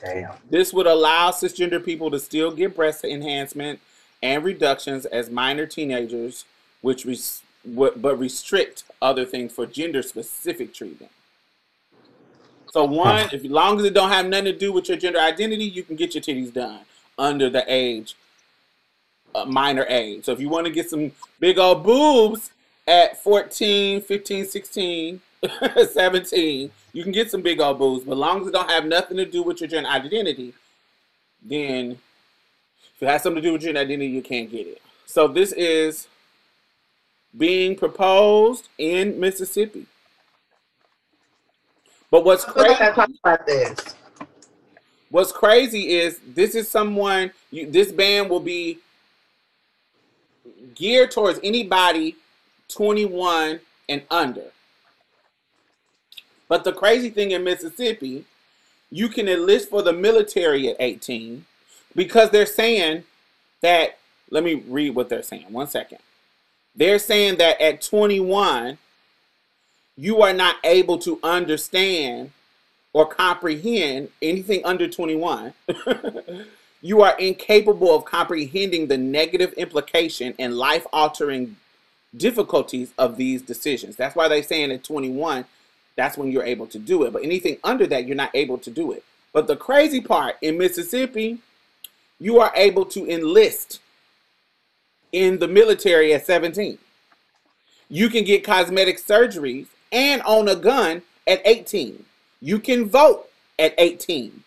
Damn. 0.00 0.34
This 0.48 0.72
would 0.72 0.86
allow 0.86 1.30
cisgender 1.30 1.84
people 1.84 2.10
to 2.10 2.18
still 2.18 2.50
get 2.50 2.76
breast 2.76 3.04
enhancement 3.04 3.80
and 4.22 4.44
reductions 4.44 5.06
as 5.06 5.30
minor 5.30 5.66
teenagers, 5.66 6.44
which 6.80 7.04
res- 7.04 7.42
would- 7.64 8.00
but 8.00 8.16
restrict 8.18 8.84
other 9.02 9.24
things 9.24 9.52
for 9.52 9.66
gender 9.66 10.02
specific 10.02 10.72
treatment. 10.72 11.12
So 12.70 12.84
one, 12.84 13.26
if 13.32 13.34
as 13.34 13.44
long 13.44 13.78
as 13.80 13.86
it 13.86 13.94
don't 13.94 14.10
have 14.10 14.26
nothing 14.26 14.44
to 14.46 14.52
do 14.52 14.72
with 14.72 14.88
your 14.88 14.98
gender 14.98 15.18
identity, 15.18 15.64
you 15.64 15.82
can 15.82 15.96
get 15.96 16.14
your 16.14 16.22
titties 16.22 16.52
done 16.52 16.80
under 17.18 17.48
the 17.48 17.64
age, 17.66 18.14
uh, 19.34 19.46
minor 19.46 19.86
age. 19.88 20.24
So 20.24 20.32
if 20.32 20.40
you 20.40 20.48
want 20.48 20.66
to 20.66 20.72
get 20.72 20.90
some 20.90 21.12
big 21.40 21.58
old 21.58 21.82
boobs 21.82 22.50
at 22.86 23.22
14, 23.22 24.02
15, 24.02 24.44
16, 24.46 25.20
17, 25.92 26.70
you 26.92 27.02
can 27.02 27.12
get 27.12 27.30
some 27.30 27.42
big 27.42 27.60
old 27.60 27.78
boobs, 27.78 28.04
but 28.04 28.12
as 28.12 28.18
long 28.18 28.40
as 28.40 28.48
it 28.48 28.52
don't 28.52 28.70
have 28.70 28.84
nothing 28.84 29.16
to 29.18 29.24
do 29.24 29.42
with 29.42 29.60
your 29.60 29.68
gender 29.68 29.88
identity, 29.88 30.54
then 31.42 31.98
if 32.94 33.02
it 33.02 33.06
has 33.06 33.22
something 33.22 33.42
to 33.42 33.48
do 33.48 33.52
with 33.52 33.62
your 33.62 33.76
identity, 33.76 34.06
you 34.06 34.22
can't 34.22 34.50
get 34.50 34.66
it. 34.66 34.82
So 35.06 35.28
this 35.28 35.52
is 35.52 36.08
being 37.36 37.76
proposed 37.76 38.68
in 38.78 39.18
Mississippi. 39.20 39.86
But 42.10 42.24
what's 42.24 42.44
I 42.44 42.52
feel 42.52 42.62
like 42.62 42.76
crazy? 42.78 42.90
I 42.90 42.94
talked 42.94 43.12
about 43.22 43.46
this. 43.46 43.94
What's 45.10 45.32
crazy 45.32 45.90
is 45.90 46.20
this 46.34 46.54
is 46.54 46.68
someone. 46.68 47.32
You, 47.50 47.70
this 47.70 47.92
ban 47.92 48.28
will 48.28 48.40
be 48.40 48.78
geared 50.74 51.10
towards 51.10 51.38
anybody 51.42 52.16
21 52.68 53.60
and 53.88 54.02
under. 54.10 54.44
But 56.48 56.64
the 56.64 56.72
crazy 56.72 57.10
thing 57.10 57.30
in 57.30 57.44
Mississippi, 57.44 58.24
you 58.90 59.08
can 59.08 59.28
enlist 59.28 59.68
for 59.68 59.82
the 59.82 59.92
military 59.92 60.68
at 60.68 60.76
18 60.80 61.44
because 61.94 62.30
they're 62.30 62.46
saying 62.46 63.04
that. 63.60 63.98
Let 64.30 64.44
me 64.44 64.62
read 64.68 64.94
what 64.94 65.08
they're 65.08 65.22
saying. 65.22 65.46
One 65.48 65.68
second. 65.68 65.98
They're 66.76 66.98
saying 66.98 67.38
that 67.38 67.60
at 67.62 67.80
21, 67.80 68.76
you 69.96 70.22
are 70.22 70.34
not 70.34 70.56
able 70.64 70.98
to 70.98 71.18
understand 71.22 72.30
or 72.92 73.06
comprehend 73.06 74.10
anything 74.22 74.62
under 74.64 74.86
21. 74.86 75.54
you 76.82 77.02
are 77.02 77.18
incapable 77.18 77.94
of 77.94 78.04
comprehending 78.04 78.86
the 78.86 78.98
negative 78.98 79.52
implication 79.54 80.34
and 80.38 80.56
life 80.56 80.86
altering 80.92 81.56
difficulties 82.16 82.92
of 82.96 83.16
these 83.16 83.42
decisions. 83.42 83.96
That's 83.96 84.14
why 84.14 84.28
they're 84.28 84.42
saying 84.42 84.70
at 84.70 84.84
21, 84.84 85.44
that's 85.98 86.16
when 86.16 86.30
you're 86.30 86.44
able 86.44 86.66
to 86.68 86.78
do 86.78 87.02
it. 87.02 87.12
But 87.12 87.24
anything 87.24 87.58
under 87.64 87.86
that, 87.88 88.06
you're 88.06 88.16
not 88.16 88.30
able 88.32 88.56
to 88.58 88.70
do 88.70 88.92
it. 88.92 89.04
But 89.32 89.48
the 89.48 89.56
crazy 89.56 90.00
part 90.00 90.36
in 90.40 90.56
Mississippi, 90.56 91.38
you 92.20 92.38
are 92.38 92.52
able 92.54 92.84
to 92.86 93.10
enlist 93.10 93.80
in 95.12 95.38
the 95.38 95.48
military 95.48 96.14
at 96.14 96.24
17. 96.24 96.78
You 97.88 98.08
can 98.08 98.24
get 98.24 98.44
cosmetic 98.44 98.98
surgeries 98.98 99.66
and 99.90 100.22
own 100.24 100.48
a 100.48 100.54
gun 100.54 101.02
at 101.26 101.42
18. 101.44 102.04
You 102.40 102.60
can 102.60 102.88
vote 102.88 103.28
at 103.58 103.74
18. 103.76 104.44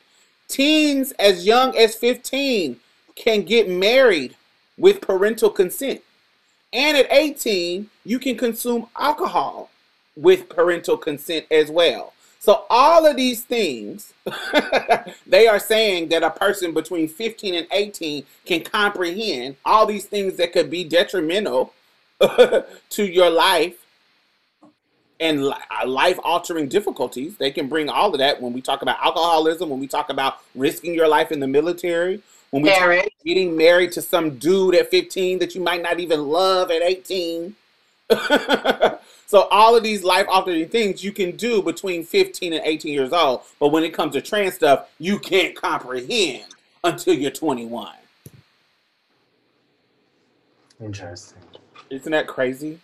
Teens 0.48 1.12
as 1.14 1.46
young 1.46 1.76
as 1.78 1.96
15 1.96 2.78
can 3.16 3.42
get 3.44 3.70
married 3.70 4.36
with 4.78 5.02
parental 5.02 5.50
consent. 5.50 6.02
And 6.72 6.96
at 6.96 7.12
18, 7.12 7.90
you 8.06 8.20
can 8.20 8.38
consume 8.38 8.88
alcohol 8.98 9.70
with 10.22 10.50
parental 10.50 10.98
consent 10.98 11.46
as 11.52 11.70
well. 11.70 12.14
So 12.40 12.66
all 12.70 13.06
of 13.06 13.18
these 13.18 13.44
things, 13.44 14.14
they 15.28 15.48
are 15.48 15.60
saying 15.60 16.10
that 16.10 16.24
a 16.24 16.32
person 16.32 16.74
between 16.74 17.08
15 17.08 17.54
and 17.54 17.68
18 17.72 18.24
can 18.46 18.64
comprehend 18.64 19.58
all 19.64 19.86
these 19.86 20.06
things 20.06 20.38
that 20.38 20.52
could 20.52 20.70
be 20.70 20.84
detrimental 20.84 21.74
to 22.20 22.66
your 23.06 23.30
life 23.30 23.86
and 25.20 25.44
uh, 25.44 25.88
life 25.88 26.20
altering 26.24 26.68
difficulties. 26.68 27.38
They 27.38 27.52
can 27.52 27.68
bring 27.68 27.90
all 27.90 28.12
of 28.12 28.20
that 28.20 28.42
when 28.42 28.54
we 28.54 28.62
talk 28.62 28.82
about 28.82 28.98
alcoholism, 29.04 29.70
when 29.70 29.80
we 29.80 29.88
talk 29.88 30.10
about 30.10 30.40
risking 30.56 30.96
your 30.96 31.08
life 31.08 31.32
in 31.32 31.40
the 31.40 31.48
military, 31.48 32.24
when 32.50 32.64
we 32.64 32.70
talk 32.70 32.82
about 32.82 33.08
getting 33.24 33.56
married 33.56 33.92
to 33.94 34.02
some 34.02 34.40
dude 34.40 34.74
at 34.74 34.90
15 34.90 35.38
that 35.40 35.54
you 35.54 35.62
might 35.62 35.84
not 35.84 36.00
even 36.00 36.28
love 36.28 36.72
at 36.72 36.82
18. 36.82 37.56
so 39.32 39.48
all 39.50 39.78
of 39.78 39.82
these 39.82 40.04
life 40.04 40.26
altering 40.28 40.68
things 40.68 41.06
you 41.06 41.14
can 41.14 41.38
do 41.38 41.62
between 41.62 42.04
15 42.04 42.52
and 42.52 42.62
18 42.66 42.92
years 42.92 43.14
old, 43.14 43.44
but 43.62 43.70
when 43.70 43.82
it 43.82 43.94
comes 43.94 44.12
to 44.12 44.22
trans 44.22 44.56
stuff, 44.56 44.90
you 45.00 45.18
can't 45.20 45.56
comprehend 45.56 46.44
until 46.84 47.14
you're 47.14 47.32
21. 47.32 47.94
Interesting. 50.82 51.42
Isn't 51.90 52.12
that 52.12 52.28
crazy? 52.28 52.82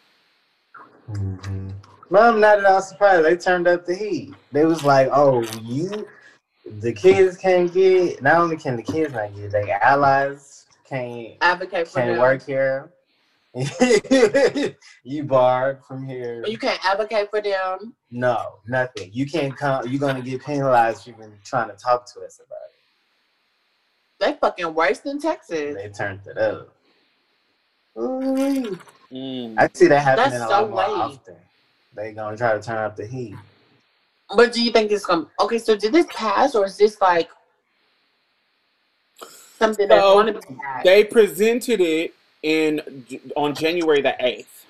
hmm 1.07 1.67
But 2.09 2.21
I'm 2.23 2.39
not 2.39 2.59
at 2.59 2.65
all 2.65 2.81
surprised. 2.81 3.25
They 3.25 3.35
turned 3.35 3.67
up 3.67 3.85
the 3.85 3.95
heat. 3.95 4.33
They 4.53 4.63
was 4.63 4.85
like, 4.85 5.09
"Oh, 5.11 5.41
you, 5.65 6.07
the 6.79 6.93
kids 6.93 7.35
can't 7.35 7.73
get. 7.73 8.21
Not 8.21 8.39
only 8.39 8.55
can 8.55 8.77
the 8.77 8.83
kids 8.83 9.13
not 9.13 9.35
get, 9.35 9.51
they 9.51 9.69
allies 9.69 10.65
can't 10.85 11.33
Advocate 11.41 11.89
for 11.89 11.99
can't 11.99 12.11
them. 12.11 12.19
work 12.21 12.45
here. 12.45 12.89
you 15.03 15.23
barred 15.23 15.83
from 15.87 16.07
here. 16.07 16.43
You 16.45 16.57
can't 16.57 16.83
advocate 16.85 17.29
for 17.29 17.41
them. 17.41 17.95
No, 18.11 18.59
nothing. 18.67 19.09
You 19.13 19.25
can't 19.25 19.55
come. 19.55 19.87
You're 19.87 19.99
gonna 19.99 20.21
get 20.21 20.43
penalized 20.43 21.03
for 21.03 21.11
even 21.11 21.33
trying 21.43 21.69
to 21.69 21.75
talk 21.75 22.05
to 22.13 22.21
us 22.21 22.39
about 22.45 22.57
it. 22.69 22.73
They 24.19 24.39
fucking 24.39 24.73
worse 24.73 24.99
than. 24.99 25.19
Texas. 25.19 25.75
They 25.75 25.89
turned 25.89 26.21
it 26.27 26.37
up. 26.37 26.69
Ooh. 27.97 28.77
Mm. 29.11 29.55
I 29.57 29.69
see 29.73 29.87
that 29.87 30.03
happening 30.03 30.39
That's 30.39 30.43
a 30.43 30.49
lot 30.49 30.61
so 30.63 30.67
more 30.67 30.79
late. 30.79 30.87
often. 30.89 31.35
They 31.95 32.13
gonna 32.13 32.37
try 32.37 32.53
to 32.53 32.61
turn 32.61 32.77
up 32.77 32.95
the 32.95 33.07
heat. 33.07 33.35
But 34.35 34.51
do 34.53 34.61
you 34.61 34.71
think 34.71 34.91
it's 34.91 35.05
gonna? 35.05 35.27
Okay, 35.39 35.57
so 35.57 35.75
did 35.75 35.93
this 35.93 36.05
pass 36.09 36.53
or 36.53 36.65
is 36.65 36.77
this 36.77 36.99
like 37.01 37.29
something 39.57 39.87
that's 39.87 40.01
So, 40.01 40.13
going 40.13 40.33
to 40.33 40.33
be 40.33 40.55
passed? 40.61 40.83
They 40.83 41.03
presented 41.05 41.81
it 41.81 42.13
in 42.43 43.05
on 43.35 43.55
January 43.55 44.01
the 44.01 44.15
8th. 44.19 44.65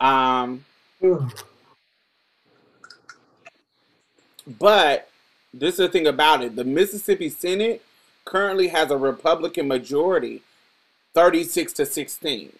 Um, 0.00 0.64
But 4.58 5.10
this 5.52 5.74
is 5.74 5.78
the 5.78 5.88
thing 5.88 6.06
about 6.06 6.42
it. 6.42 6.56
The 6.56 6.64
Mississippi 6.64 7.28
Senate 7.28 7.82
currently 8.24 8.68
has 8.68 8.90
a 8.90 8.96
Republican 8.96 9.68
majority, 9.68 10.42
36 11.14 11.72
to 11.74 11.86
16. 11.86 12.52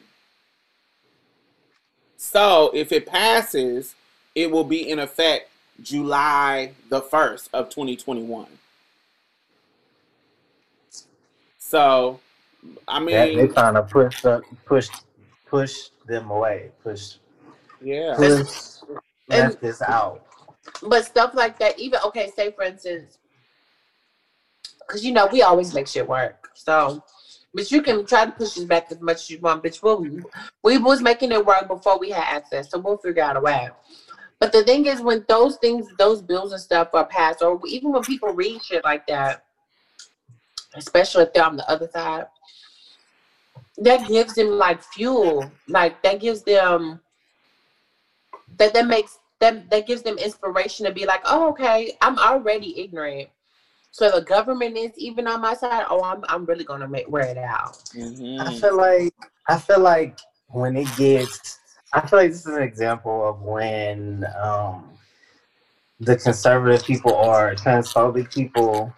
So 2.16 2.70
if 2.74 2.92
it 2.92 3.06
passes, 3.06 3.94
it 4.34 4.50
will 4.50 4.64
be 4.64 4.88
in 4.88 4.98
effect 4.98 5.50
July 5.80 6.72
the 6.90 7.00
1st 7.00 7.48
of 7.52 7.70
2021. 7.70 8.46
So, 11.58 12.20
I 12.86 12.98
That- 13.00 13.06
they 13.06 13.36
mean, 13.36 13.52
trying 13.52 13.74
to 13.74 13.82
push 13.82 14.24
up, 14.24 14.42
push, 14.64 14.88
push 15.46 15.90
them 16.06 16.30
away, 16.30 16.72
push, 16.82 17.16
yeah. 17.80 18.14
push 18.16 18.78
And- 19.30 19.44
left 19.44 19.60
this 19.60 19.82
out. 19.82 20.24
But 20.82 21.04
stuff 21.06 21.34
like 21.34 21.58
that, 21.60 21.78
even 21.78 22.00
okay, 22.06 22.30
say 22.36 22.50
for 22.52 22.64
instance, 22.64 23.18
because 24.80 25.04
you 25.04 25.12
know 25.12 25.26
we 25.26 25.42
always 25.42 25.72
make 25.74 25.86
shit 25.86 26.06
work. 26.08 26.50
So, 26.54 27.02
but 27.54 27.70
you 27.70 27.82
can 27.82 28.04
try 28.04 28.26
to 28.26 28.32
push 28.32 28.58
us 28.58 28.64
back 28.64 28.90
as 28.90 29.00
much 29.00 29.16
as 29.16 29.30
you 29.30 29.38
want. 29.40 29.62
Bitch, 29.62 29.82
we 29.82 30.22
we 30.62 30.78
was 30.78 31.00
making 31.00 31.32
it 31.32 31.44
work 31.44 31.68
before 31.68 31.98
we 31.98 32.10
had 32.10 32.36
access, 32.36 32.70
so 32.70 32.78
we'll 32.78 32.98
figure 32.98 33.22
out 33.22 33.36
a 33.36 33.40
way. 33.40 33.70
But 34.40 34.52
the 34.52 34.62
thing 34.62 34.86
is, 34.86 35.00
when 35.00 35.24
those 35.28 35.56
things, 35.56 35.88
those 35.98 36.22
bills 36.22 36.52
and 36.52 36.60
stuff 36.60 36.88
are 36.92 37.06
passed, 37.06 37.42
or 37.42 37.60
even 37.66 37.92
when 37.92 38.02
people 38.02 38.32
read 38.32 38.62
shit 38.62 38.84
like 38.84 39.06
that, 39.08 39.44
especially 40.74 41.24
if 41.24 41.32
they're 41.32 41.44
on 41.44 41.56
the 41.56 41.68
other 41.70 41.88
side, 41.88 42.26
that 43.78 44.08
gives 44.08 44.34
them 44.34 44.50
like 44.50 44.82
fuel, 44.82 45.50
like 45.68 46.02
that 46.02 46.20
gives 46.20 46.42
them 46.42 47.00
that 48.58 48.74
that 48.74 48.86
makes 48.86 49.18
that 49.40 49.70
that 49.70 49.86
gives 49.86 50.02
them 50.02 50.18
inspiration 50.18 50.86
to 50.86 50.92
be 50.92 51.06
like, 51.06 51.22
oh, 51.24 51.50
okay, 51.50 51.96
I'm 52.00 52.18
already 52.18 52.78
ignorant. 52.80 53.28
So 53.90 54.10
the 54.10 54.20
government 54.20 54.76
is 54.76 54.92
even 54.96 55.26
on 55.26 55.40
my 55.40 55.54
side. 55.54 55.86
Oh, 55.88 56.02
I'm 56.02 56.24
I'm 56.28 56.44
really 56.44 56.64
gonna 56.64 56.88
make 56.88 57.08
wear 57.08 57.26
it 57.26 57.38
out. 57.38 57.76
Mm-hmm. 57.96 58.40
I 58.40 58.54
feel 58.54 58.76
like 58.76 59.14
I 59.48 59.58
feel 59.58 59.80
like 59.80 60.18
when 60.48 60.76
it 60.76 60.88
gets, 60.96 61.58
I 61.92 62.06
feel 62.06 62.18
like 62.20 62.30
this 62.30 62.46
is 62.46 62.54
an 62.54 62.62
example 62.62 63.28
of 63.28 63.42
when 63.42 64.24
um, 64.40 64.90
the 66.00 66.16
conservative 66.16 66.84
people 66.84 67.12
or 67.12 67.54
transphobic 67.54 68.32
people, 68.32 68.92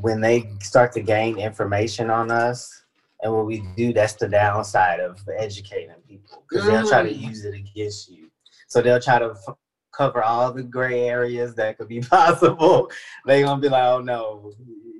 when 0.00 0.20
they 0.20 0.50
start 0.62 0.92
to 0.92 1.00
gain 1.00 1.38
information 1.38 2.10
on 2.10 2.30
us, 2.30 2.84
and 3.22 3.32
what 3.32 3.46
we 3.46 3.62
do, 3.76 3.92
that's 3.92 4.12
the 4.14 4.28
downside 4.28 5.00
of 5.00 5.18
educating 5.36 5.90
people 6.06 6.44
because 6.48 6.66
they'll 6.66 6.88
try 6.88 7.02
to 7.02 7.10
Mm. 7.12 7.20
use 7.20 7.44
it 7.44 7.54
against 7.54 8.08
you. 8.08 8.30
So 8.68 8.80
they'll 8.80 9.00
try 9.00 9.18
to 9.18 9.30
f- 9.48 9.56
cover 9.92 10.22
all 10.22 10.52
the 10.52 10.62
gray 10.62 11.08
areas 11.08 11.54
that 11.56 11.78
could 11.78 11.88
be 11.88 12.00
possible. 12.16 12.90
They're 13.24 13.44
gonna 13.44 13.60
be 13.60 13.68
like, 13.68 13.84
"Oh 13.84 14.00
no, 14.00 14.52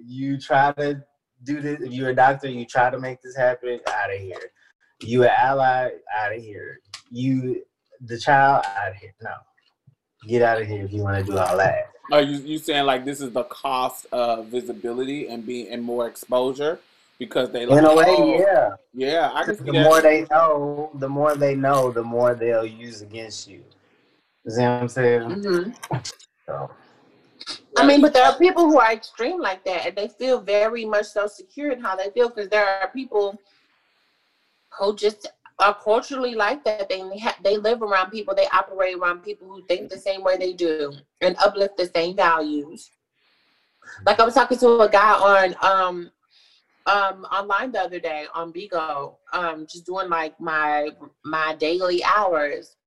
you 0.05 0.41
try 0.41 0.73
to 0.73 1.01
do 1.45 1.61
this. 1.61 1.81
If 1.81 1.93
you're 1.93 2.11
a 2.11 2.15
doctor, 2.17 2.49
you 2.49 2.65
try 2.67 2.91
to 2.91 2.99
make 2.99 3.21
this 3.23 3.37
happen. 3.37 3.79
Out 3.89 4.13
of 4.13 4.19
here. 4.19 4.41
You 5.01 5.23
an 5.23 5.31
ally. 5.37 5.91
Out 6.19 6.35
of 6.35 6.43
here. 6.43 6.81
You 7.11 7.63
the 8.01 8.19
child. 8.19 8.65
Out 8.77 8.89
of 8.91 8.97
here. 8.97 9.15
No, 9.23 9.31
get 10.27 10.43
out 10.43 10.61
of 10.61 10.66
here 10.66 10.85
if 10.85 10.93
you 10.93 11.03
want 11.03 11.25
to 11.25 11.31
do 11.33 11.39
all 11.39 11.57
that. 11.57 11.91
Are 12.11 12.23
you 12.23 12.39
you 12.39 12.59
saying 12.59 12.87
like 12.87 13.05
this 13.05 13.21
is 13.21 13.33
the 13.33 13.45
cost 13.45 14.07
of 14.12 14.47
visibility 14.47 15.29
and 15.29 15.45
being 15.45 15.69
and 15.69 15.83
more 15.83 16.07
exposure 16.09 16.81
because 17.19 17.51
they 17.51 17.66
like 17.66 17.79
In 17.79 17.85
a 17.85 17.95
way, 17.95 18.07
oh, 18.09 18.39
yeah. 18.39 18.71
yeah 18.95 19.31
I 19.35 19.45
can 19.45 19.57
see 19.57 19.64
The 19.64 19.73
that. 19.73 19.85
more 19.85 20.01
they 20.01 20.25
know, 20.31 20.91
the 20.95 21.09
more 21.09 21.35
they 21.37 21.55
know, 21.55 21.91
the 21.91 22.03
more 22.03 22.35
they'll 22.35 22.64
use 22.64 23.03
against 23.03 23.49
you. 23.49 23.62
You 24.45 24.51
see 24.51 24.62
what 24.62 24.71
I'm 24.71 24.89
saying? 24.89 25.23
hmm 25.23 25.71
So, 26.47 26.71
I 27.77 27.87
mean, 27.87 28.01
but 28.01 28.14
there 28.14 28.25
are 28.25 28.39
people 28.39 28.64
who 28.64 28.79
are 28.79 28.93
extreme 28.93 29.41
like 29.41 29.64
that, 29.64 29.87
and 29.87 29.97
they 29.97 30.09
feel 30.09 30.41
very 30.41 30.85
much 30.85 31.07
so 31.07 31.27
secure 31.27 31.73
in 31.73 31.81
how 31.81 31.97
they 31.97 32.11
feel 32.11 32.29
because 32.29 32.49
there 32.49 32.66
are 32.66 32.89
people 32.89 33.39
who 34.79 34.95
just 34.97 35.27
are 35.61 35.75
culturally 35.75 36.35
like 36.35 36.65
that. 36.65 36.89
They 36.89 37.01
ha- 37.19 37.37
they 37.43 37.57
live 37.57 37.83
around 37.83 38.11
people, 38.11 38.35
they 38.35 38.47
operate 38.49 38.97
around 38.97 39.23
people 39.23 39.49
who 39.49 39.63
think 39.67 39.91
the 39.91 39.99
same 39.99 40.23
way 40.23 40.37
they 40.37 40.53
do 40.53 40.93
and 41.21 41.37
uplift 41.39 41.77
the 41.77 41.91
same 41.95 42.17
values. 42.17 42.91
Like 44.07 44.21
I 44.21 44.25
was 44.25 44.35
talking 44.35 44.59
to 44.59 44.81
a 44.81 44.89
guy 44.89 45.15
on 45.15 45.55
um 45.63 46.11
um 46.87 47.25
online 47.25 47.73
the 47.73 47.81
other 47.81 47.99
day 48.01 48.27
on 48.35 48.53
Bigo, 48.53 49.17
um 49.33 49.67
just 49.71 49.87
doing 49.87 50.09
like 50.09 50.39
my 50.41 50.91
my 51.25 51.55
daily 51.55 52.03
hours 52.05 52.78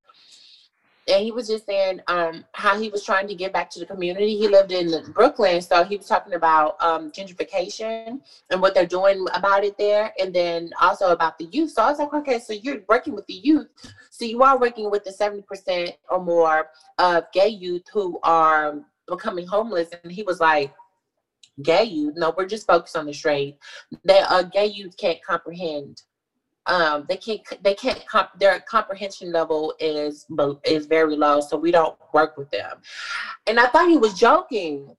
and 1.07 1.23
he 1.23 1.31
was 1.31 1.47
just 1.47 1.65
saying 1.65 1.99
um, 2.07 2.45
how 2.53 2.79
he 2.79 2.89
was 2.89 3.03
trying 3.03 3.27
to 3.27 3.35
give 3.35 3.51
back 3.51 3.69
to 3.71 3.79
the 3.79 3.85
community. 3.85 4.37
He 4.37 4.47
lived 4.47 4.71
in 4.71 5.11
Brooklyn, 5.13 5.61
so 5.61 5.83
he 5.83 5.97
was 5.97 6.07
talking 6.07 6.33
about 6.33 6.81
um, 6.81 7.11
gentrification 7.11 8.21
and 8.49 8.61
what 8.61 8.73
they're 8.73 8.85
doing 8.85 9.25
about 9.33 9.63
it 9.63 9.77
there, 9.77 10.13
and 10.19 10.33
then 10.33 10.71
also 10.79 11.11
about 11.11 11.37
the 11.37 11.45
youth. 11.45 11.71
So 11.71 11.81
I 11.81 11.89
was 11.89 11.99
like, 11.99 12.13
okay, 12.13 12.39
so 12.39 12.53
you're 12.53 12.81
working 12.87 13.13
with 13.15 13.25
the 13.27 13.33
youth, 13.33 13.67
so 14.09 14.25
you 14.25 14.43
are 14.43 14.59
working 14.59 14.91
with 14.91 15.03
the 15.03 15.11
seventy 15.11 15.41
percent 15.41 15.91
or 16.09 16.23
more 16.23 16.69
of 16.97 17.23
gay 17.33 17.49
youth 17.49 17.83
who 17.91 18.19
are 18.23 18.79
becoming 19.07 19.47
homeless, 19.47 19.89
and 20.03 20.11
he 20.11 20.23
was 20.23 20.39
like. 20.39 20.73
Gay 21.63 21.83
youth? 21.83 22.13
No, 22.15 22.33
we're 22.35 22.47
just 22.47 22.65
focused 22.65 22.95
on 22.95 23.05
the 23.05 23.13
straight. 23.13 23.57
That 24.05 24.25
uh, 24.31 24.43
gay 24.43 24.67
youth 24.67 24.95
can't 24.97 25.21
comprehend 25.21 26.01
um 26.67 27.05
they 27.09 27.17
can't 27.17 27.41
they 27.63 27.73
can't 27.73 28.05
comp- 28.07 28.37
their 28.39 28.59
comprehension 28.61 29.31
level 29.31 29.73
is 29.79 30.27
is 30.63 30.85
very 30.85 31.15
low 31.15 31.41
so 31.41 31.57
we 31.57 31.71
don't 31.71 31.97
work 32.13 32.37
with 32.37 32.49
them. 32.51 32.77
And 33.47 33.59
i 33.59 33.67
thought 33.67 33.89
he 33.89 33.97
was 33.97 34.13
joking. 34.13 34.95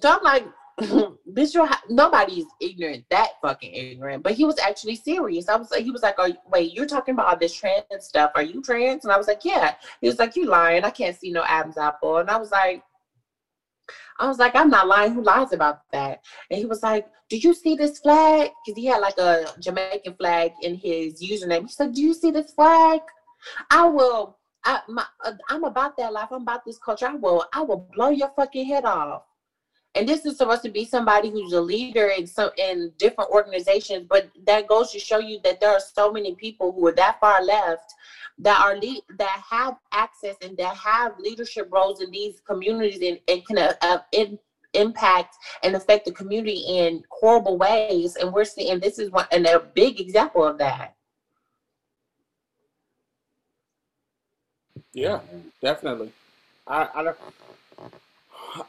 So 0.00 0.10
i'm 0.10 0.22
like 0.22 0.46
bitch 0.80 1.54
you're, 1.54 1.68
nobody's 1.90 2.44
ignorant 2.60 3.04
that 3.10 3.30
fucking 3.42 3.74
ignorant. 3.74 4.22
But 4.22 4.34
he 4.34 4.44
was 4.44 4.58
actually 4.60 4.94
serious. 4.94 5.48
I 5.48 5.56
was 5.56 5.70
like 5.70 5.84
he 5.84 5.90
was 5.90 6.02
like 6.02 6.14
oh 6.18 6.32
wait 6.52 6.72
you're 6.72 6.86
talking 6.86 7.14
about 7.14 7.26
all 7.26 7.36
this 7.36 7.54
trans 7.54 7.84
stuff. 7.98 8.30
Are 8.34 8.42
you 8.42 8.62
trans? 8.62 9.04
And 9.04 9.12
i 9.12 9.18
was 9.18 9.26
like 9.26 9.44
yeah. 9.44 9.74
He 10.00 10.08
was 10.08 10.18
like 10.18 10.36
you 10.36 10.46
lying. 10.46 10.84
I 10.84 10.90
can't 10.90 11.16
see 11.16 11.30
no 11.30 11.42
adam's 11.44 11.78
apple. 11.78 12.18
And 12.18 12.30
i 12.30 12.36
was 12.36 12.52
like 12.52 12.82
I 14.18 14.26
was 14.26 14.38
like, 14.38 14.54
I'm 14.54 14.70
not 14.70 14.88
lying. 14.88 15.14
Who 15.14 15.22
lies 15.22 15.52
about 15.52 15.82
that? 15.92 16.22
And 16.50 16.58
he 16.58 16.66
was 16.66 16.82
like, 16.82 17.06
Do 17.28 17.36
you 17.36 17.54
see 17.54 17.74
this 17.76 17.98
flag? 17.98 18.50
Because 18.64 18.78
he 18.78 18.86
had 18.86 18.98
like 18.98 19.18
a 19.18 19.46
Jamaican 19.60 20.14
flag 20.14 20.52
in 20.62 20.74
his 20.74 21.22
username. 21.22 21.62
He 21.62 21.68
said, 21.68 21.94
Do 21.94 22.02
you 22.02 22.14
see 22.14 22.30
this 22.30 22.52
flag? 22.52 23.00
I 23.70 23.86
will. 23.86 24.36
I, 24.64 24.80
my, 24.88 25.04
uh, 25.24 25.32
I'm 25.48 25.64
about 25.64 25.96
that 25.96 26.12
life. 26.12 26.28
I'm 26.30 26.42
about 26.42 26.64
this 26.64 26.78
culture. 26.78 27.06
I 27.06 27.14
will. 27.14 27.44
I 27.52 27.62
will 27.62 27.88
blow 27.94 28.10
your 28.10 28.30
fucking 28.36 28.66
head 28.66 28.84
off. 28.84 29.22
And 29.94 30.08
this 30.08 30.24
is 30.26 30.36
supposed 30.36 30.62
to 30.62 30.70
be 30.70 30.84
somebody 30.84 31.30
who's 31.30 31.52
a 31.52 31.60
leader 31.60 32.08
in 32.08 32.26
some 32.26 32.50
in 32.56 32.92
different 32.98 33.30
organizations, 33.30 34.06
but 34.08 34.30
that 34.46 34.68
goes 34.68 34.92
to 34.92 34.98
show 34.98 35.18
you 35.18 35.40
that 35.42 35.60
there 35.60 35.70
are 35.70 35.80
so 35.80 36.12
many 36.12 36.34
people 36.34 36.72
who 36.72 36.86
are 36.86 36.92
that 36.92 37.18
far 37.20 37.42
left 37.42 37.94
that 38.40 38.60
are 38.60 38.76
lead, 38.76 39.02
that 39.18 39.42
have 39.50 39.76
access 39.92 40.36
and 40.42 40.56
that 40.56 40.76
have 40.76 41.18
leadership 41.18 41.68
roles 41.70 42.00
in 42.00 42.10
these 42.10 42.40
communities 42.46 43.00
and, 43.02 43.18
and 43.28 43.46
can 43.46 43.58
uh, 43.58 43.72
uh, 43.82 43.98
in, 44.12 44.38
impact 44.74 45.36
and 45.62 45.74
affect 45.74 46.04
the 46.04 46.12
community 46.12 46.64
in 46.68 47.02
horrible 47.10 47.58
ways. 47.58 48.16
And 48.16 48.32
we're 48.32 48.44
seeing 48.44 48.78
this 48.80 48.98
is 48.98 49.10
one 49.10 49.26
and 49.32 49.46
a 49.46 49.60
big 49.60 50.00
example 50.00 50.44
of 50.44 50.58
that. 50.58 50.94
Yeah, 54.92 55.20
definitely. 55.60 56.12
I 56.66 56.88
I 56.94 57.02
don't. 57.02 57.16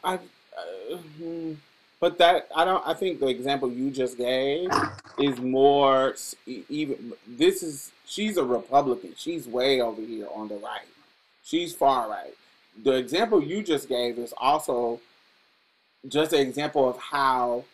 I. 0.04 0.16
Uh, 0.16 0.98
hmm, 0.98 1.54
but 2.00 2.18
that 2.18 2.48
I 2.56 2.66
don't. 2.66 2.86
I 2.88 2.94
think 2.94 3.20
the 3.20 3.28
example 3.28 3.72
you 3.72 3.92
just 3.92 4.18
gave 4.18 4.70
is 5.18 5.40
more 5.40 6.16
even. 6.48 7.14
This 7.28 7.62
is 7.62 7.92
she's 8.06 8.38
a 8.38 8.44
Republican. 8.44 9.14
She's 9.18 9.48
way 9.48 9.82
over 9.82 10.02
here 10.02 10.28
on 10.34 10.48
the 10.48 10.56
right. 10.56 10.88
She's 11.44 11.74
far 11.74 12.10
right. 12.10 12.34
The 12.84 12.94
example 12.94 13.44
you 13.44 13.62
just 13.64 13.90
gave 13.90 14.18
is 14.18 14.34
also 14.38 15.02
just 16.08 16.32
an 16.32 16.40
example 16.40 16.88
of 16.88 16.98
how 16.98 17.66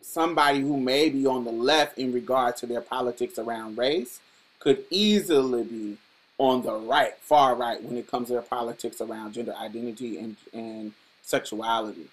somebody 0.00 0.60
who 0.60 0.78
may 0.78 1.08
be 1.08 1.26
on 1.26 1.44
the 1.44 1.52
left 1.52 1.98
in 1.98 2.12
regard 2.12 2.56
to 2.58 2.66
their 2.66 2.80
politics 2.80 3.38
around 3.38 3.76
race 3.76 4.20
could 4.60 4.84
easily 4.90 5.64
be 5.64 5.96
on 6.38 6.62
the 6.62 6.72
right, 6.72 7.16
far 7.20 7.56
right, 7.56 7.82
when 7.82 7.96
it 7.96 8.08
comes 8.08 8.28
to 8.28 8.34
their 8.34 8.42
politics 8.42 9.00
around 9.00 9.32
gender 9.32 9.54
identity 9.60 10.18
and, 10.18 10.36
and 10.52 10.92
sexuality. 11.22 12.06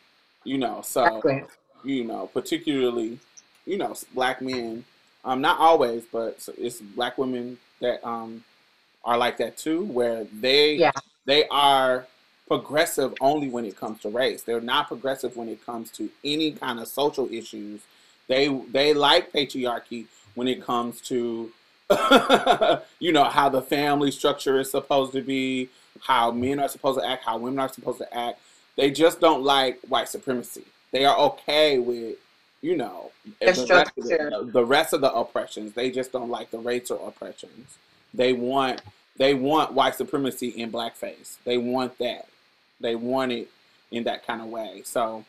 You 0.45 0.57
know, 0.57 0.81
so 0.83 1.03
Exactly. 1.17 1.43
you 1.83 2.03
know, 2.05 2.27
particularly, 2.33 3.19
you 3.65 3.77
know, 3.77 3.93
black 4.13 4.41
men. 4.41 4.85
Um, 5.25 5.41
not 5.41 5.59
always, 5.59 6.03
but 6.11 6.47
it's 6.57 6.79
black 6.79 7.17
women 7.17 7.57
that 7.81 8.05
um 8.07 8.43
are 9.03 9.17
like 9.17 9.37
that 9.37 9.57
too, 9.57 9.83
where 9.85 10.25
they 10.25 10.75
Yeah. 10.75 10.91
they 11.25 11.47
are 11.49 12.07
progressive 12.47 13.13
only 13.19 13.49
when 13.49 13.65
it 13.65 13.75
comes 13.75 14.01
to 14.01 14.09
race. 14.09 14.43
They're 14.43 14.61
not 14.61 14.87
progressive 14.87 15.35
when 15.35 15.49
it 15.49 15.65
comes 15.65 15.89
to 15.91 16.09
any 16.23 16.51
kind 16.51 16.79
of 16.79 16.87
social 16.87 17.27
issues. 17.31 17.81
They 18.27 18.47
they 18.71 18.93
like 18.93 19.33
patriarchy 19.33 20.05
when 20.35 20.47
it 20.47 20.63
comes 20.63 21.01
to 21.01 21.51
you 22.99 23.11
know 23.11 23.23
how 23.25 23.49
the 23.49 23.61
family 23.61 24.11
structure 24.11 24.59
is 24.59 24.69
supposed 24.71 25.11
to 25.13 25.21
be, 25.21 25.69
how 26.01 26.31
men 26.31 26.59
are 26.59 26.67
supposed 26.67 26.99
to 26.99 27.07
act, 27.07 27.25
how 27.25 27.37
women 27.37 27.59
are 27.59 27.69
supposed 27.69 27.99
to 27.99 28.17
act. 28.17 28.39
They 28.75 28.91
just 28.91 29.19
don't 29.19 29.43
like 29.43 29.79
white 29.87 30.09
supremacy. 30.09 30.63
They 30.91 31.05
are 31.05 31.17
okay 31.17 31.79
with 31.79 32.17
you 32.61 32.75
know 32.75 33.11
The 33.39 33.45
rest, 33.69 33.97
of 33.99 34.05
the, 34.43 34.49
the 34.51 34.65
rest 34.65 34.93
of 34.93 35.01
the 35.01 35.13
oppressions. 35.13 35.73
They 35.73 35.91
just 35.91 36.11
don't 36.11 36.29
like 36.29 36.51
the 36.51 36.59
racial 36.59 37.07
oppressions. 37.07 37.77
They 38.13 38.33
want 38.33 38.81
they 39.17 39.33
want 39.33 39.73
white 39.73 39.95
supremacy 39.95 40.49
in 40.49 40.71
blackface. 40.71 41.37
They 41.45 41.57
want 41.57 41.97
that. 41.99 42.27
They 42.81 42.95
want 42.95 43.31
it 43.31 43.49
in 43.91 44.03
that 44.05 44.25
kind 44.25 44.41
of 44.41 44.47
way. 44.47 44.81
So 44.83 45.25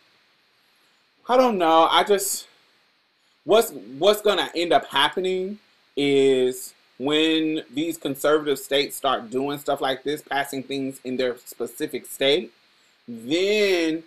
I 1.28 1.36
don't 1.36 1.58
know. 1.58 1.88
I 1.90 2.04
just 2.04 2.48
what's 3.44 3.70
what's 3.98 4.20
gonna 4.20 4.50
end 4.54 4.72
up 4.72 4.86
happening 4.86 5.58
is 5.96 6.74
when 6.98 7.62
these 7.72 7.96
conservative 7.96 8.58
states 8.58 8.96
start 8.96 9.30
doing 9.30 9.58
stuff 9.58 9.80
like 9.80 10.02
this, 10.02 10.22
passing 10.22 10.62
things 10.62 11.00
in 11.04 11.16
their 11.16 11.36
specific 11.38 12.06
state, 12.06 12.52
then 13.08 14.02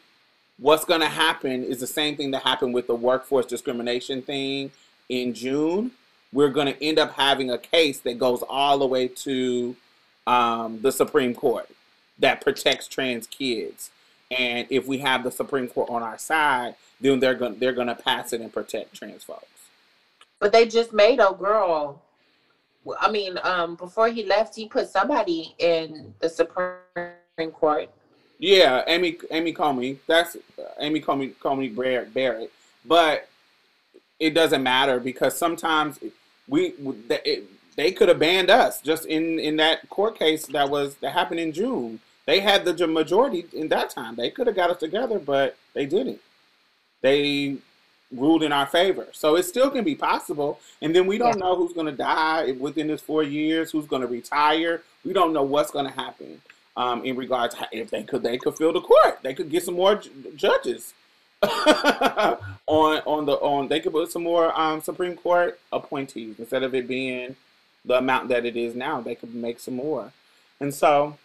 what's 0.57 0.85
going 0.85 1.01
to 1.01 1.07
happen 1.07 1.63
is 1.63 1.79
the 1.79 1.87
same 1.87 2.15
thing 2.15 2.31
that 2.31 2.43
happened 2.43 2.73
with 2.73 2.87
the 2.87 2.95
workforce 2.95 3.45
discrimination 3.45 4.21
thing 4.21 4.71
in 5.07 5.33
June. 5.33 5.91
We're 6.31 6.49
going 6.49 6.67
to 6.67 6.83
end 6.83 6.99
up 6.99 7.13
having 7.13 7.49
a 7.49 7.57
case 7.57 7.99
that 8.01 8.19
goes 8.19 8.43
all 8.47 8.77
the 8.77 8.85
way 8.85 9.07
to 9.07 9.75
um, 10.27 10.81
the 10.81 10.91
Supreme 10.91 11.33
Court 11.33 11.67
that 12.19 12.41
protects 12.41 12.87
trans 12.87 13.25
kids. 13.25 13.89
And 14.29 14.67
if 14.69 14.85
we 14.85 14.99
have 14.99 15.23
the 15.23 15.31
Supreme 15.31 15.67
Court 15.67 15.89
on 15.89 16.03
our 16.03 16.19
side, 16.19 16.75
then 17.01 17.19
they're 17.19 17.33
going 17.33 17.57
they're 17.57 17.73
going 17.73 17.87
to 17.87 17.95
pass 17.95 18.33
it 18.33 18.41
and 18.41 18.53
protect 18.53 18.93
trans 18.93 19.23
folks. 19.23 19.47
But 20.39 20.51
they 20.51 20.67
just 20.67 20.93
made 20.93 21.19
a 21.19 21.33
girl. 21.33 22.01
I 22.99 23.09
mean, 23.11 23.39
um, 23.43 23.75
before 23.75 24.09
he 24.09 24.23
left, 24.25 24.55
he 24.55 24.67
put 24.67 24.87
somebody 24.87 25.55
in 25.57 26.13
the 26.19 26.29
Supreme 26.29 27.51
Court. 27.53 27.89
Yeah, 28.39 28.83
Amy 28.87 29.17
Amy 29.31 29.51
Coney. 29.51 29.99
That's 30.07 30.37
uh, 30.57 30.63
Amy 30.79 31.01
Coney 31.01 31.29
Coney 31.41 31.67
Barrett. 31.67 32.51
But 32.85 33.27
it 34.19 34.33
doesn't 34.33 34.63
matter 34.63 34.99
because 34.99 35.37
sometimes 35.37 35.99
we 36.47 36.73
they, 37.07 37.43
they 37.75 37.91
could 37.91 38.07
have 38.07 38.19
banned 38.19 38.49
us 38.49 38.81
just 38.81 39.05
in 39.05 39.39
in 39.39 39.57
that 39.57 39.89
court 39.89 40.17
case 40.17 40.47
that 40.47 40.69
was 40.69 40.95
that 40.95 41.11
happened 41.11 41.41
in 41.41 41.51
June. 41.51 41.99
They 42.25 42.39
had 42.39 42.63
the 42.63 42.87
majority 42.87 43.45
in 43.53 43.67
that 43.69 43.89
time. 43.89 44.15
They 44.15 44.29
could 44.29 44.47
have 44.47 44.55
got 44.55 44.69
us 44.69 44.77
together, 44.77 45.19
but 45.19 45.57
they 45.73 45.85
didn't. 45.85 46.21
They 47.01 47.57
ruled 48.11 48.43
in 48.43 48.51
our 48.51 48.67
favor. 48.67 49.07
So 49.13 49.35
it 49.35 49.43
still 49.43 49.69
can 49.71 49.83
be 49.83 49.95
possible. 49.95 50.59
And 50.81 50.95
then 50.95 51.07
we 51.07 51.17
don't 51.17 51.39
yeah. 51.39 51.45
know 51.45 51.55
who's 51.55 51.73
going 51.73 51.87
to 51.87 51.91
die 51.91 52.51
within 52.51 52.87
this 52.87 53.01
four 53.01 53.23
years, 53.23 53.71
who's 53.71 53.87
going 53.87 54.03
to 54.03 54.07
retire. 54.07 54.83
We 55.03 55.11
don't 55.11 55.33
know 55.33 55.41
what's 55.41 55.71
going 55.71 55.87
to 55.87 55.91
happen 55.91 56.39
um, 56.79 57.03
in 57.03 57.17
regards 57.17 57.55
if 57.73 57.89
they 57.89 58.03
could 58.03 58.23
they 58.23 58.37
could 58.37 58.55
fill 58.55 58.71
the 58.71 58.79
court. 58.79 59.19
They 59.21 59.33
could 59.33 59.51
get 59.51 59.63
some 59.63 59.75
more 59.75 60.01
judges 60.35 60.93
on 61.43 62.37
on 62.67 63.25
the 63.25 63.33
on. 63.33 63.67
They 63.67 63.81
could 63.81 63.91
put 63.91 64.11
some 64.11 64.23
more 64.23 64.57
um, 64.57 64.79
Supreme 64.79 65.17
Court 65.17 65.59
appointees 65.73 66.39
instead 66.39 66.63
of 66.63 66.73
it 66.73 66.87
being 66.87 67.35
the 67.83 67.97
amount 67.97 68.29
that 68.29 68.45
it 68.45 68.55
is 68.55 68.75
now. 68.75 69.01
They 69.01 69.15
could 69.15 69.35
make 69.35 69.59
some 69.59 69.75
more. 69.75 70.13
And 70.61 70.73
so, 70.73 71.17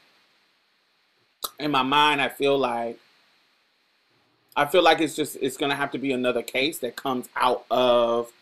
in 1.61 1.70
my 1.70 1.82
mind, 1.82 2.20
I 2.20 2.30
feel 2.30 2.59
like 2.59 2.98
I 4.57 4.66
feel 4.66 4.82
like 4.82 5.00
it's 5.00 5.14
just 5.14 5.36
it's 5.40 5.57
gonna 5.57 5.76
have 5.76 5.92
to 5.92 5.98
be 5.98 6.11
another 6.11 6.42
case 6.42 6.80
that 6.80 6.96
comes 6.96 7.28
out 7.36 7.64
of 7.70 8.32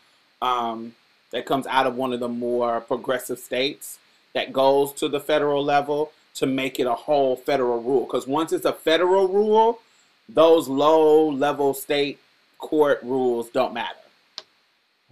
um, 0.41 0.95
that 1.29 1.45
comes 1.45 1.67
out 1.67 1.85
of 1.85 1.95
one 1.95 2.11
of 2.11 2.19
the 2.19 2.27
more 2.27 2.81
progressive 2.81 3.37
states 3.37 3.99
that 4.33 4.51
goes 4.51 4.93
to 4.93 5.07
the 5.07 5.19
federal 5.19 5.63
level 5.63 6.11
to 6.35 6.45
make 6.45 6.79
it 6.79 6.87
a 6.87 6.93
whole 6.93 7.35
federal 7.35 7.81
rule. 7.81 8.05
Because 8.05 8.27
once 8.27 8.51
it's 8.53 8.65
a 8.65 8.73
federal 8.73 9.27
rule, 9.27 9.79
those 10.27 10.67
low 10.67 11.29
level 11.29 11.73
state 11.73 12.19
court 12.57 12.99
rules 13.03 13.49
don't 13.49 13.73
matter. 13.73 13.99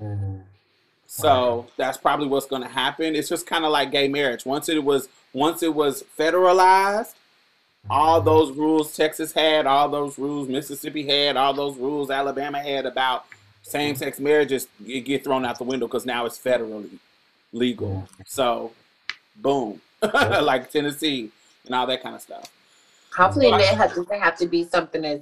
Mm-hmm. 0.02 0.38
So 1.06 1.68
that's 1.78 1.98
probably 1.98 2.28
what's 2.28 2.46
going 2.46 2.62
to 2.62 2.70
happen. 2.70 3.16
It's 3.16 3.28
just 3.28 3.46
kind 3.46 3.66
of 3.66 3.72
like 3.72 3.92
gay 3.92 4.08
marriage. 4.08 4.46
Once 4.46 4.70
it 4.70 4.84
was 4.84 5.10
once 5.34 5.62
it 5.62 5.74
was 5.74 6.04
federalized, 6.18 7.14
all 7.90 8.20
mm-hmm. 8.20 8.26
those 8.26 8.52
rules 8.52 8.96
Texas 8.96 9.34
had, 9.34 9.66
all 9.68 9.90
those 9.90 10.18
rules 10.18 10.48
Mississippi 10.48 11.06
had, 11.06 11.36
all 11.38 11.54
those 11.54 11.76
rules 11.76 12.10
Alabama 12.10 12.60
had 12.60 12.86
about 12.86 13.26
same-sex 13.64 14.20
marriages 14.20 14.68
get 14.86 15.24
thrown 15.24 15.46
out 15.46 15.58
the 15.58 15.64
window 15.64 15.88
because 15.88 16.06
now 16.06 16.26
it's 16.26 16.40
federally 16.40 16.90
legal. 17.54 18.08
So, 18.26 18.72
boom, 19.36 19.82
like 20.14 20.72
Tennessee 20.72 21.32
and 21.66 21.76
all 21.76 21.86
that 21.88 22.02
kind 22.02 22.16
of 22.16 22.22
stuff. 22.22 22.52
Hopefully, 23.16 23.48
it 23.48 23.62
has, 23.62 23.94
doesn't 23.94 24.20
have 24.20 24.38
to 24.38 24.48
be 24.48 24.64
something 24.64 25.04
as 25.04 25.22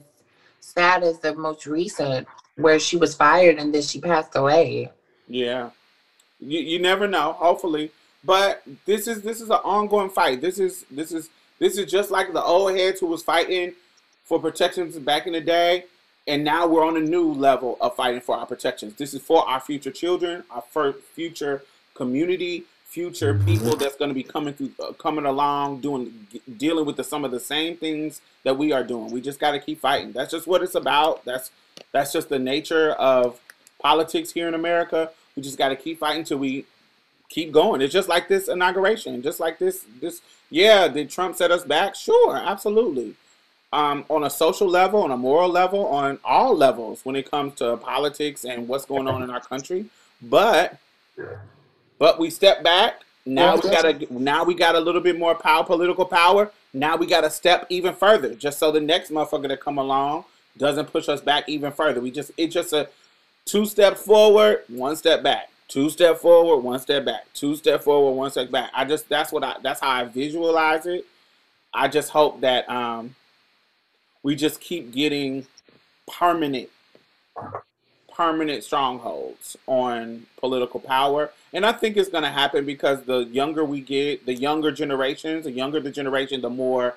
sad 0.60 1.04
as 1.04 1.20
the 1.20 1.36
most 1.36 1.66
recent, 1.66 2.28
where 2.56 2.80
she 2.80 2.98
was 2.98 3.16
fired 3.16 3.58
and 3.58 3.74
then 3.74 3.82
she 3.82 4.00
passed 4.00 4.36
away. 4.36 4.92
Yeah, 5.28 5.72
you, 6.40 6.60
you 6.60 6.80
never 6.80 7.08
know. 7.08 7.34
Hopefully, 7.34 7.92
but 8.24 8.64
this 8.86 9.08
is 9.08 9.22
this 9.22 9.42
is 9.42 9.50
an 9.50 9.60
ongoing 9.64 10.10
fight. 10.10 10.42
This 10.42 10.60
is 10.60 10.86
this 10.92 11.12
is 11.12 11.30
this 11.58 11.78
is 11.78 11.92
just 11.92 12.12
like 12.12 12.32
the 12.32 12.44
old 12.44 12.76
heads 12.76 13.00
who 13.00 13.08
was 13.08 13.24
fighting 13.24 13.74
for 14.24 14.40
protections 14.40 14.98
back 15.00 15.28
in 15.28 15.34
the 15.34 15.42
day, 15.42 15.86
and 16.28 16.44
now 16.44 16.68
we're 16.68 16.86
on 16.86 16.96
a 16.96 17.02
new 17.02 17.34
level 17.34 17.78
of 17.82 17.96
fighting 17.96 18.22
for 18.22 18.36
our 18.36 18.46
protections. 18.46 18.94
This 18.96 19.14
is 19.14 19.22
for 19.22 19.48
our 19.50 19.60
future 19.60 19.92
children, 19.92 20.44
our 20.52 20.94
future 21.14 21.64
community, 21.96 22.64
future 22.90 23.36
mm-hmm. 23.36 23.46
people 23.46 23.76
that's 23.76 23.96
going 23.96 24.10
to 24.10 24.16
be 24.16 24.24
coming 24.24 24.54
through, 24.54 24.72
uh, 24.84 24.92
coming 24.94 25.26
along, 25.26 25.80
doing, 25.80 26.28
dealing 26.58 26.86
with 26.86 26.98
the, 26.98 27.04
some 27.04 27.24
of 27.24 27.30
the 27.30 27.40
same 27.40 27.78
things 27.78 28.20
that 28.44 28.58
we 28.58 28.72
are 28.72 28.84
doing. 28.84 29.12
We 29.12 29.22
just 29.22 29.40
got 29.40 29.52
to 29.52 29.60
keep 29.60 29.80
fighting. 29.80 30.12
That's 30.12 30.32
just 30.32 30.48
what 30.48 30.64
it's 30.64 30.76
about. 30.76 31.24
That's 31.24 31.52
that's 31.92 32.12
just 32.12 32.30
the 32.30 32.40
nature 32.40 32.92
of 32.94 33.40
politics 33.80 34.32
here 34.32 34.48
in 34.48 34.54
America. 34.54 35.12
We 35.36 35.44
just 35.44 35.58
got 35.58 35.70
to 35.70 35.76
keep 35.76 36.00
fighting 36.00 36.24
till 36.24 36.40
we 36.40 36.66
keep 37.30 37.52
going. 37.52 37.82
It's 37.82 37.94
just 37.94 38.10
like 38.10 38.28
this 38.28 38.48
inauguration, 38.48 39.22
just 39.22 39.40
like 39.40 39.60
this. 39.60 39.86
This, 40.02 40.22
yeah, 40.50 40.88
did 40.88 41.10
Trump 41.10 41.36
set 41.36 41.52
us 41.52 41.64
back? 41.64 41.96
Sure, 41.96 42.36
absolutely. 42.36 43.16
Um, 43.72 44.04
on 44.10 44.24
a 44.24 44.30
social 44.32 44.68
level, 44.68 45.04
on 45.04 45.12
a 45.12 45.18
moral 45.18 45.50
level, 45.50 45.86
on 45.88 46.20
all 46.26 46.56
levels 46.56 47.02
when 47.06 47.16
it 47.16 47.30
comes 47.30 47.54
to 47.56 47.78
politics 47.78 48.44
and 48.44 48.68
what's 48.68 48.86
going 48.86 49.08
on 49.08 49.22
in 49.22 49.30
our 49.30 49.42
country. 49.42 49.86
But 50.22 50.78
but 52.00 52.20
we 52.20 52.30
step 52.30 52.64
back. 52.64 53.02
Now 53.26 53.56
we 53.58 53.70
got 53.70 53.86
a 53.86 54.08
now 54.10 54.44
we 54.44 54.56
got 54.56 54.74
a 54.74 54.80
little 54.80 55.02
bit 55.02 55.20
more 55.20 55.36
power, 55.36 55.64
political 55.64 56.06
power. 56.06 56.52
Now 56.74 56.96
we 56.96 57.06
got 57.06 57.22
to 57.22 57.30
step 57.30 57.68
even 57.70 57.94
further, 57.94 58.34
just 58.34 58.58
so 58.58 58.72
the 58.72 58.80
next 58.80 59.12
motherfucker 59.12 59.50
that 59.50 59.60
come 59.60 59.78
along 59.78 60.26
doesn't 60.58 60.86
push 60.88 61.10
us 61.10 61.22
back 61.22 61.48
even 61.48 61.72
further. 61.72 62.02
We 62.02 62.10
just 62.10 62.32
it's 62.38 62.54
just 62.54 62.74
a 62.74 62.90
two 63.46 63.66
step 63.66 63.98
forward, 63.98 64.64
one 64.68 64.96
step 64.96 65.22
back. 65.22 65.50
Two 65.68 65.90
step 65.92 66.18
forward, 66.18 66.62
one 66.62 66.80
step 66.80 67.06
back. 67.06 67.32
Two 67.36 67.56
step 67.56 67.84
forward, 67.84 68.14
one 68.14 68.32
step 68.32 68.50
back. 68.50 68.72
I 68.74 68.86
just 68.86 69.08
that's 69.10 69.32
what 69.32 69.44
I 69.44 69.58
that's 69.62 69.82
how 69.82 69.90
I 69.90 70.06
visualize 70.06 70.88
it. 70.88 71.06
I 71.74 71.88
just 71.88 72.10
hope 72.10 72.42
that 72.42 72.68
um 72.70 73.16
we 74.24 74.36
just 74.36 74.60
keep 74.60 74.92
getting 74.92 75.46
permanent 76.08 76.70
permanent 78.12 78.64
strongholds 78.64 79.56
on 79.68 80.26
political 80.38 80.80
power. 80.80 81.32
And 81.54 81.66
I 81.66 81.72
think 81.72 81.98
it's 81.98 82.10
going 82.10 82.24
to 82.24 82.30
happen 82.30 82.66
because 82.66 83.02
the 83.04 83.26
younger 83.26 83.66
we 83.66 83.82
get, 83.82 84.26
the 84.26 84.34
younger 84.34 84.72
generations, 84.72 85.46
the 85.46 85.52
younger 85.52 85.80
the 85.80 85.92
generation, 85.92 86.42
the 86.42 86.50
more 86.50 86.96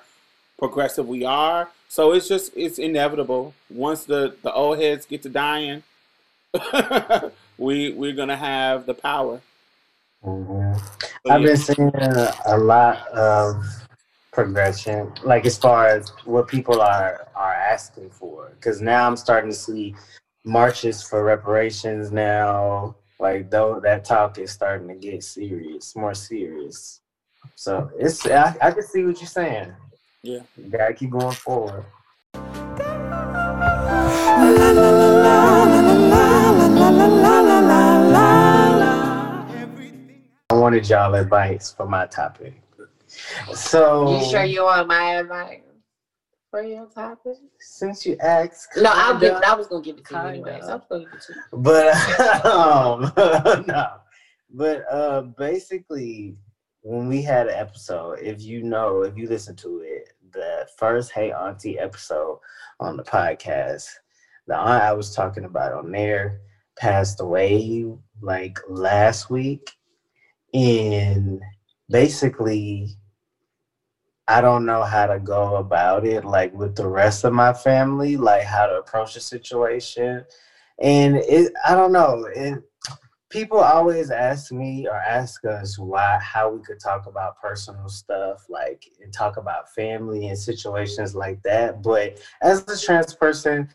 progressive 0.57 1.07
we 1.07 1.25
are. 1.25 1.69
So 1.89 2.13
it's 2.13 2.27
just 2.27 2.53
it's 2.55 2.79
inevitable. 2.79 3.53
Once 3.69 4.05
the 4.05 4.35
the 4.41 4.53
old 4.53 4.79
heads 4.79 5.05
get 5.05 5.21
to 5.23 5.29
dying, 5.29 5.83
we 7.57 7.93
we're 7.93 8.13
gonna 8.13 8.37
have 8.37 8.85
the 8.85 8.93
power. 8.93 9.41
Mm-hmm. 10.23 10.79
I've 11.29 11.41
yeah. 11.41 11.47
been 11.47 11.57
seeing 11.57 11.91
a 12.45 12.57
lot 12.57 13.07
of 13.09 13.63
progression, 14.31 15.11
like 15.23 15.45
as 15.45 15.57
far 15.57 15.87
as 15.87 16.11
what 16.25 16.47
people 16.47 16.81
are 16.81 17.27
are 17.35 17.53
asking 17.53 18.09
for. 18.09 18.51
Because 18.55 18.81
now 18.81 19.05
I'm 19.05 19.17
starting 19.17 19.49
to 19.49 19.55
see 19.55 19.95
marches 20.43 21.03
for 21.03 21.23
reparations 21.23 22.11
now. 22.11 22.95
Like 23.19 23.49
though 23.49 23.79
that 23.81 24.03
talk 24.03 24.37
is 24.37 24.51
starting 24.51 24.87
to 24.87 24.95
get 24.95 25.23
serious, 25.23 25.95
more 25.95 26.13
serious. 26.13 27.01
So 27.55 27.89
it's 27.97 28.25
I, 28.25 28.55
I 28.61 28.71
can 28.71 28.83
see 28.83 29.03
what 29.03 29.19
you're 29.19 29.27
saying. 29.27 29.73
Yeah, 30.23 30.39
you 30.57 30.69
gotta 30.69 30.93
keep 30.93 31.11
going 31.11 31.31
forward. 31.31 31.85
I 40.49 40.55
wanted 40.55 40.89
y'all 40.89 41.13
advice 41.13 41.71
for 41.71 41.85
my 41.85 42.05
topic. 42.07 42.61
So 43.53 44.19
you 44.19 44.29
sure 44.29 44.43
you 44.43 44.63
want 44.63 44.87
my 44.87 45.15
advice? 45.15 45.61
For 46.53 46.61
your 46.61 46.85
topic? 46.85 47.37
Since 47.59 48.05
you 48.05 48.15
asked. 48.21 48.77
No, 48.77 48.91
I'll 48.93 49.19
give 49.19 49.33
I 49.33 49.55
was 49.55 49.65
gonna 49.65 49.81
give 49.81 49.97
it 49.97 50.05
to 50.05 50.13
you 50.13 50.19
anyway. 50.19 50.59
So 50.61 50.73
I'm 50.73 50.81
gonna 50.87 51.05
give 51.05 51.13
it 51.13 51.21
to 51.21 51.33
you. 51.33 51.41
But 51.51 52.45
um 52.45 53.11
no. 53.67 53.87
But 54.51 54.85
uh 54.91 55.21
basically 55.35 56.37
when 56.81 57.07
we 57.07 57.23
had 57.23 57.47
an 57.47 57.55
episode, 57.55 58.19
if 58.19 58.43
you 58.43 58.61
know, 58.61 59.01
if 59.01 59.17
you 59.17 59.27
listen 59.27 59.55
to 59.55 59.79
it, 59.79 60.09
the 60.31 60.67
first 60.77 61.11
Hey 61.11 61.31
Auntie 61.31 61.79
episode 61.79 62.37
on 62.79 62.97
the 62.97 63.03
podcast, 63.03 63.87
the 64.45 64.55
aunt 64.55 64.83
I 64.83 64.93
was 64.93 65.15
talking 65.15 65.45
about 65.45 65.73
on 65.73 65.91
there 65.91 66.41
passed 66.77 67.19
away 67.19 67.83
like 68.21 68.59
last 68.69 69.31
week. 69.31 69.71
And 70.53 71.41
basically 71.89 72.95
I 74.27 74.39
don't 74.39 74.65
know 74.65 74.83
how 74.83 75.07
to 75.07 75.19
go 75.19 75.57
about 75.57 76.05
it, 76.05 76.23
like 76.23 76.53
with 76.53 76.75
the 76.75 76.87
rest 76.87 77.25
of 77.25 77.33
my 77.33 77.53
family, 77.53 78.15
like 78.15 78.43
how 78.43 78.67
to 78.67 78.79
approach 78.79 79.15
the 79.15 79.19
situation. 79.19 80.23
And 80.79 81.17
it, 81.17 81.51
I 81.65 81.75
don't 81.75 81.91
know. 81.91 82.25
It, 82.33 82.63
people 83.29 83.59
always 83.59 84.11
ask 84.11 84.51
me 84.51 84.87
or 84.87 84.95
ask 84.95 85.43
us 85.43 85.77
why, 85.77 86.19
how 86.21 86.49
we 86.49 86.63
could 86.63 86.79
talk 86.79 87.05
about 87.07 87.41
personal 87.41 87.89
stuff, 87.89 88.45
like 88.47 88.85
and 89.01 89.11
talk 89.11 89.37
about 89.37 89.73
family 89.73 90.27
and 90.27 90.37
situations 90.37 91.15
like 91.15 91.41
that. 91.43 91.81
But 91.81 92.21
as 92.41 92.61
a 92.61 92.79
trans 92.79 93.13
person, 93.13 93.67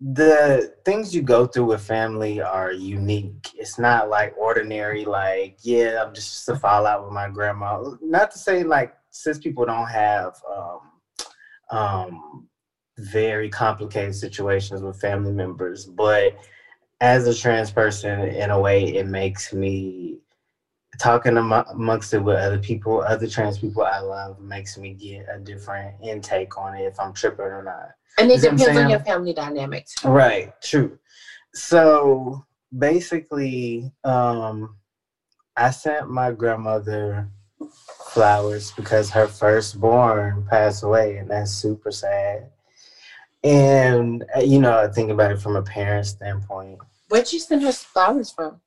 the 0.00 0.74
things 0.84 1.14
you 1.14 1.22
go 1.22 1.46
through 1.46 1.66
with 1.66 1.80
family 1.80 2.40
are 2.40 2.72
unique. 2.72 3.50
It's 3.54 3.78
not 3.78 4.10
like 4.10 4.34
ordinary, 4.36 5.04
like, 5.04 5.58
yeah, 5.62 6.04
I'm 6.04 6.14
just 6.14 6.48
a 6.48 6.56
fallout 6.56 7.04
with 7.04 7.12
my 7.12 7.28
grandma. 7.28 7.96
Not 8.00 8.30
to 8.32 8.38
say 8.38 8.62
like 8.62 8.94
since 9.12 9.38
people 9.38 9.64
don't 9.64 9.88
have 9.88 10.32
um, 10.50 11.78
um, 11.78 12.48
very 12.98 13.48
complicated 13.48 14.14
situations 14.14 14.82
with 14.82 15.00
family 15.00 15.32
members, 15.32 15.84
but 15.84 16.34
as 17.00 17.26
a 17.26 17.34
trans 17.34 17.70
person, 17.70 18.20
in 18.20 18.50
a 18.50 18.58
way, 18.58 18.84
it 18.84 19.06
makes 19.06 19.52
me 19.52 20.18
talking 20.98 21.36
amongst 21.36 22.14
it 22.14 22.18
with 22.18 22.36
other 22.36 22.58
people, 22.58 23.02
other 23.02 23.26
trans 23.26 23.58
people 23.58 23.82
I 23.82 24.00
love, 24.00 24.40
makes 24.40 24.78
me 24.78 24.94
get 24.94 25.26
a 25.32 25.38
different 25.38 25.94
intake 26.02 26.56
on 26.56 26.74
it 26.74 26.84
if 26.84 26.98
I'm 26.98 27.12
tripping 27.12 27.46
or 27.46 27.62
not. 27.62 27.90
And 28.18 28.30
it 28.30 28.40
depends 28.40 28.76
on 28.76 28.90
your 28.90 29.00
family 29.00 29.32
dynamics. 29.32 29.94
Right, 30.04 30.52
true. 30.62 30.98
So 31.54 32.44
basically, 32.76 33.90
um, 34.04 34.76
I 35.56 35.70
sent 35.70 36.08
my 36.08 36.30
grandmother 36.30 37.28
flowers 38.12 38.72
because 38.72 39.10
her 39.10 39.26
firstborn 39.26 40.46
passed 40.48 40.82
away, 40.82 41.16
and 41.16 41.30
that's 41.30 41.50
super 41.50 41.90
sad. 41.90 42.50
And 43.42 44.24
uh, 44.36 44.40
you 44.40 44.60
know, 44.60 44.78
I 44.78 44.88
think 44.88 45.10
about 45.10 45.32
it 45.32 45.40
from 45.40 45.56
a 45.56 45.62
parent 45.62 46.06
standpoint. 46.06 46.78
Where'd 47.08 47.32
you 47.32 47.40
send 47.40 47.62
her 47.62 47.72
flowers 47.72 48.30
from? 48.30 48.60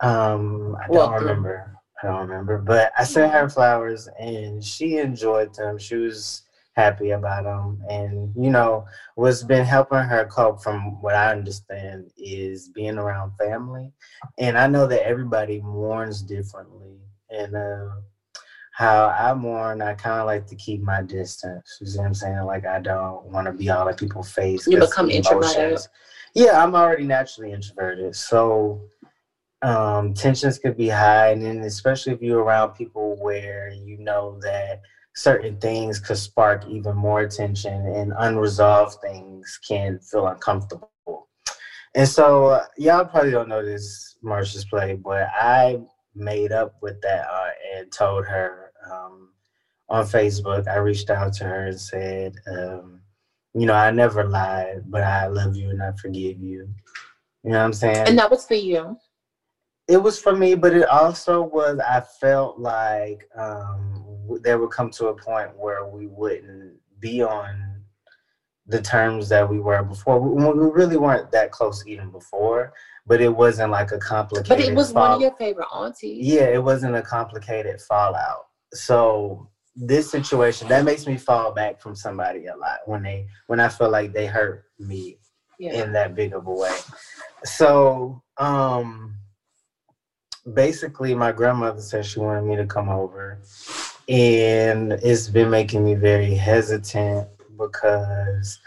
Um, 0.00 0.76
I 0.82 0.92
don't 0.92 1.12
remember. 1.12 1.74
I 2.02 2.06
don't 2.06 2.28
remember, 2.28 2.58
but 2.58 2.92
I 2.96 3.04
sent 3.04 3.32
her 3.32 3.48
flowers, 3.48 4.08
and 4.20 4.62
she 4.62 4.98
enjoyed 4.98 5.54
them. 5.54 5.78
She 5.78 5.96
was 5.96 6.42
happy 6.74 7.10
about 7.10 7.44
them, 7.44 7.82
and 7.88 8.32
you 8.36 8.50
know, 8.50 8.86
what's 9.16 9.42
been 9.42 9.64
helping 9.64 9.98
her 9.98 10.26
cope, 10.26 10.62
from 10.62 11.00
what 11.00 11.14
I 11.14 11.32
understand, 11.32 12.10
is 12.16 12.68
being 12.68 12.98
around 12.98 13.32
family. 13.36 13.92
And 14.38 14.56
I 14.56 14.68
know 14.68 14.86
that 14.86 15.04
everybody 15.04 15.60
mourns 15.60 16.22
differently, 16.22 16.98
and 17.30 17.56
uh, 17.56 17.88
how 18.78 19.08
I 19.08 19.34
mourn, 19.34 19.82
I 19.82 19.94
kind 19.94 20.20
of 20.20 20.26
like 20.26 20.46
to 20.46 20.54
keep 20.54 20.80
my 20.82 21.02
distance. 21.02 21.78
You 21.80 21.86
see 21.88 21.98
what 21.98 22.06
I'm 22.06 22.14
saying? 22.14 22.44
Like 22.44 22.64
I 22.64 22.78
don't 22.78 23.24
want 23.24 23.48
to 23.48 23.52
be 23.52 23.70
all 23.70 23.88
in 23.88 23.94
people's 23.96 24.30
face. 24.30 24.68
You 24.68 24.78
become 24.78 25.10
introverted. 25.10 25.80
Yeah, 26.32 26.62
I'm 26.62 26.76
already 26.76 27.02
naturally 27.02 27.50
introverted, 27.50 28.14
so 28.14 28.80
um, 29.62 30.14
tensions 30.14 30.60
could 30.60 30.76
be 30.76 30.88
high, 30.88 31.30
and 31.30 31.44
then 31.44 31.58
especially 31.62 32.12
if 32.12 32.22
you're 32.22 32.44
around 32.44 32.74
people 32.74 33.16
where 33.20 33.68
you 33.70 33.98
know 33.98 34.38
that 34.42 34.82
certain 35.16 35.58
things 35.58 35.98
could 35.98 36.16
spark 36.16 36.64
even 36.68 36.94
more 36.94 37.26
tension, 37.26 37.84
and 37.84 38.12
unresolved 38.16 39.00
things 39.00 39.58
can 39.66 39.98
feel 39.98 40.28
uncomfortable. 40.28 40.92
And 41.96 42.08
so, 42.08 42.46
uh, 42.46 42.66
y'all 42.76 43.06
probably 43.06 43.32
don't 43.32 43.48
know 43.48 43.64
this 43.64 44.18
Marsha's 44.22 44.66
play, 44.66 44.94
but 44.94 45.26
I 45.34 45.80
made 46.14 46.52
up 46.52 46.76
with 46.80 47.00
that 47.02 47.26
uh, 47.28 47.50
and 47.74 47.90
told 47.90 48.24
her 48.26 48.67
um, 48.90 49.30
on 49.88 50.04
Facebook. 50.04 50.68
I 50.68 50.76
reached 50.76 51.10
out 51.10 51.32
to 51.34 51.44
her 51.44 51.66
and 51.66 51.80
said, 51.80 52.34
um, 52.50 53.00
you 53.54 53.66
know, 53.66 53.74
I 53.74 53.90
never 53.90 54.24
lied, 54.24 54.82
but 54.86 55.02
I 55.02 55.26
love 55.26 55.56
you 55.56 55.70
and 55.70 55.82
I 55.82 55.92
forgive 55.92 56.38
you. 56.40 56.68
You 57.44 57.50
know 57.50 57.58
what 57.58 57.64
I'm 57.64 57.72
saying? 57.72 58.08
And 58.08 58.18
that 58.18 58.30
was 58.30 58.46
for 58.46 58.54
you. 58.54 58.96
It 59.88 59.96
was 59.96 60.20
for 60.20 60.36
me, 60.36 60.54
but 60.54 60.74
it 60.74 60.86
also 60.88 61.42
was. 61.42 61.78
I 61.78 62.02
felt 62.20 62.58
like 62.58 63.26
um, 63.36 64.04
there 64.42 64.58
would 64.58 64.70
come 64.70 64.90
to 64.90 65.06
a 65.06 65.14
point 65.14 65.56
where 65.56 65.86
we 65.86 66.06
wouldn't 66.06 66.74
be 67.00 67.22
on 67.22 67.82
the 68.66 68.82
terms 68.82 69.30
that 69.30 69.48
we 69.48 69.60
were 69.60 69.82
before. 69.82 70.20
We, 70.20 70.44
we 70.44 70.70
really 70.70 70.98
weren't 70.98 71.30
that 71.32 71.50
close 71.50 71.86
even 71.86 72.10
before, 72.10 72.74
but 73.06 73.22
it 73.22 73.34
wasn't 73.34 73.72
like 73.72 73.92
a 73.92 73.98
complicated. 73.98 74.48
But 74.48 74.60
it 74.60 74.74
was 74.74 74.92
fall- 74.92 75.04
one 75.04 75.12
of 75.12 75.20
your 75.22 75.34
favorite 75.36 75.68
aunties. 75.72 76.26
Yeah, 76.26 76.48
it 76.48 76.62
wasn't 76.62 76.94
a 76.94 77.02
complicated 77.02 77.80
fallout. 77.80 78.47
So 78.72 79.48
this 79.74 80.10
situation 80.10 80.68
that 80.68 80.84
makes 80.84 81.06
me 81.06 81.16
fall 81.16 81.52
back 81.52 81.80
from 81.80 81.94
somebody 81.94 82.46
a 82.46 82.56
lot 82.56 82.80
when 82.86 83.02
they 83.02 83.26
when 83.46 83.60
I 83.60 83.68
feel 83.68 83.90
like 83.90 84.12
they 84.12 84.26
hurt 84.26 84.64
me 84.78 85.18
yeah. 85.58 85.84
in 85.84 85.92
that 85.92 86.16
big 86.16 86.32
of 86.32 86.46
a 86.46 86.52
way. 86.52 86.76
So 87.44 88.22
um 88.38 89.14
basically 90.52 91.14
my 91.14 91.30
grandmother 91.30 91.80
said 91.80 92.04
she 92.04 92.18
wanted 92.18 92.42
me 92.42 92.56
to 92.56 92.66
come 92.66 92.88
over 92.88 93.40
and 94.08 94.92
it's 94.92 95.28
been 95.28 95.50
making 95.50 95.84
me 95.84 95.94
very 95.94 96.34
hesitant 96.34 97.28
because 97.58 98.58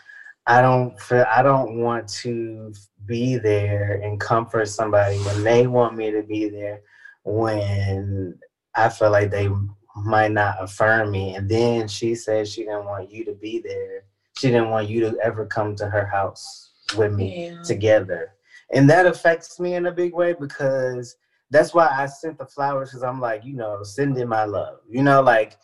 I 0.47 0.62
don't 0.62 0.99
feel 0.99 1.26
I 1.30 1.41
don't 1.41 1.82
want 1.82 2.08
to 2.22 2.74
be 3.06 3.38
there 3.38 3.99
and 4.04 4.20
comfort 4.20 4.68
somebody 4.68 5.18
when 5.20 5.43
they 5.43 5.68
want 5.68 5.97
me 5.97 6.12
to 6.12 6.24
be 6.24 6.49
there 6.49 6.82
when 7.24 8.39
I 8.76 8.89
feel 8.89 9.12
like 9.12 9.32
they 9.32 9.49
might 9.95 10.31
not 10.31 10.55
affirm 10.59 11.11
me. 11.11 11.35
And 11.35 11.49
then 11.49 11.87
she 11.87 12.15
said 12.15 12.47
she 12.47 12.63
didn't 12.63 12.85
want 12.85 13.11
you 13.11 13.25
to 13.25 13.33
be 13.33 13.59
there. 13.59 14.03
She 14.37 14.47
didn't 14.47 14.69
want 14.69 14.89
you 14.89 15.01
to 15.01 15.17
ever 15.21 15.45
come 15.45 15.75
to 15.77 15.89
her 15.89 16.05
house 16.05 16.71
with 16.97 17.13
me 17.13 17.47
yeah. 17.47 17.61
together. 17.63 18.33
And 18.73 18.89
that 18.89 19.05
affects 19.05 19.59
me 19.59 19.75
in 19.75 19.87
a 19.87 19.91
big 19.91 20.13
way 20.13 20.33
because 20.33 21.15
that's 21.49 21.73
why 21.73 21.89
I 21.91 22.05
sent 22.05 22.37
the 22.37 22.45
flowers 22.45 22.89
because 22.89 23.03
I'm 23.03 23.19
like, 23.19 23.43
you 23.43 23.53
know, 23.53 23.83
sending 23.83 24.27
my 24.27 24.45
love. 24.45 24.79
You 24.89 25.03
know, 25.03 25.21
like 25.21 25.57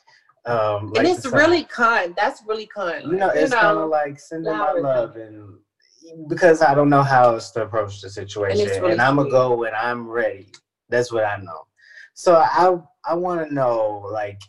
um 0.45 0.91
like 0.91 1.05
And 1.05 1.07
it's 1.07 1.25
really 1.25 1.63
kind. 1.63 2.13
That's 2.17 2.43
really 2.45 2.67
kind. 2.67 3.05
You 3.05 3.17
know, 3.17 3.30
it's 3.30 3.53
kind 3.53 3.78
of 3.78 3.89
like 3.89 4.19
sending 4.19 4.51
my 4.51 4.73
love 4.73 5.15
and 5.15 5.57
because 6.28 6.61
I 6.61 6.73
don't 6.73 6.89
know 6.89 7.03
how 7.03 7.34
else 7.34 7.51
to 7.51 7.63
approach 7.63 8.01
the 8.01 8.09
situation. 8.09 8.69
And, 8.69 8.82
really 8.82 8.91
and 8.93 9.01
I'm 9.01 9.17
gonna 9.17 9.30
go 9.30 9.55
when 9.55 9.73
I'm 9.75 10.07
ready. 10.07 10.51
That's 10.89 11.11
what 11.11 11.25
I 11.25 11.38
know. 11.38 11.66
So 12.18 12.36
I 12.36 12.78
I 13.05 13.15
want 13.15 13.47
to 13.47 13.53
know 13.53 14.09
like 14.11 14.41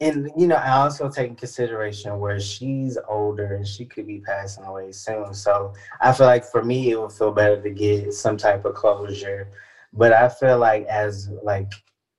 and 0.00 0.30
you 0.36 0.48
know, 0.48 0.56
I 0.56 0.70
also 0.80 1.08
take 1.08 1.28
in 1.30 1.36
consideration 1.36 2.18
where 2.18 2.40
she's 2.40 2.98
older 3.08 3.54
and 3.54 3.66
she 3.66 3.84
could 3.86 4.06
be 4.06 4.20
passing 4.20 4.64
away 4.64 4.90
soon. 4.90 5.32
So 5.34 5.74
I 6.00 6.12
feel 6.12 6.26
like 6.26 6.44
for 6.44 6.64
me, 6.64 6.90
it 6.90 7.00
would 7.00 7.12
feel 7.12 7.30
better 7.30 7.62
to 7.62 7.70
get 7.70 8.12
some 8.14 8.36
type 8.36 8.64
of 8.64 8.74
closure 8.74 9.48
but 9.92 10.12
I 10.12 10.28
feel 10.28 10.58
like 10.58 10.86
as 10.86 11.28
like 11.42 11.72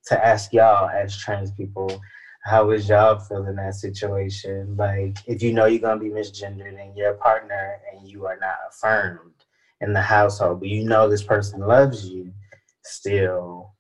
to 0.08 0.26
ask 0.26 0.54
y'all 0.54 0.90
as 0.90 1.18
trans 1.18 1.52
people, 1.52 2.02
how 2.44 2.72
is 2.72 2.90
y'all 2.90 3.20
feeling 3.20 3.56
that 3.56 3.76
situation? 3.76 4.76
Like 4.78 5.18
if 5.28 5.42
you 5.42 5.54
know 5.54 5.66
you're 5.66 5.82
gonna 5.82 6.00
be 6.00 6.10
misgendered 6.10 6.80
and 6.82 6.96
your 6.98 7.14
partner 7.16 7.80
and 7.92 8.08
you 8.08 8.26
are 8.28 8.38
not 8.40 8.58
affirmed 8.70 9.46
in 9.82 9.94
the 9.94 10.02
household, 10.02 10.60
but 10.60 10.70
you 10.70 10.84
know 10.84 11.10
this 11.10 11.24
person 11.24 11.62
loves 11.62 12.08
you 12.08 12.32
still 12.84 13.73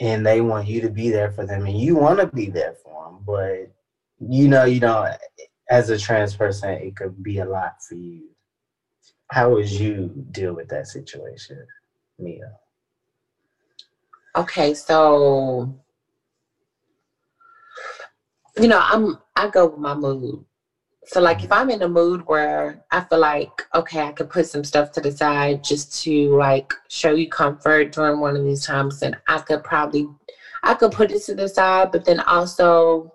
and 0.00 0.26
they 0.26 0.40
want 0.40 0.66
you 0.66 0.80
to 0.80 0.90
be 0.90 1.10
there 1.10 1.30
for 1.30 1.44
them 1.44 1.66
and 1.66 1.78
you 1.78 1.94
want 1.94 2.18
to 2.18 2.26
be 2.26 2.48
there 2.48 2.74
for 2.82 3.04
them 3.04 3.18
but 3.24 3.70
you 4.18 4.48
know 4.48 4.64
you 4.64 4.80
don't 4.80 5.14
as 5.70 5.88
a 5.88 5.96
trans 5.96 6.34
person 6.34 6.70
it 6.70 6.94
could 6.96 7.22
be 7.22 7.38
a 7.38 7.44
lot 7.44 7.72
for 7.86 7.94
you 7.94 8.22
how 9.28 9.50
would 9.50 9.68
you 9.68 10.12
deal 10.30 10.52
with 10.52 10.68
that 10.68 10.86
situation 10.86 11.66
Mia? 12.18 12.52
Okay, 14.34 14.74
so 14.74 15.74
you 18.58 18.68
know, 18.68 18.80
I'm 18.82 19.18
I 19.34 19.48
go 19.48 19.66
with 19.66 19.78
my 19.78 19.94
mood. 19.94 20.44
So 21.06 21.20
like 21.20 21.44
if 21.44 21.52
I'm 21.52 21.70
in 21.70 21.82
a 21.82 21.88
mood 21.88 22.22
where 22.26 22.82
I 22.90 23.00
feel 23.00 23.18
like 23.20 23.48
okay, 23.74 24.00
I 24.00 24.10
could 24.10 24.28
put 24.28 24.46
some 24.46 24.64
stuff 24.64 24.90
to 24.92 25.00
the 25.00 25.10
side 25.12 25.62
just 25.62 26.02
to 26.02 26.36
like 26.36 26.72
show 26.88 27.12
you 27.14 27.28
comfort 27.28 27.92
during 27.92 28.20
one 28.20 28.36
of 28.36 28.44
these 28.44 28.64
times, 28.64 29.00
then 29.00 29.14
I 29.28 29.38
could 29.38 29.62
probably 29.62 30.06
I 30.62 30.74
could 30.74 30.90
put 30.92 31.12
it 31.12 31.22
to 31.24 31.34
the 31.34 31.48
side, 31.48 31.92
but 31.92 32.04
then 32.04 32.20
also 32.20 33.12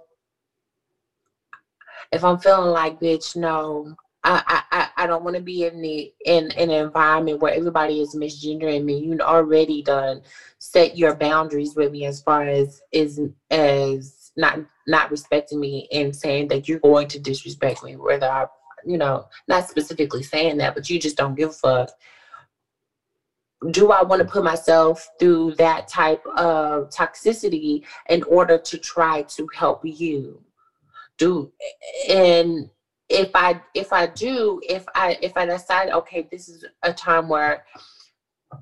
if 2.12 2.24
I'm 2.24 2.38
feeling 2.38 2.72
like 2.72 3.00
bitch, 3.00 3.36
no, 3.36 3.94
I, 4.24 4.62
I, 4.72 4.88
I 4.98 5.06
don't 5.08 5.24
want 5.24 5.36
to 5.36 5.42
be 5.42 5.64
in 5.64 5.82
the 5.82 6.12
in, 6.26 6.52
in 6.52 6.70
an 6.70 6.86
environment 6.86 7.40
where 7.40 7.54
everybody 7.54 8.02
is 8.02 8.16
misgendering 8.16 8.84
me. 8.84 9.00
You 9.00 9.18
already 9.20 9.82
done 9.82 10.22
set 10.60 10.96
your 10.96 11.14
boundaries 11.14 11.76
with 11.76 11.92
me 11.92 12.06
as 12.06 12.20
far 12.20 12.44
as 12.44 12.82
is 12.92 13.20
as 13.50 14.21
not 14.38 14.60
not 14.88 15.12
respecting 15.12 15.60
me 15.60 15.88
and 15.92 16.16
saying 16.16 16.48
that 16.50 16.68
you're 16.68 16.80
going 16.80 17.08
to 17.10 17.20
disrespect 17.20 17.84
me, 17.84 17.96
whether 17.96 18.28
I 18.28 18.46
you 18.86 18.98
know, 18.98 19.28
not 19.48 19.68
specifically 19.68 20.24
saying 20.24 20.58
that, 20.58 20.74
but 20.74 20.90
you 20.90 21.00
just 21.00 21.18
don't 21.18 21.36
give 21.36 21.50
a 21.50 21.54
fuck. 21.54 21.90
Do 23.70 23.92
I 23.92 24.02
want 24.02 24.22
to 24.22 24.28
put 24.28 24.44
myself 24.44 25.08
through 25.20 25.56
that 25.56 25.88
type 25.88 26.26
of 26.36 26.90
toxicity 26.90 27.84
in 28.10 28.24
order 28.24 28.58
to 28.58 28.78
try 28.78 29.22
to 29.24 29.48
help 29.54 29.82
you? 29.84 30.42
Do 31.18 31.52
and 32.10 32.70
if 33.10 33.30
I 33.36 33.62
if 33.76 33.94
I 33.94 34.08
do, 34.08 34.62
if 34.68 34.86
I 34.96 35.18
if 35.22 35.34
I 35.36 35.46
decide, 35.46 35.90
okay, 35.92 36.28
this 36.32 36.50
is 36.50 36.66
a 36.82 36.92
time 36.92 37.30
where 37.30 37.66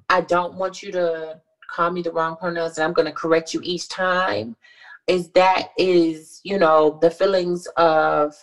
I 0.09 0.21
don't 0.21 0.55
want 0.55 0.83
you 0.83 0.91
to 0.93 1.39
call 1.71 1.91
me 1.91 2.01
the 2.01 2.11
wrong 2.11 2.35
pronouns 2.35 2.77
and 2.77 2.85
I'm 2.85 2.93
gonna 2.93 3.13
correct 3.13 3.53
you 3.53 3.61
each 3.63 3.87
time, 3.87 4.57
is 5.09 5.29
that 5.31 5.69
is, 5.77 6.39
you 6.43 6.57
know, 6.57 6.99
the 7.01 7.09
feelings 7.09 7.67
of 7.75 8.33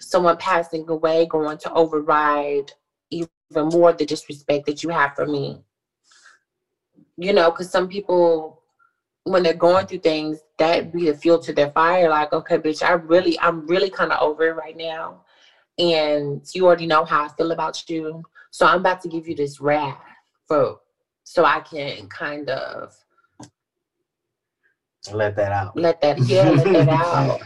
someone 0.00 0.36
passing 0.38 0.88
away 0.88 1.26
going 1.26 1.58
to 1.58 1.72
override 1.72 2.72
even 3.10 3.28
more 3.54 3.92
the 3.92 4.06
disrespect 4.06 4.64
that 4.66 4.82
you 4.82 4.88
have 4.88 5.14
for 5.14 5.26
me. 5.26 5.62
You 7.18 7.32
know, 7.34 7.50
because 7.50 7.70
some 7.70 7.88
people 7.88 8.62
when 9.24 9.42
they're 9.42 9.52
going 9.52 9.84
through 9.86 9.98
things, 9.98 10.38
that 10.56 10.92
be 10.92 11.06
the 11.06 11.14
fuel 11.14 11.40
to 11.40 11.52
their 11.52 11.70
fire. 11.70 12.08
Like, 12.08 12.32
okay, 12.32 12.58
bitch, 12.58 12.80
I 12.80 12.92
really, 12.92 13.38
I'm 13.40 13.66
really 13.66 13.90
kind 13.90 14.12
of 14.12 14.22
over 14.22 14.48
it 14.48 14.52
right 14.52 14.76
now. 14.76 15.24
And 15.78 16.40
you 16.54 16.64
already 16.64 16.86
know 16.86 17.04
how 17.04 17.24
I 17.24 17.28
feel 17.28 17.50
about 17.50 17.90
you. 17.90 18.22
So 18.52 18.64
I'm 18.64 18.80
about 18.80 19.00
to 19.00 19.08
give 19.08 19.26
you 19.26 19.34
this 19.34 19.60
wrath 19.60 19.98
for 20.46 20.78
so 21.24 21.44
I 21.44 21.58
can 21.58 22.08
kind 22.08 22.48
of 22.48 22.94
Let 25.12 25.36
that 25.36 25.52
out. 25.52 25.76
let 25.76 26.00
that 26.00 26.18
yeah, 26.26 26.50
let 26.50 26.72
that 26.72 26.88
out. 26.88 27.40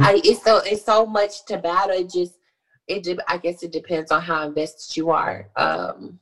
I 0.00 0.20
it's 0.24 0.42
so 0.42 0.58
it's 0.64 0.84
so 0.84 1.06
much 1.06 1.44
to 1.46 1.58
battle. 1.58 1.96
It 1.96 2.10
just 2.10 2.38
it 2.88 3.02
de- 3.02 3.30
I 3.30 3.38
guess 3.38 3.62
it 3.62 3.72
depends 3.72 4.10
on 4.10 4.22
how 4.22 4.46
invested 4.46 4.96
you 4.96 5.10
are. 5.10 5.48
Um 5.56 6.18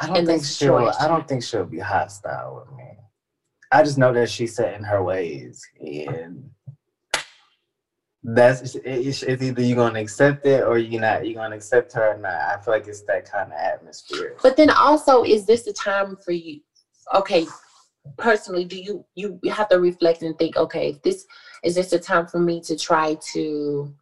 I 0.00 0.06
don't 0.06 0.26
think 0.26 0.44
she'll. 0.44 0.92
I 1.00 1.06
don't 1.06 1.28
think 1.28 1.42
she'll 1.42 1.64
be 1.64 1.78
hostile 1.78 2.64
with 2.66 2.76
me. 2.76 2.98
I 3.70 3.82
just 3.82 3.98
know 3.98 4.12
that 4.12 4.30
she's 4.30 4.54
set 4.54 4.74
in 4.74 4.84
her 4.84 5.02
ways, 5.02 5.62
and 5.80 6.50
that's 8.22 8.74
it's, 8.76 9.22
it's 9.22 9.42
either 9.42 9.62
you're 9.62 9.76
gonna 9.76 10.00
accept 10.00 10.46
it 10.46 10.64
or 10.64 10.78
you're 10.78 11.00
not. 11.00 11.26
You're 11.26 11.42
gonna 11.42 11.56
accept 11.56 11.92
her 11.94 12.14
or 12.14 12.18
not. 12.18 12.32
I 12.32 12.58
feel 12.62 12.74
like 12.74 12.86
it's 12.86 13.02
that 13.02 13.30
kind 13.30 13.52
of 13.52 13.58
atmosphere. 13.58 14.36
But 14.42 14.56
then 14.56 14.70
also, 14.70 15.24
is 15.24 15.46
this 15.46 15.62
the 15.62 15.72
time 15.72 16.16
for 16.16 16.32
you? 16.32 16.60
Okay, 17.14 17.46
personally, 18.16 18.64
do 18.64 18.76
you 18.78 19.04
you 19.14 19.38
have 19.50 19.68
to 19.68 19.78
reflect 19.78 20.22
and 20.22 20.36
think? 20.38 20.56
Okay, 20.56 20.90
if 20.90 21.02
this 21.02 21.24
is 21.62 21.74
this 21.74 21.92
a 21.92 21.98
time 21.98 22.26
for 22.26 22.38
me 22.38 22.60
to 22.62 22.76
try 22.76 23.16
to 23.32 23.92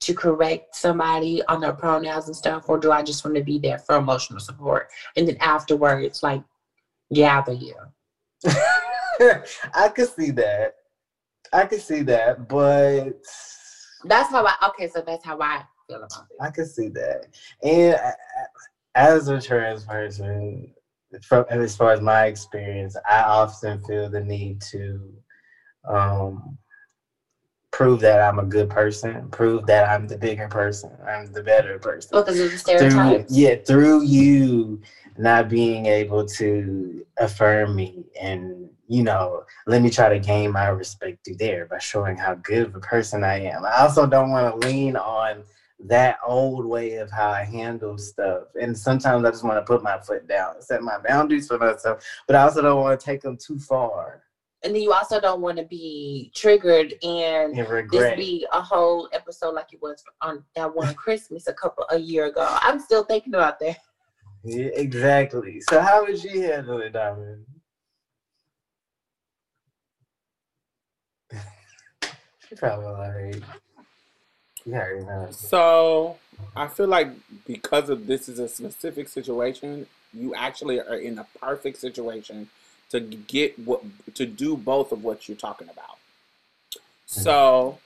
to 0.00 0.14
correct 0.14 0.74
somebody 0.74 1.42
on 1.46 1.60
their 1.60 1.72
pronouns 1.74 2.26
and 2.26 2.34
stuff, 2.36 2.64
or 2.68 2.78
do 2.78 2.90
I 2.90 3.02
just 3.02 3.24
want 3.24 3.36
to 3.36 3.42
be 3.42 3.58
there 3.58 3.78
for 3.78 3.96
emotional 3.96 4.40
support 4.40 4.88
and 5.16 5.28
then 5.28 5.36
afterwards, 5.40 6.22
like 6.22 6.42
gather 7.12 7.52
you? 7.52 7.74
I 8.46 9.88
could 9.94 10.08
see 10.08 10.30
that. 10.30 10.74
I 11.52 11.66
could 11.66 11.82
see 11.82 12.02
that, 12.02 12.48
but 12.48 13.10
That's 14.04 14.30
how 14.30 14.46
I. 14.46 14.54
Okay, 14.68 14.88
so 14.88 15.02
that's 15.06 15.24
how 15.24 15.38
I 15.40 15.62
feel 15.86 15.98
about 15.98 16.26
it. 16.30 16.36
I 16.40 16.50
could 16.50 16.68
see 16.68 16.88
that. 16.90 17.26
And 17.62 17.96
I- 17.96 18.14
as 18.96 19.28
a 19.28 19.40
trans 19.40 19.84
person, 19.84 20.74
from 21.22 21.44
as 21.50 21.76
far 21.76 21.92
as 21.92 22.00
my 22.00 22.26
experience, 22.26 22.96
I 23.08 23.22
often 23.22 23.80
feel 23.84 24.08
the 24.08 24.20
need 24.20 24.60
to 24.72 25.12
um, 25.88 26.58
prove 27.72 28.00
that 28.00 28.20
I'm 28.20 28.38
a 28.38 28.44
good 28.44 28.70
person, 28.70 29.28
prove 29.30 29.66
that 29.66 29.88
I'm 29.88 30.06
the 30.06 30.18
bigger 30.18 30.48
person, 30.48 30.90
I'm 31.06 31.32
the 31.32 31.42
better 31.42 31.78
person. 31.78 32.10
Because 32.12 32.38
of 32.40 32.50
the 32.50 32.78
Through, 32.78 33.24
yeah, 33.28 33.56
through 33.66 34.02
you 34.02 34.80
not 35.16 35.48
being 35.48 35.86
able 35.86 36.24
to 36.24 37.04
affirm 37.18 37.76
me 37.76 38.04
and 38.20 38.70
you 38.90 39.04
know, 39.04 39.44
let 39.68 39.82
me 39.82 39.88
try 39.88 40.08
to 40.08 40.18
gain 40.18 40.50
my 40.50 40.66
respect 40.66 41.24
through 41.24 41.36
there 41.36 41.64
by 41.66 41.78
showing 41.78 42.16
how 42.16 42.34
good 42.34 42.66
of 42.66 42.74
a 42.74 42.80
person 42.80 43.22
I 43.22 43.36
am. 43.44 43.64
I 43.64 43.82
also 43.82 44.04
don't 44.04 44.30
want 44.30 44.60
to 44.60 44.68
lean 44.68 44.96
on 44.96 45.44
that 45.86 46.18
old 46.26 46.66
way 46.66 46.94
of 46.96 47.10
how 47.10 47.30
I 47.30 47.44
handle 47.44 47.96
stuff. 47.98 48.44
And 48.60 48.76
sometimes 48.76 49.24
I 49.24 49.30
just 49.30 49.44
want 49.44 49.56
to 49.56 49.62
put 49.62 49.82
my 49.82 49.98
foot 49.98 50.28
down, 50.28 50.60
set 50.60 50.82
my 50.82 50.98
boundaries 50.98 51.46
for 51.48 51.58
myself, 51.58 52.04
but 52.26 52.36
I 52.36 52.42
also 52.42 52.62
don't 52.62 52.80
want 52.80 52.98
to 52.98 53.04
take 53.04 53.22
them 53.22 53.36
too 53.36 53.58
far 53.58 54.22
And 54.62 54.74
then 54.74 54.82
you 54.82 54.92
also 54.92 55.20
don't 55.20 55.40
want 55.40 55.56
to 55.58 55.64
be 55.64 56.30
triggered 56.34 56.94
and 57.02 57.58
and 57.58 57.90
this 57.90 58.16
be 58.16 58.46
a 58.52 58.60
whole 58.60 59.08
episode 59.12 59.54
like 59.54 59.72
it 59.72 59.80
was 59.80 60.02
on 60.20 60.44
that 60.54 60.74
one 60.74 60.94
Christmas 61.04 61.46
a 61.46 61.54
couple 61.54 61.86
a 61.90 61.98
year 61.98 62.26
ago. 62.26 62.46
I'm 62.60 62.78
still 62.78 63.04
thinking 63.04 63.34
about 63.34 63.58
that. 63.60 63.78
Yeah, 64.44 64.68
exactly. 64.74 65.60
So 65.62 65.80
how 65.80 66.04
would 66.04 66.22
you 66.22 66.42
handle 66.42 66.80
it, 66.80 66.92
Diamond? 66.92 67.46
She 72.48 72.56
probably 72.56 72.86
like, 73.32 73.42
So 75.32 76.18
I 76.56 76.66
feel 76.68 76.86
like 76.88 77.08
because 77.46 77.90
of 77.90 78.06
this 78.06 78.28
is 78.28 78.38
a 78.38 78.48
specific 78.48 79.08
situation, 79.08 79.86
you 80.12 80.34
actually 80.34 80.80
are 80.80 80.96
in 80.96 81.18
a 81.18 81.26
perfect 81.38 81.78
situation 81.78 82.48
to 82.90 83.00
get 83.00 83.58
what 83.58 83.82
to 84.14 84.26
do 84.26 84.56
both 84.56 84.92
of 84.92 85.04
what 85.04 85.28
you're 85.28 85.36
talking 85.36 85.68
about. 85.68 85.98
So 87.06 87.78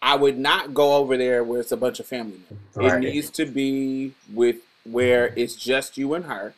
I 0.00 0.14
would 0.16 0.38
not 0.38 0.74
go 0.74 0.96
over 0.96 1.16
there 1.16 1.42
where 1.44 1.60
it's 1.60 1.72
a 1.72 1.76
bunch 1.76 2.00
of 2.00 2.06
family 2.06 2.40
members. 2.74 2.92
It 2.92 3.00
needs 3.00 3.30
to 3.30 3.46
be 3.46 4.12
with 4.32 4.56
where 4.84 5.32
it's 5.36 5.56
just 5.56 5.98
you 5.98 6.14
and 6.14 6.26
her. 6.26 6.54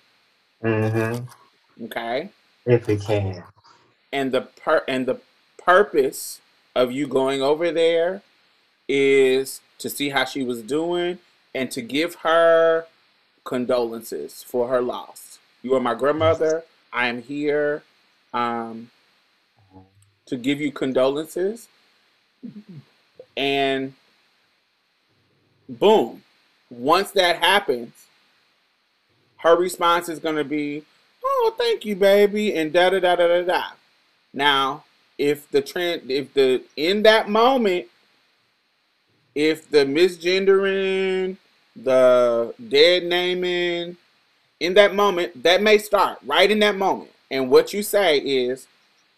Mm-hmm. 0.62 1.84
Okay. 1.84 2.30
If 2.66 2.88
it 2.88 3.00
can. 3.00 3.42
and 4.12 4.32
the 4.32 4.42
per 4.42 4.82
and 4.88 5.06
the 5.06 5.20
purpose 5.56 6.40
of 6.74 6.92
you 6.92 7.06
going 7.06 7.42
over 7.42 7.70
there 7.70 8.22
is 8.88 9.60
to 9.78 9.90
see 9.90 10.08
how 10.10 10.24
she 10.24 10.42
was 10.42 10.62
doing 10.62 11.18
and 11.54 11.70
to 11.70 11.82
give 11.82 12.16
her 12.16 12.86
condolences 13.44 14.42
for 14.42 14.68
her 14.68 14.80
loss. 14.80 15.38
You 15.62 15.74
are 15.74 15.80
my 15.80 15.94
grandmother. 15.94 16.64
I 16.92 17.08
am 17.08 17.22
here 17.22 17.82
um, 18.32 18.90
to 20.26 20.36
give 20.36 20.60
you 20.60 20.72
condolences. 20.72 21.68
And 23.36 23.94
boom, 25.68 26.22
once 26.70 27.10
that 27.12 27.36
happens, 27.36 27.92
her 29.38 29.56
response 29.56 30.08
is 30.08 30.18
going 30.18 30.36
to 30.36 30.44
be, 30.44 30.84
"Oh, 31.24 31.54
thank 31.56 31.84
you, 31.84 31.96
baby," 31.96 32.54
and 32.54 32.72
da 32.72 32.90
da 32.90 33.00
da 33.00 33.16
da 33.16 33.28
da 33.28 33.42
da. 33.42 33.64
Now, 34.32 34.84
if 35.16 35.50
the 35.50 35.62
trend, 35.62 36.10
if 36.10 36.34
the 36.34 36.62
in 36.76 37.02
that 37.04 37.28
moment, 37.28 37.86
if 39.38 39.70
the 39.70 39.84
misgendering, 39.86 41.36
the 41.76 42.52
dead 42.68 43.04
naming, 43.04 43.96
in 44.58 44.74
that 44.74 44.96
moment, 44.96 45.44
that 45.44 45.62
may 45.62 45.78
start 45.78 46.18
right 46.26 46.50
in 46.50 46.58
that 46.58 46.76
moment. 46.76 47.12
And 47.30 47.48
what 47.48 47.72
you 47.72 47.84
say 47.84 48.18
is, 48.18 48.66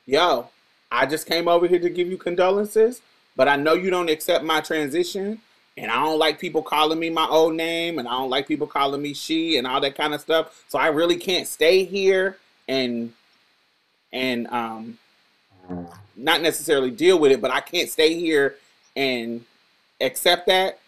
"Yo, 0.04 0.50
I 0.92 1.06
just 1.06 1.26
came 1.26 1.48
over 1.48 1.66
here 1.66 1.78
to 1.78 1.88
give 1.88 2.08
you 2.08 2.18
condolences, 2.18 3.00
but 3.34 3.48
I 3.48 3.56
know 3.56 3.72
you 3.72 3.88
don't 3.88 4.10
accept 4.10 4.44
my 4.44 4.60
transition." 4.60 5.40
And 5.78 5.90
I 5.90 6.02
don't 6.02 6.18
like 6.18 6.38
people 6.38 6.62
calling 6.62 6.98
me 6.98 7.08
my 7.08 7.26
old 7.26 7.54
name, 7.54 7.98
and 7.98 8.06
I 8.06 8.10
don't 8.10 8.28
like 8.28 8.46
people 8.46 8.66
calling 8.66 9.00
me 9.00 9.14
she, 9.14 9.56
and 9.56 9.66
all 9.66 9.80
that 9.80 9.94
kind 9.94 10.12
of 10.12 10.20
stuff. 10.20 10.64
So 10.68 10.78
I 10.78 10.88
really 10.88 11.16
can't 11.16 11.46
stay 11.48 11.84
here 11.84 12.36
and 12.68 13.14
and 14.12 14.46
um 14.48 14.98
not 16.14 16.42
necessarily 16.42 16.90
deal 16.90 17.18
with 17.18 17.32
it, 17.32 17.40
but 17.40 17.50
I 17.50 17.60
can't 17.60 17.88
stay 17.88 18.12
here 18.20 18.56
and 18.94 19.46
accept 20.00 20.46
that. 20.46 20.78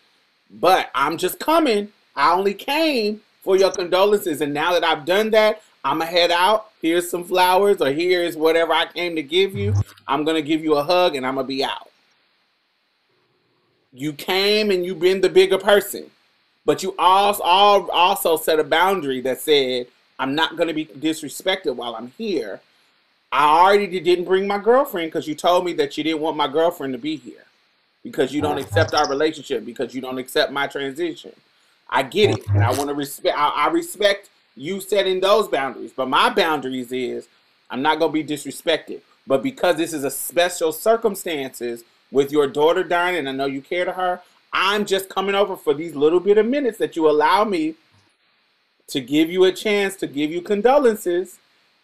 But 0.51 0.91
I'm 0.95 1.17
just 1.17 1.39
coming. 1.39 1.93
I 2.15 2.33
only 2.33 2.55
came 2.55 3.23
for 3.43 3.57
your 3.57 3.73
condolences, 3.73 4.41
and 4.41 4.53
now 4.53 4.73
that 4.73 4.85
I've 4.85 5.05
done 5.05 5.31
that, 5.31 5.63
I'm 5.85 5.99
gonna 5.99 6.11
head 6.11 6.31
out. 6.31 6.71
Here's 6.81 7.11
some 7.11 7.25
flowers, 7.25 7.81
or 7.81 7.91
here's 7.91 8.37
whatever 8.37 8.73
I 8.73 8.87
came 8.87 9.17
to 9.17 9.23
give 9.23 9.55
you. 9.55 9.75
I'm 10.07 10.25
gonna 10.25 10.43
give 10.43 10.63
you 10.63 10.77
a 10.77 10.83
hug, 10.83 11.17
and 11.17 11.27
I'm 11.27 11.37
gonna 11.37 11.47
be 11.47 11.65
out. 11.65 11.91
You 13.93 14.13
came 14.13 14.71
and 14.71 14.85
you've 14.85 15.01
been 15.01 15.21
the 15.21 15.29
bigger 15.29 15.59
person, 15.59 16.11
but 16.65 16.83
you 16.83 16.95
also 16.99 17.43
also 17.43 18.37
set 18.37 18.61
a 18.61 18.65
boundary 18.65 19.21
that 19.23 19.41
said, 19.41 19.89
"I'm 20.19 20.35
not 20.35 20.57
gonna 20.57 20.75
be 20.75 20.87
disrespected 20.87 21.75
while 21.75 21.95
I'm 21.97 22.13
here." 22.19 22.61
I 23.33 23.45
already 23.45 24.01
didn't 24.01 24.27
bring 24.27 24.47
my 24.47 24.59
girlfriend 24.59 25.11
because 25.11 25.27
you 25.27 25.35
told 25.35 25.65
me 25.65 25.73
that 25.75 25.97
you 25.97 26.05
didn't 26.05 26.21
want 26.21 26.37
my 26.37 26.49
girlfriend 26.49 26.93
to 26.93 26.99
be 26.99 27.17
here 27.17 27.47
because 28.03 28.33
you 28.33 28.41
don't 28.41 28.59
uh-huh. 28.59 28.67
accept 28.67 28.95
our 28.95 29.09
relationship 29.09 29.65
because 29.65 29.95
you 29.95 30.01
don't 30.01 30.19
accept 30.19 30.53
my 30.53 30.67
transition. 30.67 31.33
I 31.89 32.03
get 32.03 32.39
it, 32.39 32.49
and 32.49 32.63
I 32.63 32.69
uh-huh. 32.69 32.75
want 32.79 32.89
to 32.89 32.95
respect. 32.95 33.37
I, 33.37 33.49
I 33.49 33.69
respect 33.69 34.31
you 34.57 34.81
setting 34.81 35.21
those 35.21 35.49
boundaries, 35.49 35.93
but 35.95 36.09
my 36.09 36.31
boundaries 36.31 36.93
is 36.93 37.29
I'm 37.71 37.83
not 37.83 37.99
gonna 37.99 38.13
be 38.13 38.25
disrespected. 38.25 39.01
But 39.27 39.43
because 39.43 39.77
this 39.77 39.93
is 39.93 40.05
a 40.05 40.11
special 40.11 40.73
circumstances 40.73 41.85
with 42.11 42.33
your 42.33 42.47
daughter 42.47 42.83
dying, 42.83 43.17
and 43.17 43.29
I 43.29 43.33
know 43.33 43.47
you 43.47 43.63
care 43.63 43.85
to 43.85 43.93
her, 43.93 44.21
I'm 44.53 44.85
just 44.85 45.09
coming 45.09 45.35
over 45.35 45.57
for 45.57 45.75
these 45.75 45.95
little 45.95 46.21
bit 46.21 46.39
of 46.39 46.47
minutes 46.47 46.79
that 46.79 46.97
you 46.97 47.09
allow 47.09 47.45
me 47.45 47.75
to 48.89 49.01
give 49.01 49.31
you 49.31 49.45
a 49.45 49.53
chance 49.53 49.97
to 49.97 50.07
give 50.07 50.31
you 50.31 50.43
condolences 50.43 51.39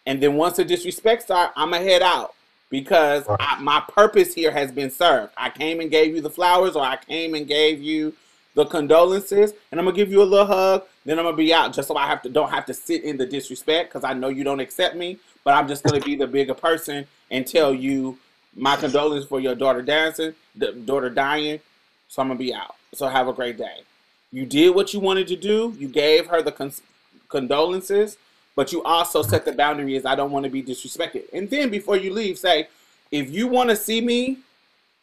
and 0.09 0.23
then 0.23 0.35
once 0.35 0.57
the 0.57 0.65
disrespect 0.65 1.21
start, 1.21 1.51
I'm 1.55 1.69
gonna 1.69 1.83
head 1.83 2.01
out 2.01 2.33
because 2.69 3.25
I, 3.27 3.59
my 3.61 3.81
purpose 3.81 4.33
here 4.33 4.51
has 4.51 4.71
been 4.71 4.91
served. 4.91 5.33
I 5.37 5.49
came 5.49 5.79
and 5.79 5.89
gave 5.89 6.15
you 6.15 6.21
the 6.21 6.29
flowers, 6.29 6.75
or 6.75 6.83
I 6.83 6.97
came 6.97 7.33
and 7.33 7.47
gave 7.47 7.81
you 7.81 8.13
the 8.55 8.65
condolences, 8.65 9.53
and 9.71 9.79
I'm 9.79 9.85
gonna 9.85 9.95
give 9.95 10.11
you 10.11 10.21
a 10.21 10.23
little 10.23 10.45
hug. 10.45 10.83
Then 11.05 11.19
I'm 11.19 11.25
gonna 11.25 11.37
be 11.37 11.53
out, 11.53 11.73
just 11.73 11.87
so 11.87 11.95
I 11.95 12.07
have 12.07 12.21
to 12.23 12.29
don't 12.29 12.49
have 12.51 12.65
to 12.67 12.73
sit 12.73 13.03
in 13.03 13.17
the 13.17 13.25
disrespect 13.25 13.89
because 13.89 14.03
I 14.03 14.13
know 14.13 14.29
you 14.29 14.43
don't 14.43 14.59
accept 14.59 14.95
me. 14.95 15.17
But 15.43 15.53
I'm 15.53 15.67
just 15.67 15.83
gonna 15.83 16.01
be 16.01 16.15
the 16.15 16.27
bigger 16.27 16.53
person 16.53 17.07
and 17.31 17.45
tell 17.45 17.73
you 17.73 18.17
my 18.55 18.75
condolences 18.75 19.27
for 19.27 19.39
your 19.39 19.55
daughter 19.55 19.81
dancing, 19.81 20.33
the 20.55 20.73
daughter 20.73 21.09
dying. 21.09 21.59
So 22.07 22.21
I'm 22.21 22.27
gonna 22.27 22.39
be 22.39 22.53
out. 22.53 22.75
So 22.93 23.07
have 23.07 23.27
a 23.27 23.33
great 23.33 23.57
day. 23.57 23.83
You 24.31 24.45
did 24.45 24.75
what 24.75 24.93
you 24.93 24.99
wanted 24.99 25.27
to 25.29 25.35
do. 25.35 25.75
You 25.77 25.87
gave 25.87 26.27
her 26.27 26.41
the 26.41 26.51
cons- 26.51 26.81
condolences 27.29 28.17
but 28.59 28.73
you 28.73 28.83
also 28.83 29.21
set 29.21 29.45
the 29.45 29.53
boundary 29.53 29.95
as 29.95 30.05
I 30.05 30.15
don't 30.15 30.31
want 30.31 30.43
to 30.43 30.49
be 30.49 30.61
disrespected. 30.61 31.23
And 31.31 31.49
then 31.49 31.69
before 31.69 31.95
you 31.95 32.11
leave, 32.11 32.37
say, 32.37 32.67
if 33.09 33.31
you 33.31 33.47
want 33.47 33.69
to 33.69 33.75
see 33.77 34.01
me 34.01 34.39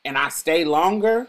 and 0.04 0.18
I 0.18 0.28
stay 0.28 0.66
longer, 0.66 1.26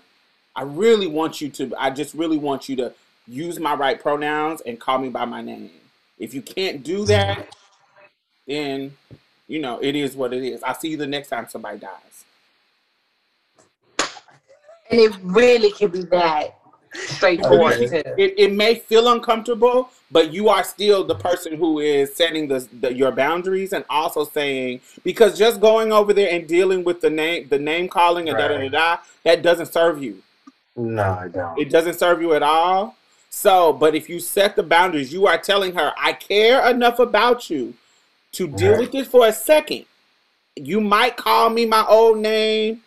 I 0.54 0.64
really 0.64 1.08
want 1.08 1.40
you 1.40 1.48
to, 1.52 1.74
I 1.80 1.90
just 1.90 2.14
really 2.14 2.38
want 2.38 2.68
you 2.68 2.76
to 2.76 2.92
use 3.30 3.62
my 3.62 3.76
right 3.76 3.98
pronouns 3.98 4.60
and 4.60 4.78
call 4.78 4.98
me 4.98 5.08
by 5.08 5.24
my 5.24 5.42
name. 5.42 5.72
If 6.20 6.34
you 6.34 6.42
can't 6.42 6.84
do 6.84 7.06
that, 7.06 7.48
then 8.46 8.98
you 9.48 9.60
know 9.60 9.80
it 9.82 9.96
is 9.96 10.14
what 10.14 10.34
it 10.34 10.44
is. 10.44 10.62
I'll 10.64 10.76
see 10.76 10.90
you 10.90 10.98
the 10.98 11.08
next 11.08 11.30
time 11.30 11.48
somebody 11.48 11.80
dies. 11.80 12.26
And 14.92 15.00
it 15.00 15.16
really 15.24 15.72
can 15.72 15.92
be 15.92 16.02
that 16.02 16.58
straightforward 16.94 17.76
Okay. 17.76 18.04
It, 18.18 18.34
it 18.38 18.52
may 18.52 18.76
feel 18.76 19.14
uncomfortable, 19.14 19.92
but 20.10 20.32
you 20.34 20.50
are 20.50 20.64
still 20.64 21.04
the 21.04 21.16
person 21.16 21.58
who 21.58 21.80
is 21.80 22.16
setting 22.16 22.48
the, 22.48 22.68
the 22.80 22.94
your 22.94 23.12
boundaries 23.12 23.74
and 23.74 23.84
also 23.90 24.24
saying 24.24 24.80
because 25.04 25.38
just 25.38 25.60
going 25.60 25.92
over 25.92 26.14
there 26.14 26.32
and 26.32 26.48
dealing 26.48 26.84
with 26.84 27.02
the 27.02 27.10
name 27.10 27.48
the 27.50 27.60
name 27.60 27.88
calling 27.88 28.30
and 28.30 28.38
da 28.38 28.48
da 28.48 28.58
da 28.58 28.70
da 28.70 28.98
that 29.24 29.42
doesn't 29.42 29.72
serve 29.72 30.02
you. 30.02 30.22
No, 30.76 31.04
I 31.04 31.28
don't. 31.28 31.60
It 31.60 31.70
doesn't 31.70 31.96
serve 32.00 32.22
you 32.22 32.34
at 32.34 32.44
all. 32.44 32.96
So, 33.30 33.74
but 33.74 33.96
if 33.96 34.10
you 34.10 34.20
set 34.20 34.56
the 34.56 34.64
boundaries, 34.64 35.12
you 35.12 35.28
are 35.28 35.38
telling 35.38 35.74
her, 35.76 35.92
I 35.98 36.14
care 36.14 36.68
enough 36.70 37.00
about 37.00 37.50
you 37.50 37.74
to 38.34 38.48
deal 38.48 38.72
Right. 38.72 38.80
with 38.80 38.92
this 38.92 39.08
for 39.08 39.28
a 39.28 39.34
second. 39.34 39.86
You 40.56 40.82
might 40.82 41.18
call 41.18 41.50
me 41.50 41.66
my 41.66 41.86
old 41.88 42.20
name 42.20 42.82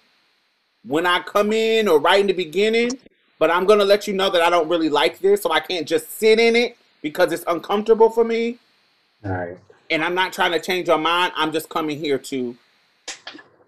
when 0.87 1.05
I 1.07 1.21
come 1.21 1.53
in 1.53 1.89
or 1.89 1.99
right 1.99 2.21
in 2.21 2.27
the 2.27 2.33
beginning, 2.33 2.99
but 3.39 3.51
I'm 3.51 3.67
going 3.67 3.81
to 3.81 3.85
let 3.85 4.07
you 4.07 4.15
know 4.15 4.31
that 4.31 4.43
I 4.43 4.51
don't 4.51 4.69
really 4.69 4.89
like 4.89 5.19
this, 5.19 5.43
so 5.43 5.53
I 5.53 5.61
can't 5.61 5.87
just 5.87 6.11
sit 6.19 6.41
in 6.41 6.57
it 6.57 6.77
because 7.03 7.33
it's 7.33 7.45
uncomfortable 7.47 8.11
for 8.11 8.25
me. 8.25 8.59
All 9.25 9.33
right. 9.33 9.59
And 9.91 10.05
I'm 10.05 10.15
not 10.15 10.33
trying 10.33 10.53
to 10.53 10.61
change 10.61 10.89
your 10.89 10.99
mind. 10.99 11.33
I'm 11.37 11.53
just 11.53 11.69
coming 11.69 11.99
here 11.99 12.19
to 12.19 12.57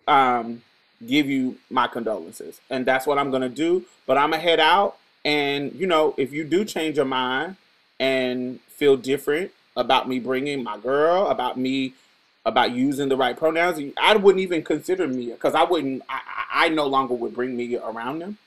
um, 0.06 0.62
give 1.06 1.26
you 1.26 1.56
my 1.70 1.86
condolences. 1.88 2.60
And 2.70 2.86
that's 2.86 3.06
what 3.06 3.18
I'm 3.18 3.30
going 3.30 3.42
to 3.42 3.48
do. 3.48 3.84
But 4.06 4.18
I'm 4.18 4.30
going 4.30 4.40
to 4.40 4.48
head 4.48 4.60
out. 4.60 4.96
And, 5.24 5.72
you 5.74 5.86
know, 5.86 6.14
if 6.16 6.32
you 6.32 6.44
do 6.44 6.64
change 6.64 6.96
your 6.96 7.06
mind 7.06 7.56
and 7.98 8.60
feel 8.68 8.96
different 8.96 9.50
about 9.76 10.08
me 10.08 10.18
bringing 10.18 10.62
my 10.62 10.78
girl, 10.78 11.28
about 11.28 11.56
me, 11.56 11.94
about 12.44 12.72
using 12.72 13.08
the 13.08 13.16
right 13.16 13.36
pronouns, 13.36 13.80
I 13.96 14.16
wouldn't 14.16 14.42
even 14.42 14.62
consider 14.62 15.06
Mia 15.06 15.34
because 15.34 15.54
I 15.54 15.62
wouldn't, 15.64 16.02
I, 16.08 16.20
I 16.26 16.42
I 16.54 16.68
no 16.68 16.86
longer 16.86 17.14
would 17.14 17.34
bring 17.34 17.56
Mia 17.56 17.84
around 17.84 18.20
them 18.20 18.38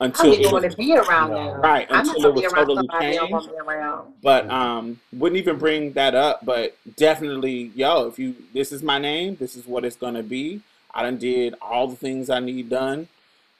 I 0.00 0.04
until 0.06 0.32
don't 0.32 0.40
it 0.42 0.52
want 0.52 0.70
to 0.70 0.76
be 0.76 0.96
around 0.96 1.30
No. 1.30 1.36
them. 1.52 1.60
Right, 1.60 1.86
I'm 1.90 2.06
not 2.06 2.16
until 2.16 2.30
it 2.30 2.34
gonna 2.34 2.34
be 2.40 2.44
was 2.44 2.52
around 2.52 2.66
totally 2.66 2.88
somebody 2.88 3.18
I 3.18 3.24
want 3.24 3.32
changed. 3.44 3.52
me 3.52 3.58
around. 3.58 4.12
but 4.22 4.48
um 4.50 5.00
wouldn't 5.12 5.38
even 5.38 5.58
bring 5.58 5.92
that 5.94 6.14
up 6.14 6.44
but 6.44 6.76
definitely 6.96 7.72
yo 7.74 8.06
if 8.06 8.18
you 8.18 8.34
this 8.54 8.72
is 8.72 8.82
my 8.82 8.98
name 8.98 9.36
this 9.36 9.56
is 9.56 9.66
what 9.66 9.84
it's 9.84 9.96
gonna 9.96 10.22
be 10.22 10.60
i 10.94 11.02
done 11.02 11.16
did 11.18 11.54
all 11.60 11.88
the 11.88 11.96
things 11.96 12.30
i 12.30 12.38
need 12.40 12.68
done 12.68 13.08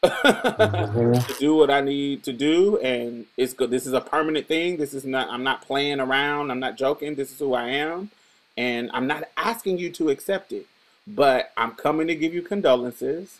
Mhm. 0.04 1.26
to 1.26 1.34
do 1.38 1.56
what 1.56 1.70
i 1.70 1.80
need 1.80 2.22
to 2.24 2.32
do 2.32 2.78
and 2.78 3.26
it's 3.36 3.52
good 3.52 3.70
this 3.70 3.86
is 3.86 3.92
a 3.92 4.00
permanent 4.00 4.46
thing 4.46 4.76
this 4.76 4.94
is 4.94 5.04
not 5.04 5.28
i'm 5.30 5.42
not 5.42 5.62
playing 5.62 5.98
around 6.00 6.50
i'm 6.52 6.60
not 6.60 6.76
joking 6.76 7.14
this 7.16 7.32
is 7.32 7.38
who 7.40 7.54
i 7.54 7.68
am 7.68 8.10
and 8.56 8.90
i'm 8.94 9.06
not 9.08 9.24
asking 9.36 9.76
you 9.78 9.90
to 9.90 10.08
accept 10.10 10.52
it 10.52 10.66
but 11.06 11.50
i'm 11.56 11.72
coming 11.72 12.06
to 12.06 12.14
give 12.14 12.32
you 12.32 12.42
condolences 12.42 13.38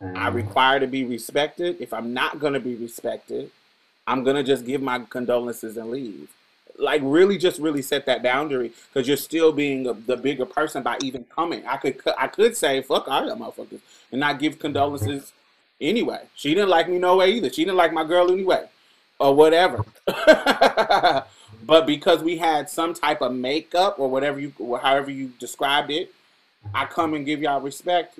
I 0.00 0.30
Mhm. 0.30 0.34
require 0.34 0.80
to 0.80 0.86
be 0.86 1.04
respected. 1.04 1.76
If 1.80 1.92
I'm 1.92 2.12
not 2.12 2.38
going 2.38 2.52
to 2.52 2.60
be 2.60 2.74
respected, 2.74 3.50
I'm 4.06 4.22
going 4.24 4.36
to 4.36 4.42
just 4.42 4.66
give 4.66 4.82
my 4.82 5.00
condolences 5.08 5.76
and 5.76 5.90
leave. 5.90 6.28
Like, 6.76 7.00
really, 7.04 7.38
just 7.38 7.60
really 7.60 7.82
set 7.82 8.04
that 8.06 8.22
boundary 8.22 8.72
because 8.92 9.06
you're 9.06 9.16
still 9.16 9.52
being 9.52 9.86
a, 9.86 9.92
the 9.94 10.16
bigger 10.16 10.44
person 10.44 10.82
by 10.82 10.98
even 11.02 11.24
coming. 11.24 11.64
I 11.66 11.76
could 11.76 12.00
I 12.18 12.26
could 12.26 12.56
say, 12.56 12.82
fuck 12.82 13.06
all 13.08 13.26
y'all 13.26 13.36
motherfuckers 13.36 13.80
and 14.10 14.20
not 14.20 14.40
give 14.40 14.58
condolences 14.58 15.32
anyway. 15.80 16.22
She 16.34 16.52
didn't 16.52 16.70
like 16.70 16.88
me 16.88 16.98
no 16.98 17.16
way 17.16 17.30
either. 17.30 17.48
She 17.50 17.64
didn't 17.64 17.76
like 17.76 17.92
my 17.92 18.04
girl 18.04 18.30
anyway 18.30 18.68
or 19.20 19.34
whatever. 19.34 19.84
but 20.06 21.86
because 21.86 22.22
we 22.22 22.38
had 22.38 22.68
some 22.68 22.92
type 22.92 23.22
of 23.22 23.32
makeup 23.32 23.98
or 23.98 24.10
whatever 24.10 24.40
you, 24.40 24.52
or 24.58 24.78
however 24.78 25.10
you 25.10 25.32
described 25.38 25.90
it, 25.90 26.12
I 26.72 26.86
come 26.86 27.14
and 27.14 27.26
give 27.26 27.40
y'all 27.40 27.60
respect 27.60 28.18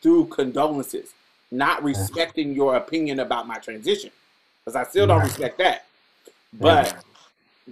through 0.00 0.26
condolences, 0.26 1.12
not 1.50 1.82
respecting 1.82 2.54
your 2.54 2.76
opinion 2.76 3.20
about 3.20 3.46
my 3.46 3.58
transition, 3.58 4.10
because 4.64 4.76
I 4.76 4.84
still 4.88 5.06
don't 5.06 5.22
respect 5.22 5.58
that. 5.58 5.86
But 6.60 7.04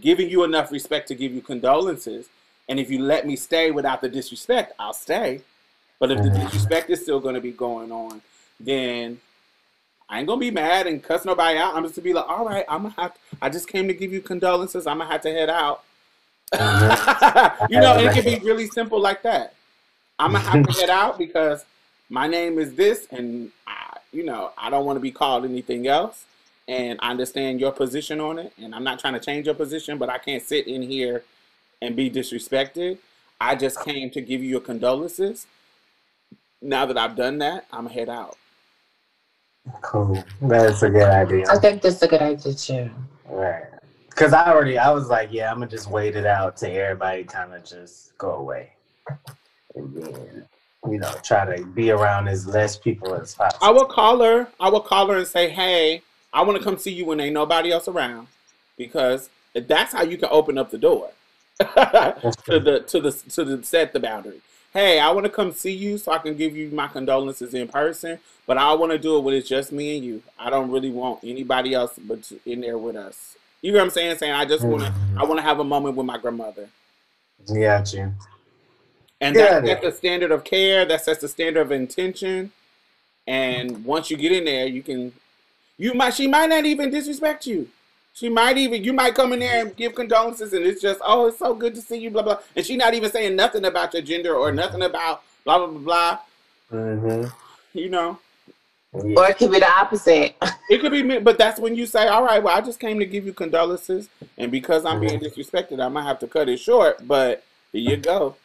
giving 0.00 0.28
you 0.28 0.44
enough 0.44 0.72
respect 0.72 1.08
to 1.08 1.14
give 1.14 1.32
you 1.32 1.40
condolences, 1.40 2.28
and 2.68 2.78
if 2.78 2.90
you 2.90 3.00
let 3.00 3.26
me 3.26 3.36
stay 3.36 3.70
without 3.70 4.00
the 4.00 4.08
disrespect, 4.08 4.72
I'll 4.78 4.92
stay. 4.92 5.42
But 5.98 6.10
if 6.10 6.22
the 6.22 6.30
Mhm. 6.30 6.34
disrespect 6.34 6.90
is 6.90 7.02
still 7.02 7.20
going 7.20 7.34
to 7.34 7.40
be 7.40 7.52
going 7.52 7.92
on, 7.92 8.22
then 8.58 9.20
I 10.08 10.18
ain't 10.18 10.28
gonna 10.28 10.38
be 10.38 10.50
mad 10.50 10.86
and 10.86 11.02
cuss 11.02 11.24
nobody 11.24 11.58
out. 11.58 11.74
I'm 11.74 11.84
just 11.84 11.94
gonna 11.94 12.04
be 12.04 12.12
like, 12.12 12.28
all 12.28 12.44
right, 12.44 12.66
I'm 12.68 12.82
gonna 12.82 12.94
have. 12.98 13.16
I 13.40 13.48
just 13.48 13.66
came 13.66 13.88
to 13.88 13.94
give 13.94 14.12
you 14.12 14.20
condolences. 14.20 14.86
I'm 14.86 14.98
gonna 14.98 15.10
have 15.10 15.22
to 15.22 15.30
head 15.30 15.48
out. 15.48 15.84
you 17.68 17.80
know, 17.80 17.96
it 17.96 18.12
can 18.12 18.22
be 18.22 18.38
really 18.40 18.66
simple 18.66 19.00
like 19.00 19.22
that. 19.22 19.54
I'm 20.22 20.32
gonna 20.32 20.44
have 20.44 20.66
to 20.66 20.72
head 20.72 20.90
out 21.02 21.18
because 21.18 21.64
my 22.08 22.26
name 22.26 22.58
is 22.58 22.74
this, 22.74 23.08
and 23.10 23.50
I, 23.66 23.96
you 24.12 24.24
know, 24.24 24.52
I 24.56 24.70
don't 24.70 24.86
want 24.86 24.96
to 24.96 25.00
be 25.00 25.10
called 25.10 25.44
anything 25.44 25.86
else. 25.86 26.24
And 26.68 26.98
I 27.02 27.10
understand 27.10 27.60
your 27.60 27.72
position 27.72 28.20
on 28.20 28.38
it, 28.38 28.52
and 28.56 28.72
I'm 28.72 28.84
not 28.84 29.00
trying 29.00 29.14
to 29.14 29.20
change 29.20 29.46
your 29.46 29.54
position, 29.54 29.98
but 29.98 30.08
I 30.08 30.18
can't 30.18 30.42
sit 30.42 30.68
in 30.68 30.82
here 30.82 31.24
and 31.82 31.96
be 31.96 32.08
disrespected. 32.08 32.98
I 33.40 33.56
just 33.56 33.84
came 33.84 34.10
to 34.10 34.20
give 34.20 34.40
you 34.42 34.48
your 34.48 34.60
condolences. 34.60 35.46
Now 36.60 36.86
that 36.86 36.96
I've 36.96 37.16
done 37.16 37.38
that, 37.38 37.66
I'm 37.72 37.86
gonna 37.86 37.94
head 37.94 38.08
out. 38.08 38.36
Cool. 39.80 40.22
That's 40.40 40.82
a 40.82 40.90
good 40.90 41.08
idea. 41.08 41.46
I 41.50 41.58
think 41.58 41.82
that's 41.82 42.00
a 42.02 42.08
good 42.08 42.22
idea 42.22 42.54
too. 42.54 42.90
Right. 43.28 43.64
Because 44.08 44.32
I 44.32 44.52
already, 44.52 44.78
I 44.78 44.90
was 44.90 45.08
like, 45.08 45.32
yeah, 45.32 45.50
I'm 45.50 45.56
gonna 45.56 45.68
just 45.68 45.90
wait 45.90 46.14
it 46.14 46.26
out 46.26 46.56
to 46.58 46.70
everybody 46.70 47.24
kind 47.24 47.52
of 47.52 47.64
just 47.64 48.16
go 48.18 48.32
away, 48.32 48.74
and 49.74 49.94
then 49.94 50.46
you 50.88 50.98
know 50.98 51.12
try 51.22 51.56
to 51.56 51.64
be 51.64 51.90
around 51.90 52.28
as 52.28 52.46
less 52.46 52.76
people 52.76 53.14
as 53.14 53.34
possible. 53.34 53.64
I 53.64 53.70
will 53.70 53.86
call 53.86 54.22
her. 54.22 54.48
I 54.60 54.68
will 54.68 54.80
call 54.80 55.08
her 55.08 55.18
and 55.18 55.26
say, 55.26 55.48
"Hey, 55.48 56.02
I 56.32 56.42
want 56.42 56.58
to 56.58 56.64
come 56.64 56.78
see 56.78 56.92
you 56.92 57.04
when 57.06 57.20
ain't 57.20 57.34
nobody 57.34 57.70
else 57.70 57.88
around," 57.88 58.28
because 58.76 59.28
that's 59.54 59.92
how 59.92 60.02
you 60.02 60.16
can 60.16 60.28
open 60.30 60.58
up 60.58 60.70
the 60.70 60.78
door 60.78 61.10
to 61.58 62.34
the 62.46 62.84
to 62.86 63.00
the 63.00 63.12
to 63.12 63.44
the 63.44 63.62
set 63.62 63.92
the 63.92 64.00
boundary. 64.00 64.40
Hey, 64.72 64.98
I 64.98 65.10
want 65.10 65.24
to 65.24 65.30
come 65.30 65.52
see 65.52 65.72
you 65.72 65.98
so 65.98 66.12
I 66.12 66.18
can 66.18 66.34
give 66.34 66.56
you 66.56 66.70
my 66.70 66.88
condolences 66.88 67.52
in 67.52 67.68
person, 67.68 68.18
but 68.46 68.56
I 68.56 68.72
want 68.72 68.90
to 68.92 68.98
do 68.98 69.18
it 69.18 69.20
when 69.20 69.34
it's 69.34 69.46
just 69.46 69.70
me 69.70 69.96
and 69.96 70.04
you. 70.04 70.22
I 70.38 70.48
don't 70.48 70.70
really 70.70 70.90
want 70.90 71.20
anybody 71.22 71.74
else 71.74 71.98
but 71.98 72.32
in 72.46 72.62
there 72.62 72.78
with 72.78 72.96
us. 72.96 73.36
You 73.60 73.72
know 73.72 73.78
what 73.78 73.84
I'm 73.84 73.90
saying? 73.90 74.16
Saying 74.16 74.32
I 74.32 74.46
just 74.46 74.64
want 74.64 74.82
to 74.82 74.88
mm-hmm. 74.88 75.18
I 75.18 75.24
want 75.24 75.38
to 75.38 75.42
have 75.42 75.60
a 75.60 75.64
moment 75.64 75.96
with 75.96 76.06
my 76.06 76.18
grandmother. 76.18 76.68
Yeah, 77.48 77.84
you. 77.92 78.14
And 79.23 79.36
Yeah, 79.36 79.61
that 79.61 79.66
sets 79.66 79.82
the 79.82 79.93
standard 79.93 80.32
of 80.32 80.43
care. 80.43 80.85
That 80.85 81.05
sets 81.05 81.20
the 81.20 81.28
standard 81.28 81.61
of 81.61 81.70
intention. 81.70 82.51
And 83.27 83.85
once 83.85 84.11
you 84.11 84.16
get 84.16 84.32
in 84.32 84.44
there, 84.44 84.66
you 84.66 84.82
can, 84.82 85.12
you 85.78 85.94
might, 85.94 86.15
she 86.15 86.27
might 86.27 86.49
not 86.49 86.66
even 86.66 86.90
disrespect 86.90 87.47
you. 87.47 87.69
She 88.15 88.28
might 88.28 88.59
even, 88.59 88.82
you 88.82 88.93
might 88.93 89.15
come 89.15 89.32
in 89.32 89.39
there 89.39 89.65
and 89.65 89.77
give 89.77 89.94
condolences, 89.94 90.53
and 90.53 90.66
it's 90.66 90.82
just, 90.82 91.01
oh, 91.05 91.28
it's 91.28 91.39
so 91.39 91.55
good 91.55 91.74
to 91.77 91.81
see 91.81 91.99
you, 91.99 92.11
blah 92.11 92.23
blah. 92.23 92.39
And 92.57 92.66
she 92.66 92.77
not 92.77 92.94
even 92.94 93.11
saying 93.11 93.36
nothing 93.36 93.65
about 93.65 93.94
your 93.94 94.03
gender 94.03 94.35
or 94.35 94.51
nothing 94.53 94.82
about 94.82 95.23
blah 95.44 95.59
blah 95.59 95.69
blah 95.69 95.78
blah. 95.78 96.19
Mm-hmm. 96.73 97.78
You 97.78 97.89
know, 97.89 98.19
Yeah. 98.93 99.15
Or 99.16 99.31
it 99.31 99.39
could 99.39 99.53
be 99.53 99.61
the 99.61 99.70
opposite. 99.70 100.35
it 100.69 100.81
could 100.81 100.93
be, 100.93 101.03
me, 101.03 101.20
but 101.20 101.39
that's 101.39 101.59
when 101.59 101.74
you 101.74 101.86
say, 101.86 102.09
all 102.09 102.24
right, 102.24 102.43
well, 102.43 102.57
I 102.57 102.61
just 102.61 102.81
came 102.81 102.99
to 102.99 103.07
give 103.07 103.24
you 103.24 103.32
condolences, 103.32 104.09
and 104.36 104.51
because 104.51 104.85
I'm 104.85 105.01
being 105.01 105.19
disrespected, 105.20 105.81
I 105.81 105.89
might 105.89 106.05
have 106.05 106.19
to 106.19 106.27
cut 106.27 106.49
it 106.49 106.59
short. 106.59 107.07
But 107.07 107.44
here 107.73 107.93
you 107.93 107.97
go. 107.97 108.36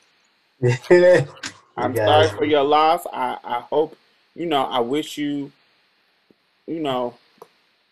I'm 1.78 1.96
sorry 1.96 2.30
for 2.30 2.46
your 2.46 2.64
loss. 2.64 3.06
I, 3.12 3.38
I 3.44 3.60
hope, 3.62 3.96
you 4.36 4.46
know, 4.46 4.64
I 4.64 4.80
wish 4.80 5.18
you, 5.18 5.52
you 6.66 6.80
know, 6.80 7.16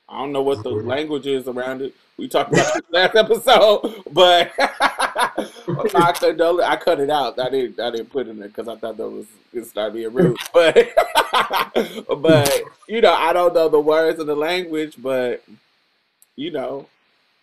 I 0.09 0.19
don't 0.19 0.31
know 0.31 0.41
what 0.43 0.63
the 0.63 0.71
Mhm. 0.71 0.85
language 0.85 1.27
is 1.27 1.47
around 1.47 1.81
it. 1.81 1.93
We 2.17 2.27
talked 2.27 2.51
about 2.51 2.73
this 2.73 2.83
last 2.91 3.15
episode, 3.17 4.03
but 4.11 4.51
I, 4.59 6.11
condol- 6.13 6.63
I 6.63 6.75
cut 6.77 6.99
it 6.99 7.09
out. 7.09 7.39
I 7.39 7.49
didn't. 7.49 7.79
I 7.79 7.91
didn't 7.91 8.11
put 8.11 8.27
it 8.27 8.31
in 8.31 8.39
there 8.39 8.49
because 8.49 8.67
I 8.67 8.75
thought 8.77 8.97
that 8.97 9.09
was 9.09 9.25
it 9.53 9.65
started 9.65 9.93
being 9.95 10.13
rude. 10.13 10.37
But, 10.53 10.93
but 12.21 12.63
you 12.87 13.01
know, 13.01 13.13
I 13.13 13.33
don't 13.33 13.53
know 13.53 13.69
the 13.69 13.79
words 13.79 14.19
of 14.19 14.27
the 14.27 14.35
language. 14.35 14.95
But 14.97 15.43
you 16.35 16.51
know, 16.51 16.87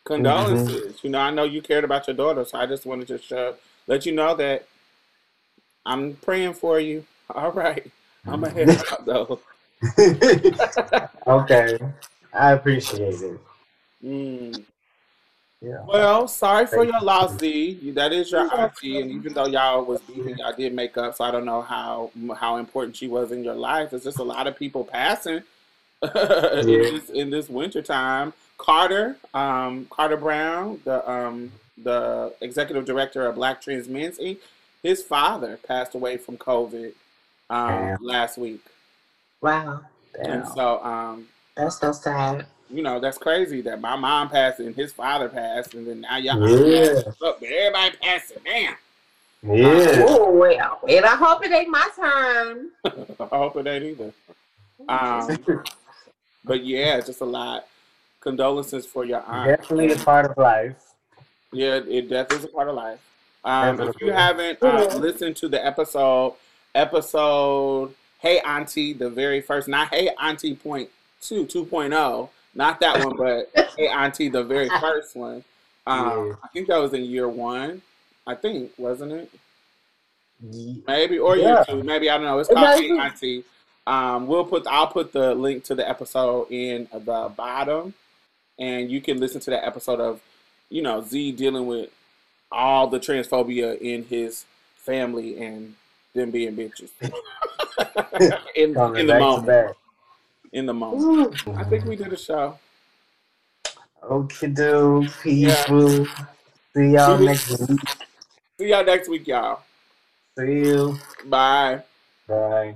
condolences. 0.04 1.02
You 1.04 1.10
know, 1.10 1.20
I 1.20 1.30
know 1.30 1.44
you 1.44 1.62
cared 1.62 1.84
about 1.84 2.06
your 2.08 2.16
daughter, 2.16 2.44
so 2.44 2.58
I 2.58 2.66
just 2.66 2.86
wanted 2.86 3.08
to 3.08 3.18
show, 3.18 3.56
let 3.86 4.06
you 4.06 4.12
know 4.12 4.34
that 4.36 4.66
I'm 5.84 6.14
praying 6.16 6.54
for 6.54 6.80
you. 6.80 7.04
All 7.34 7.52
right, 7.52 7.90
I'm 8.26 8.40
gonna 8.40 8.52
head 8.52 8.70
out 8.90 9.06
though. 9.06 9.40
okay. 11.26 11.78
I 12.34 12.52
appreciate 12.52 13.20
it. 13.20 13.40
Mm. 14.04 14.64
Yeah. 15.62 15.84
Well, 15.86 16.26
sorry 16.26 16.66
for 16.66 16.78
Thank 16.78 16.90
your 16.90 17.00
you. 17.00 17.06
loss, 17.06 17.38
Z. 17.38 17.92
That 17.92 18.12
is 18.12 18.32
your 18.32 18.52
auntie, 18.52 19.00
and 19.00 19.10
even 19.12 19.32
though 19.32 19.46
y'all 19.46 19.84
was 19.84 20.00
beefing, 20.02 20.38
y'all 20.38 20.52
did 20.52 20.74
make 20.74 20.98
up. 20.98 21.14
So 21.14 21.24
I 21.24 21.30
don't 21.30 21.44
know 21.44 21.62
how 21.62 22.10
how 22.36 22.56
important 22.56 22.96
she 22.96 23.06
was 23.06 23.30
in 23.30 23.44
your 23.44 23.54
life. 23.54 23.92
It's 23.92 24.04
just 24.04 24.18
a 24.18 24.24
lot 24.24 24.48
of 24.48 24.58
people 24.58 24.84
passing 24.84 25.42
in 26.02 26.66
this 26.66 27.10
in 27.10 27.30
this 27.30 27.48
winter 27.48 27.80
time. 27.80 28.32
Carter, 28.58 29.16
um, 29.34 29.86
Carter 29.90 30.16
Brown, 30.16 30.80
the 30.84 31.08
um, 31.08 31.52
the 31.78 32.34
executive 32.40 32.84
director 32.84 33.26
of 33.26 33.36
Black 33.36 33.60
Trans 33.62 33.88
Men's 33.88 34.18
Inc. 34.18 34.38
His 34.82 35.02
father 35.02 35.58
passed 35.66 35.94
away 35.94 36.16
from 36.16 36.36
COVID 36.36 36.92
um, 37.50 37.96
last 38.00 38.36
week, 38.38 38.64
Wow. 39.40 39.80
and 40.18 40.46
so 40.46 40.82
um, 40.84 41.28
That's 41.56 41.78
so 41.78 41.92
sad. 41.92 42.46
you 42.70 42.82
know 42.82 42.98
that's 42.98 43.18
crazy 43.18 43.60
that 43.62 43.80
my 43.80 43.94
mom 43.96 44.28
passed 44.28 44.58
and 44.60 44.74
his 44.74 44.92
father 44.92 45.28
passed, 45.28 45.74
and 45.74 45.86
then 45.86 46.00
now 46.00 46.16
y'all 46.16 46.38
Yeah. 46.48 47.00
look, 47.20 47.42
everybody 47.42 47.96
passing. 48.02 48.38
Damn. 48.44 48.74
Yeah. 49.44 50.04
Oh 50.08 50.30
well. 50.32 50.80
And 50.88 51.04
I 51.04 51.16
hope 51.16 51.44
it 51.44 51.52
ain't 51.52 51.68
my 51.68 51.88
turn. 51.96 52.70
I 52.84 53.36
hope 53.36 53.56
it 53.56 53.66
ain't 53.66 53.84
either. 53.84 54.12
Um, 54.88 55.44
but 56.44 56.64
yeah, 56.64 57.00
just 57.00 57.20
a 57.20 57.24
lot. 57.24 57.66
Condolences 58.20 58.86
for 58.86 59.04
your 59.04 59.20
aunt. 59.22 59.60
Definitely 59.60 59.92
a 59.92 59.96
part 60.04 60.30
of 60.30 60.36
life. 60.36 60.76
Yeah, 61.52 61.80
it 61.86 62.08
death 62.08 62.32
is 62.32 62.44
a 62.44 62.48
part 62.48 62.68
of 62.68 62.76
life. 62.76 63.00
Um, 63.44 63.80
if 63.80 63.94
you 64.00 64.12
haven't 64.12 64.62
uh, 64.62 64.96
listened 64.98 65.36
to 65.36 65.48
the 65.48 65.64
episode, 65.64 66.34
episode 66.74 67.94
Hey 68.20 68.38
Auntie, 68.40 68.92
the 68.92 69.10
very 69.10 69.40
first, 69.40 69.66
not 69.68 69.88
Hey 69.92 70.10
Auntie 70.20 70.54
point 70.54 70.88
two, 71.20 71.44
2.0, 71.46 72.28
not 72.54 72.80
that 72.80 73.04
one, 73.04 73.16
but 73.16 73.50
Hey 73.76 73.88
Auntie, 73.88 74.28
the 74.28 74.44
very 74.44 74.68
first 74.80 75.16
one. 75.16 75.42
Um, 75.86 76.28
Yeah. 76.28 76.34
I 76.44 76.48
think 76.48 76.68
that 76.68 76.76
was 76.78 76.92
in 76.94 77.04
year 77.04 77.28
one. 77.28 77.82
I 78.26 78.36
think, 78.36 78.70
wasn't 78.78 79.12
it? 79.12 79.30
Maybe 80.86 81.18
or 81.18 81.36
Yeah. 81.36 81.46
year 81.56 81.64
two. 81.68 81.82
Maybe 81.82 82.10
I 82.10 82.16
don't 82.16 82.26
know. 82.26 82.38
It's 82.38 82.48
called 82.48 82.60
might 82.60 82.80
Hey. 82.80 82.90
Auntie. 82.98 83.44
Um, 83.86 84.28
we'll 84.28 84.44
put 84.44 84.64
I'll 84.68 84.86
put 84.86 85.12
the 85.12 85.34
link 85.34 85.64
to 85.64 85.74
the 85.74 85.88
episode 85.88 86.48
in 86.50 86.86
the 86.92 87.32
bottom, 87.36 87.94
and 88.58 88.88
you 88.88 89.00
can 89.00 89.18
listen 89.18 89.40
to 89.40 89.50
that 89.50 89.64
episode 89.66 89.98
of, 89.98 90.20
you 90.70 90.82
know, 90.82 91.00
Z 91.02 91.32
dealing 91.32 91.66
with 91.66 91.90
all 92.52 92.86
the 92.86 93.00
transphobia 93.00 93.78
in 93.80 94.04
his 94.04 94.44
family 94.76 95.42
and 95.42 95.74
them 96.14 96.30
being 96.30 96.54
bitches. 96.54 96.90
in 98.54 98.76
in 98.96 99.06
the 99.06 99.12
back 99.12 99.20
moment. 99.20 99.76
In 100.52 100.66
the 100.66 100.74
moment. 100.74 101.48
I 101.56 101.64
think 101.64 101.84
we 101.86 101.96
did 101.96 102.12
a 102.12 102.16
show. 102.16 102.58
Okay, 104.02 104.48
do 104.48 105.08
people. 105.22 106.06
See 106.74 106.90
y'all 106.90 107.18
next 107.18 107.58
week. 107.68 107.80
See 108.58 108.68
y'all 108.68 108.84
next 108.84 109.08
week, 109.08 109.26
y'all. 109.26 109.60
See 110.38 110.66
you. 110.66 110.98
Bye. 111.26 111.82
Bye. 112.26 112.74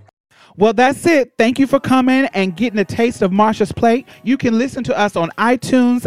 Well, 0.58 0.72
that's 0.72 1.04
it. 1.06 1.32
Thank 1.36 1.58
you 1.58 1.66
for 1.66 1.78
coming 1.78 2.26
and 2.32 2.56
getting 2.56 2.78
a 2.78 2.84
taste 2.84 3.20
of 3.20 3.30
Marsha's 3.30 3.72
plate. 3.72 4.06
You 4.22 4.38
can 4.38 4.56
listen 4.56 4.82
to 4.84 4.98
us 4.98 5.16
on 5.16 5.30
iTunes 5.36 6.06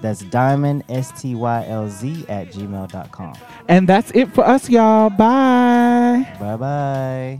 That's 0.00 0.20
diamond, 0.20 0.84
S 0.88 1.12
T 1.20 1.34
Y 1.34 1.66
L 1.68 1.88
Z, 1.88 2.24
at 2.28 2.48
gmail.com. 2.52 3.34
And 3.68 3.88
that's 3.88 4.10
it 4.12 4.32
for 4.32 4.46
us, 4.46 4.68
y'all. 4.68 5.10
Bye. 5.10 6.26
Bye 6.40 6.56
bye. 6.56 7.38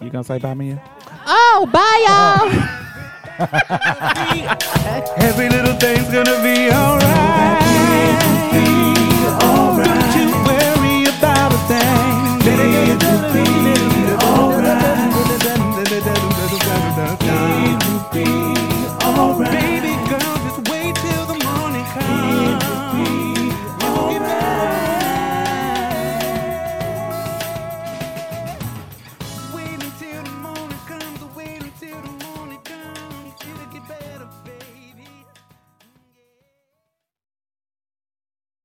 You 0.00 0.10
gonna 0.10 0.24
say 0.24 0.38
bye, 0.38 0.54
Mia? 0.54 0.80
Oh, 1.26 1.68
bye, 1.72 2.04
y'all. 2.06 2.86
Every 5.18 5.48
little 5.48 5.74
thing's 5.74 6.08
gonna 6.10 6.42
be 6.42 6.70
alright. 6.70 7.62
Don't 9.84 10.14
you 10.16 10.30
worry 10.46 11.04
about 11.18 11.52
a 11.52 11.58
thing. 11.68 11.96
It'll 12.46 13.32
be 13.32 13.44
alright. 14.24 14.76